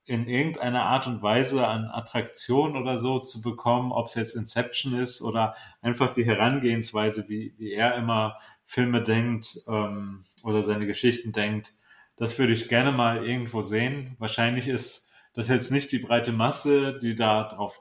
[0.10, 4.99] in irgendeiner Art und Weise an Attraktion oder so zu bekommen, ob es jetzt Inception
[4.99, 11.31] ist oder einfach die Herangehensweise, wie, wie er immer Filme denkt ähm, oder seine Geschichten
[11.31, 11.73] denkt,
[12.15, 14.15] das würde ich gerne mal irgendwo sehen.
[14.18, 17.80] Wahrscheinlich ist das jetzt nicht die breite Masse, die da drauf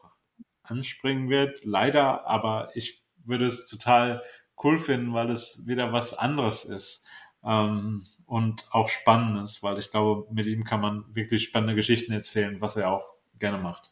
[0.63, 4.21] anspringen wird, leider, aber ich würde es total
[4.63, 7.08] cool finden, weil es wieder was anderes ist
[7.49, 12.61] ähm, und auch spannendes, weil ich glaube, mit ihm kann man wirklich spannende Geschichten erzählen,
[12.61, 13.91] was er auch gerne macht.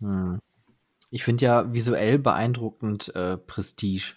[0.00, 0.40] Hm.
[1.10, 4.14] Ich finde ja visuell beeindruckend äh, Prestige.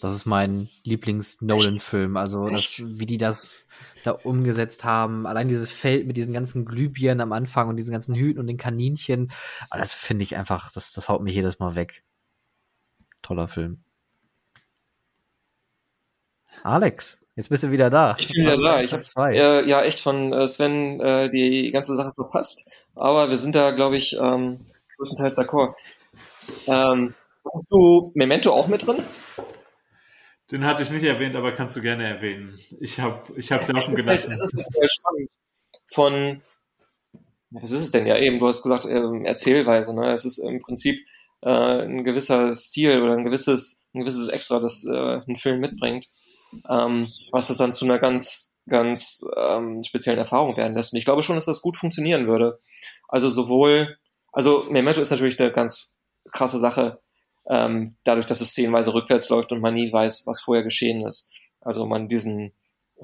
[0.00, 2.16] Das ist mein Lieblings-Nolan-Film.
[2.16, 3.68] Also, das, wie die das
[4.02, 5.28] da umgesetzt haben.
[5.28, 8.56] Allein dieses Feld mit diesen ganzen Glühbirnen am Anfang und diesen ganzen Hüten und den
[8.56, 9.30] Kaninchen.
[9.70, 12.02] Das finde ich einfach, das, das haut mich jedes Mal weg.
[13.22, 13.84] Toller Film.
[16.64, 18.16] Alex, jetzt bist du wieder da.
[18.18, 18.80] Ich bin wieder da.
[18.82, 22.70] Ich habe äh, ja echt von äh, Sven äh, die ganze Sache verpasst.
[22.94, 25.74] Aber wir sind da, glaube ich, ähm, größtenteils d'accord.
[26.66, 27.14] Ähm,
[27.52, 29.02] hast du Memento auch mit drin?
[30.50, 32.58] Den hatte ich nicht erwähnt, aber kannst du gerne erwähnen.
[32.80, 34.30] Ich habe ich es ja auch schon gelassen.
[34.30, 35.30] Das ist halt spannend.
[35.86, 36.42] Von,
[37.50, 38.06] was ist es denn?
[38.06, 39.94] Ja, eben, du hast gesagt, ähm, Erzählweise.
[39.94, 40.12] Ne?
[40.12, 40.98] Es ist im Prinzip
[41.40, 46.08] äh, ein gewisser Stil oder ein gewisses, ein gewisses Extra, das äh, ein Film mitbringt,
[46.68, 50.92] ähm, was das dann zu einer ganz, ganz ähm, speziellen Erfahrung werden lässt.
[50.92, 52.60] Und ich glaube schon, dass das gut funktionieren würde.
[53.08, 53.98] Also sowohl,
[54.32, 55.98] also Memento ist natürlich eine ganz
[56.30, 57.00] krasse Sache,
[57.48, 61.30] ähm, dadurch, dass es szenenweise rückwärts läuft und man nie weiß, was vorher geschehen ist.
[61.60, 62.52] Also man diesen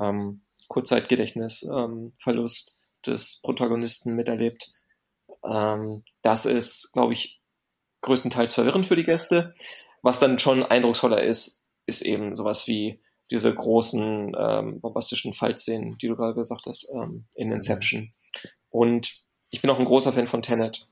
[0.01, 2.75] ähm, Kurzzeitgedächtnisverlust ähm,
[3.07, 4.71] des Protagonisten miterlebt.
[5.45, 7.41] Ähm, das ist, glaube ich,
[8.03, 9.55] größtenteils verwirrend für die Gäste.
[10.03, 13.01] Was dann schon eindrucksvoller ist, ist eben sowas wie
[13.31, 18.13] diese großen ähm, bombastischen Fallszenen, die du gerade gesagt hast, ähm, in Inception.
[18.71, 20.89] Und ich bin auch ein großer Fan von Tenet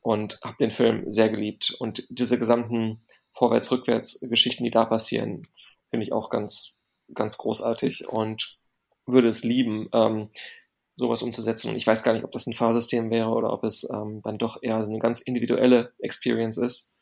[0.00, 1.74] und habe den Film sehr geliebt.
[1.78, 3.02] Und diese gesamten
[3.32, 5.46] Vorwärts-Rückwärts-Geschichten, die da passieren,
[5.90, 6.80] finde ich auch ganz,
[7.14, 8.58] ganz großartig und
[9.06, 10.30] würde es lieben, ähm,
[10.96, 11.70] sowas umzusetzen.
[11.70, 14.38] Und ich weiß gar nicht, ob das ein Fahrsystem wäre oder ob es ähm, dann
[14.38, 16.98] doch eher eine ganz individuelle Experience ist,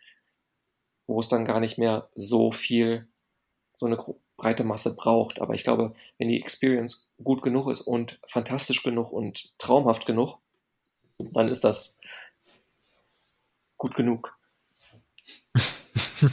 [1.06, 3.08] wo es dann gar nicht mehr so viel,
[3.74, 3.98] so eine
[4.38, 5.42] breite Masse braucht.
[5.42, 10.38] Aber ich glaube, wenn die Experience gut genug ist und fantastisch genug und traumhaft genug,
[11.18, 11.98] dann ist das
[13.76, 14.34] gut genug.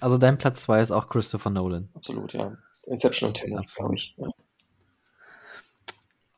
[0.00, 1.88] also dein Platz 2 ist auch Christopher Nolan.
[1.94, 2.56] Absolut, ja.
[2.86, 4.14] Inception und Tenet, glaube ich.
[4.16, 4.28] Ja.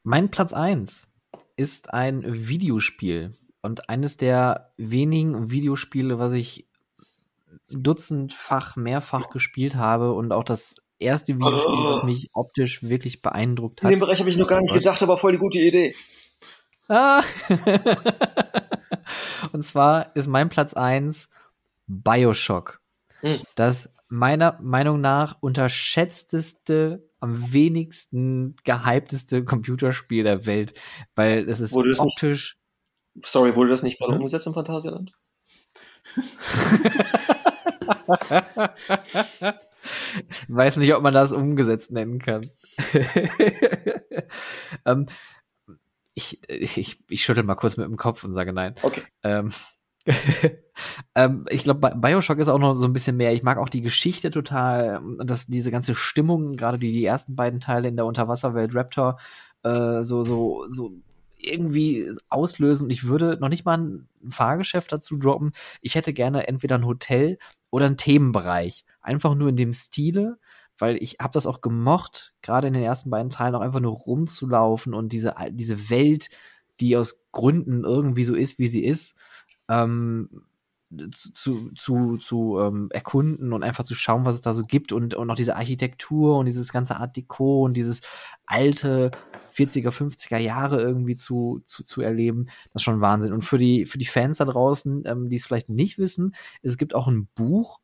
[0.02, 1.08] Mein Platz 1
[1.56, 6.68] ist ein Videospiel und eines der wenigen Videospiele, was ich
[7.72, 11.90] dutzendfach, mehrfach gespielt habe und auch das erste Videospiel, oh.
[11.90, 13.90] das mich optisch wirklich beeindruckt hat.
[13.90, 15.94] In dem Bereich habe ich noch gar nicht gedacht, aber voll die gute Idee.
[16.88, 17.22] Ah.
[19.52, 21.30] Und zwar ist mein Platz 1
[21.86, 22.80] Bioshock.
[23.22, 23.40] Mhm.
[23.54, 30.74] Das meiner Meinung nach unterschätzteste, am wenigsten gehypteste Computerspiel der Welt,
[31.14, 32.58] weil es ist optisch.
[33.14, 34.18] Nicht, sorry, wurde das nicht gerade hm?
[34.18, 35.12] umgesetzt im Phantasialand?
[40.48, 42.42] Weiß nicht, ob man das umgesetzt nennen kann.
[44.86, 45.06] ähm,
[46.14, 48.74] ich, ich, ich schüttel mal kurz mit dem Kopf und sage nein.
[48.82, 49.02] Okay.
[49.24, 49.52] Ähm,
[51.14, 53.32] ähm, ich glaube, Bioshock ist auch noch so ein bisschen mehr.
[53.32, 57.36] Ich mag auch die Geschichte total und das, diese ganze Stimmung, gerade die, die ersten
[57.36, 59.18] beiden Teile in der Unterwasserwelt Raptor,
[59.62, 60.92] äh, so, so, so
[61.38, 62.90] irgendwie auslösen.
[62.90, 65.52] Ich würde noch nicht mal ein Fahrgeschäft dazu droppen.
[65.80, 67.38] Ich hätte gerne entweder ein Hotel
[67.72, 68.84] oder einen Themenbereich.
[69.00, 70.38] Einfach nur in dem Stile
[70.82, 73.92] weil ich habe das auch gemocht, gerade in den ersten beiden Teilen auch einfach nur
[73.92, 76.28] rumzulaufen und diese, diese Welt,
[76.80, 79.16] die aus Gründen irgendwie so ist, wie sie ist,
[79.68, 80.42] ähm,
[81.10, 85.14] zu, zu, zu ähm, erkunden und einfach zu schauen, was es da so gibt und,
[85.14, 88.02] und auch diese Architektur und dieses ganze Art Deco und dieses
[88.46, 89.10] alte
[89.54, 93.32] 40er, 50er Jahre irgendwie zu, zu, zu erleben, das ist schon Wahnsinn.
[93.32, 96.78] Und für die, für die Fans da draußen, ähm, die es vielleicht nicht wissen, es
[96.78, 97.80] gibt auch ein Buch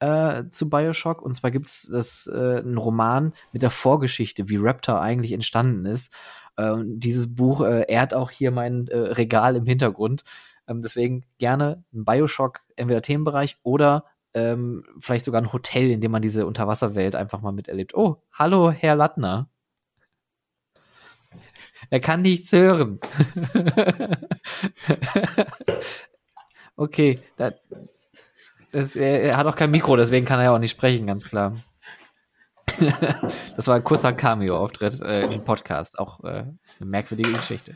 [0.00, 1.22] äh, zu Bioshock.
[1.22, 6.12] Und zwar gibt es äh, einen Roman mit der Vorgeschichte, wie Raptor eigentlich entstanden ist.
[6.56, 10.24] Äh, dieses Buch äh, ehrt auch hier mein äh, Regal im Hintergrund.
[10.70, 16.12] Ähm, deswegen gerne ein Bioshock, entweder Themenbereich oder ähm, vielleicht sogar ein Hotel, in dem
[16.12, 17.94] man diese Unterwasserwelt einfach mal miterlebt.
[17.94, 19.50] Oh, hallo, Herr Lattner.
[21.88, 23.00] Er kann nichts hören.
[26.76, 27.52] okay, da,
[28.70, 31.24] das, er, er, hat auch kein Mikro, deswegen kann er ja auch nicht sprechen, ganz
[31.24, 31.56] klar.
[33.56, 35.98] das war ein kurzer Cameo-Auftritt äh, im Podcast.
[35.98, 37.74] Auch äh, eine merkwürdige Geschichte.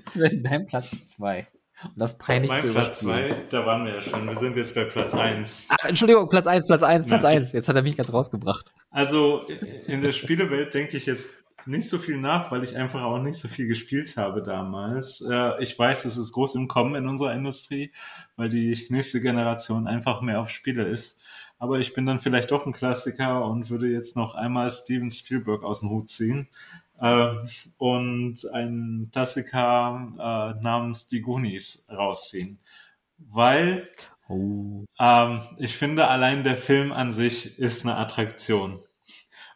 [0.00, 1.48] Sven, dein Platz 2.
[1.84, 4.26] Und das peinlich mein zu Platz 2, da waren wir ja schon.
[4.26, 5.68] Wir sind jetzt bei Platz 1.
[5.70, 7.28] Ah, Entschuldigung, Platz 1, Platz 1, Platz ja.
[7.30, 7.52] 1.
[7.52, 8.72] Jetzt hat er mich ganz rausgebracht.
[8.90, 9.46] Also
[9.86, 11.30] in der Spielewelt denke ich jetzt
[11.66, 15.20] nicht so viel nach, weil ich einfach auch nicht so viel gespielt habe damals.
[15.20, 17.92] Äh, ich weiß, es ist groß im Kommen in unserer Industrie,
[18.36, 21.20] weil die nächste Generation einfach mehr auf Spiele ist.
[21.58, 25.62] Aber ich bin dann vielleicht doch ein Klassiker und würde jetzt noch einmal Steven Spielberg
[25.62, 26.48] aus dem Hut ziehen
[27.00, 27.30] äh,
[27.76, 32.58] und einen Klassiker äh, namens Die Goonies rausziehen.
[33.18, 33.88] Weil
[34.28, 34.84] oh.
[34.98, 38.80] ähm, ich finde, allein der Film an sich ist eine Attraktion.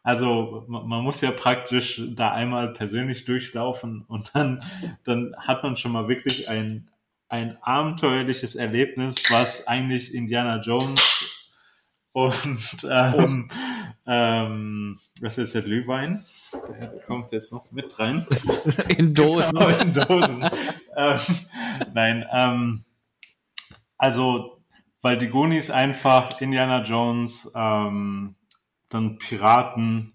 [0.04, 4.60] Also man muss ja praktisch da einmal persönlich durchlaufen und dann,
[5.04, 6.90] dann hat man schon mal wirklich ein,
[7.28, 11.11] ein abenteuerliches Erlebnis, was eigentlich Indiana Jones
[12.12, 13.48] und ähm,
[14.06, 16.24] ähm, was ist jetzt der Glühwein?
[16.68, 18.26] Der kommt jetzt noch mit rein.
[18.88, 19.52] in Dosen.
[19.52, 20.50] Genau, in Dosen.
[20.96, 21.18] ähm,
[21.94, 22.84] nein, ähm,
[23.96, 24.62] also
[25.00, 28.36] weil die Goonies einfach Indiana Jones ähm,
[28.88, 30.14] dann Piraten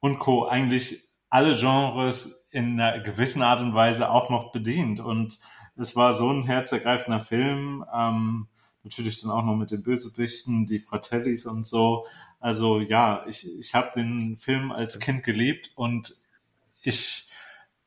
[0.00, 0.46] und Co.
[0.46, 5.00] eigentlich alle Genres in einer gewissen Art und Weise auch noch bedient.
[5.00, 5.38] Und
[5.76, 7.84] es war so ein herzergreifender Film.
[7.94, 8.48] Ähm,
[8.86, 12.06] natürlich dann auch noch mit den Bösewichten, die Fratellis und so.
[12.38, 16.14] Also ja, ich, ich habe den Film als Kind geliebt und
[16.82, 17.28] ich,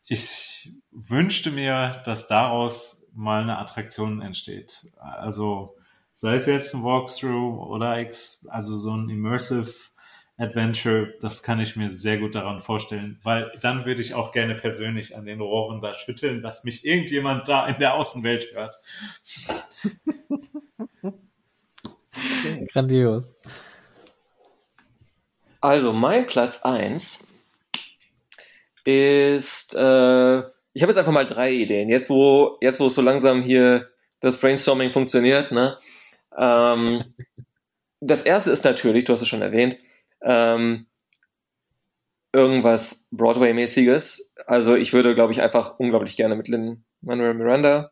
[0.05, 4.87] ich wünschte mir, dass daraus mal eine Attraktion entsteht.
[4.99, 5.75] Also
[6.11, 8.05] sei es jetzt ein Walkthrough oder
[8.47, 9.73] also so ein Immersive
[10.37, 14.55] Adventure, das kann ich mir sehr gut daran vorstellen, weil dann würde ich auch gerne
[14.55, 18.79] persönlich an den Rohren da schütteln, dass mich irgendjemand da in der Außenwelt hört.
[22.71, 23.35] Grandios.
[25.61, 27.27] Also, mein Platz 1
[28.85, 30.37] ist, äh,
[30.73, 31.89] ich habe jetzt einfach mal drei Ideen.
[31.89, 33.89] Jetzt, wo, jetzt, wo es so langsam hier
[34.19, 35.75] das Brainstorming funktioniert, ne?
[36.37, 37.13] Ähm,
[37.99, 39.77] das erste ist natürlich, du hast es schon erwähnt,
[40.21, 40.85] ähm,
[42.31, 44.35] irgendwas Broadway-mäßiges.
[44.45, 47.91] Also ich würde, glaube ich, einfach unglaublich gerne mit Lin Manuel Miranda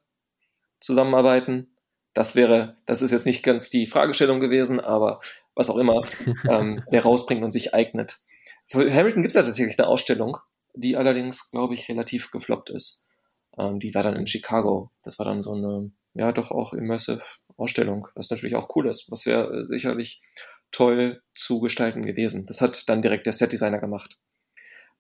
[0.80, 1.77] zusammenarbeiten.
[2.18, 5.22] Das wäre, das ist jetzt nicht ganz die Fragestellung gewesen, aber
[5.54, 6.04] was auch immer
[6.50, 8.18] ähm, der rausbringt und sich eignet.
[8.66, 10.38] Für Hamilton gibt es ja tatsächlich eine Ausstellung,
[10.74, 13.08] die allerdings, glaube ich, relativ gefloppt ist.
[13.56, 14.90] Ähm, die war dann in Chicago.
[15.04, 17.22] Das war dann so eine, ja, doch auch immersive
[17.56, 20.20] Ausstellung, was natürlich auch cool ist, was wäre sicherlich
[20.72, 22.48] toll zu gestalten gewesen.
[22.48, 24.18] Das hat dann direkt der Setdesigner gemacht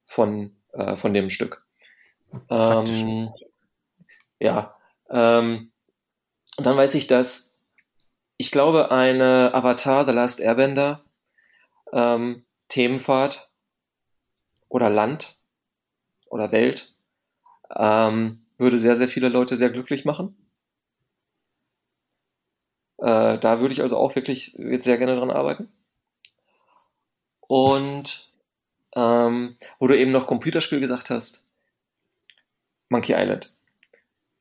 [0.03, 1.65] von, äh, von dem Stück.
[2.51, 3.31] Ähm,
[4.39, 4.77] ja,
[5.09, 5.71] ähm,
[6.57, 7.59] und dann weiß ich, dass
[8.37, 11.03] ich glaube, eine Avatar The Last Airbender
[11.93, 13.51] ähm, Themenfahrt
[14.69, 15.37] oder Land
[16.29, 16.93] oder Welt
[17.75, 20.35] ähm, würde sehr, sehr viele Leute sehr glücklich machen.
[22.97, 25.71] Äh, da würde ich also auch wirklich jetzt sehr gerne dran arbeiten.
[27.41, 28.31] Und
[28.95, 31.45] ähm, wo du eben noch Computerspiel gesagt hast,
[32.89, 33.55] Monkey Island.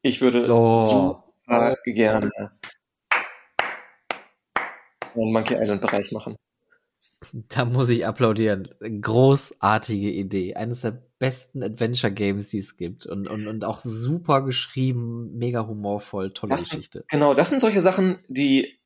[0.02, 1.22] Ich würde oh.
[1.46, 2.30] Super gerne
[5.16, 6.36] einen Monkey Island Bereich machen.
[7.48, 8.68] Da muss ich applaudieren.
[8.80, 10.54] Großartige Idee.
[10.54, 13.06] Eines der besten Adventure Games, die es gibt.
[13.06, 17.04] Und, und, und auch super geschrieben, mega humorvoll, tolle das, Geschichte.
[17.08, 18.78] Genau, das sind solche Sachen, die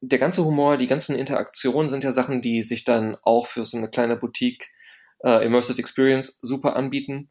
[0.00, 3.76] der ganze Humor, die ganzen Interaktionen sind ja Sachen, die sich dann auch für so
[3.76, 4.68] eine kleine Boutique
[5.24, 7.30] äh, Immersive Experience super anbieten.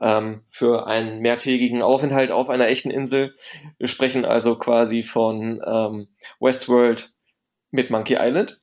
[0.00, 3.36] Ähm, für einen mehrtägigen Aufenthalt auf einer echten Insel.
[3.78, 6.08] Wir sprechen also quasi von ähm,
[6.40, 7.10] Westworld
[7.70, 8.58] mit Monkey Island.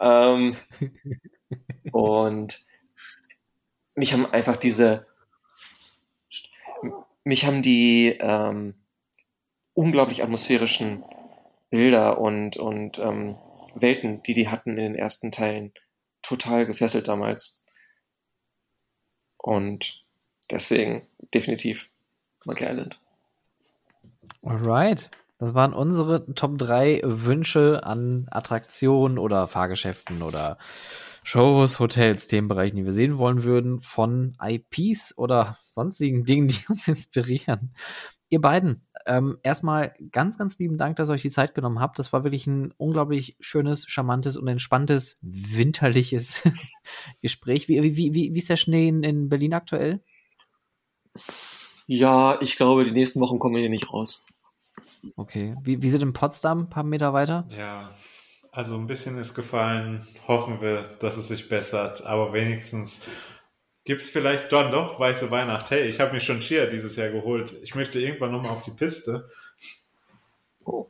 [0.00, 0.56] ähm,
[1.92, 2.64] und
[3.94, 5.06] mich haben einfach diese,
[7.22, 8.74] mich haben die ähm,
[9.74, 11.04] unglaublich atmosphärischen
[11.70, 13.36] Bilder und, und ähm,
[13.74, 15.72] Welten, die die hatten in den ersten Teilen,
[16.22, 17.64] total gefesselt damals.
[19.36, 20.03] Und
[20.50, 21.90] deswegen definitiv
[22.44, 22.98] Monkey Island.
[24.42, 25.10] Alright.
[25.38, 30.58] Das waren unsere Top 3 Wünsche an Attraktionen oder Fahrgeschäften oder
[31.24, 36.86] Shows, Hotels, Themenbereichen, die wir sehen wollen würden, von IPs oder sonstigen Dingen, die uns
[36.86, 37.74] inspirieren.
[38.28, 41.98] Ihr beiden, ähm, erstmal ganz, ganz lieben Dank, dass ihr euch die Zeit genommen habt.
[41.98, 46.42] Das war wirklich ein unglaublich schönes, charmantes und entspanntes, winterliches
[47.22, 47.68] Gespräch.
[47.68, 50.02] Wie, wie, wie, wie ist der Schnee in, in Berlin aktuell?
[51.86, 54.26] Ja, ich glaube, die nächsten Wochen kommen wir hier nicht raus.
[55.16, 55.54] Okay.
[55.62, 57.46] Wie, wie sind in Potsdam ein paar Meter weiter?
[57.56, 57.90] Ja,
[58.52, 60.06] also ein bisschen ist gefallen.
[60.26, 62.06] Hoffen wir, dass es sich bessert.
[62.06, 63.06] Aber wenigstens
[63.84, 65.70] gibt es vielleicht dann doch weiße Weihnacht.
[65.70, 67.54] Hey, ich habe mir schon Skier dieses Jahr geholt.
[67.62, 69.28] Ich möchte irgendwann nochmal auf die Piste.
[70.64, 70.88] Oh.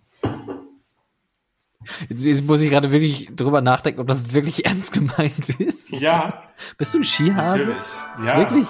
[2.08, 5.90] Jetzt, jetzt muss ich gerade wirklich drüber nachdenken, ob das wirklich ernst gemeint ist.
[5.90, 6.44] Ja,
[6.78, 7.58] Bist du ein Skihase?
[7.66, 7.86] natürlich.
[8.24, 8.66] Ja, Wirklich?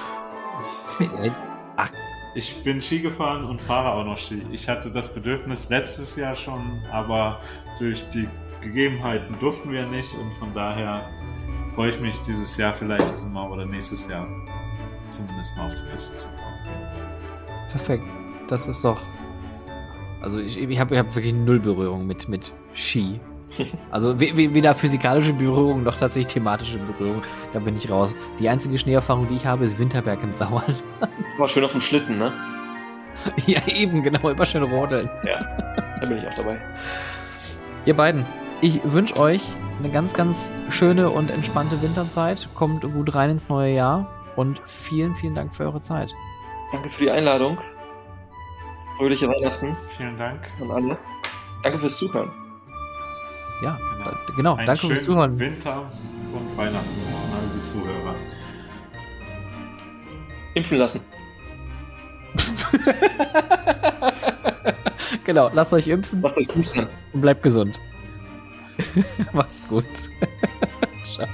[1.01, 1.33] Ich,
[2.35, 4.43] ich bin Ski gefahren und fahre auch noch Ski.
[4.51, 7.41] Ich hatte das Bedürfnis letztes Jahr schon, aber
[7.79, 8.29] durch die
[8.61, 11.09] Gegebenheiten durften wir nicht und von daher
[11.75, 14.27] freue ich mich dieses Jahr vielleicht mal oder nächstes Jahr
[15.09, 16.45] zumindest mal auf die Piste zu kommen.
[17.71, 18.05] Perfekt.
[18.49, 19.01] Das ist doch.
[20.21, 23.21] Also ich, ich habe ich hab wirklich null Berührung mit, mit Ski.
[23.91, 27.23] Also we- we- weder physikalische Berührung noch tatsächlich thematische Berührung.
[27.53, 28.15] Da bin ich raus.
[28.39, 30.83] Die einzige Schneeerfahrung, die ich habe, ist Winterberg im Sauerland.
[31.39, 32.33] War schön auf dem Schlitten, ne?
[33.47, 35.09] ja, eben, genau, immer schön rodeln.
[36.01, 36.61] Da bin ich auch dabei.
[37.87, 38.25] Ihr beiden,
[38.61, 39.43] ich wünsche euch
[39.79, 42.49] eine ganz, ganz schöne und entspannte Winterzeit.
[42.55, 46.13] Kommt gut rein ins neue Jahr und vielen, vielen Dank für eure Zeit.
[46.73, 47.59] Danke für die Einladung.
[48.97, 50.41] Fröhliche Weihnachten Vielen Dank.
[50.61, 50.97] an alle.
[51.63, 52.31] Danke fürs Zuhören.
[53.63, 54.05] Ja, Genau.
[54.05, 54.55] da- genau.
[54.57, 55.39] Einen danke fürs schönen Zuhören.
[55.39, 55.83] Winter
[56.33, 58.15] und Weihnachten an alle die Zuhörer.
[60.55, 61.01] Impfen lassen.
[65.25, 66.89] genau, lasst euch impfen Lasst euch boostern.
[67.13, 67.81] und bleibt gesund.
[69.33, 69.85] Macht's gut.
[71.05, 71.27] Ciao.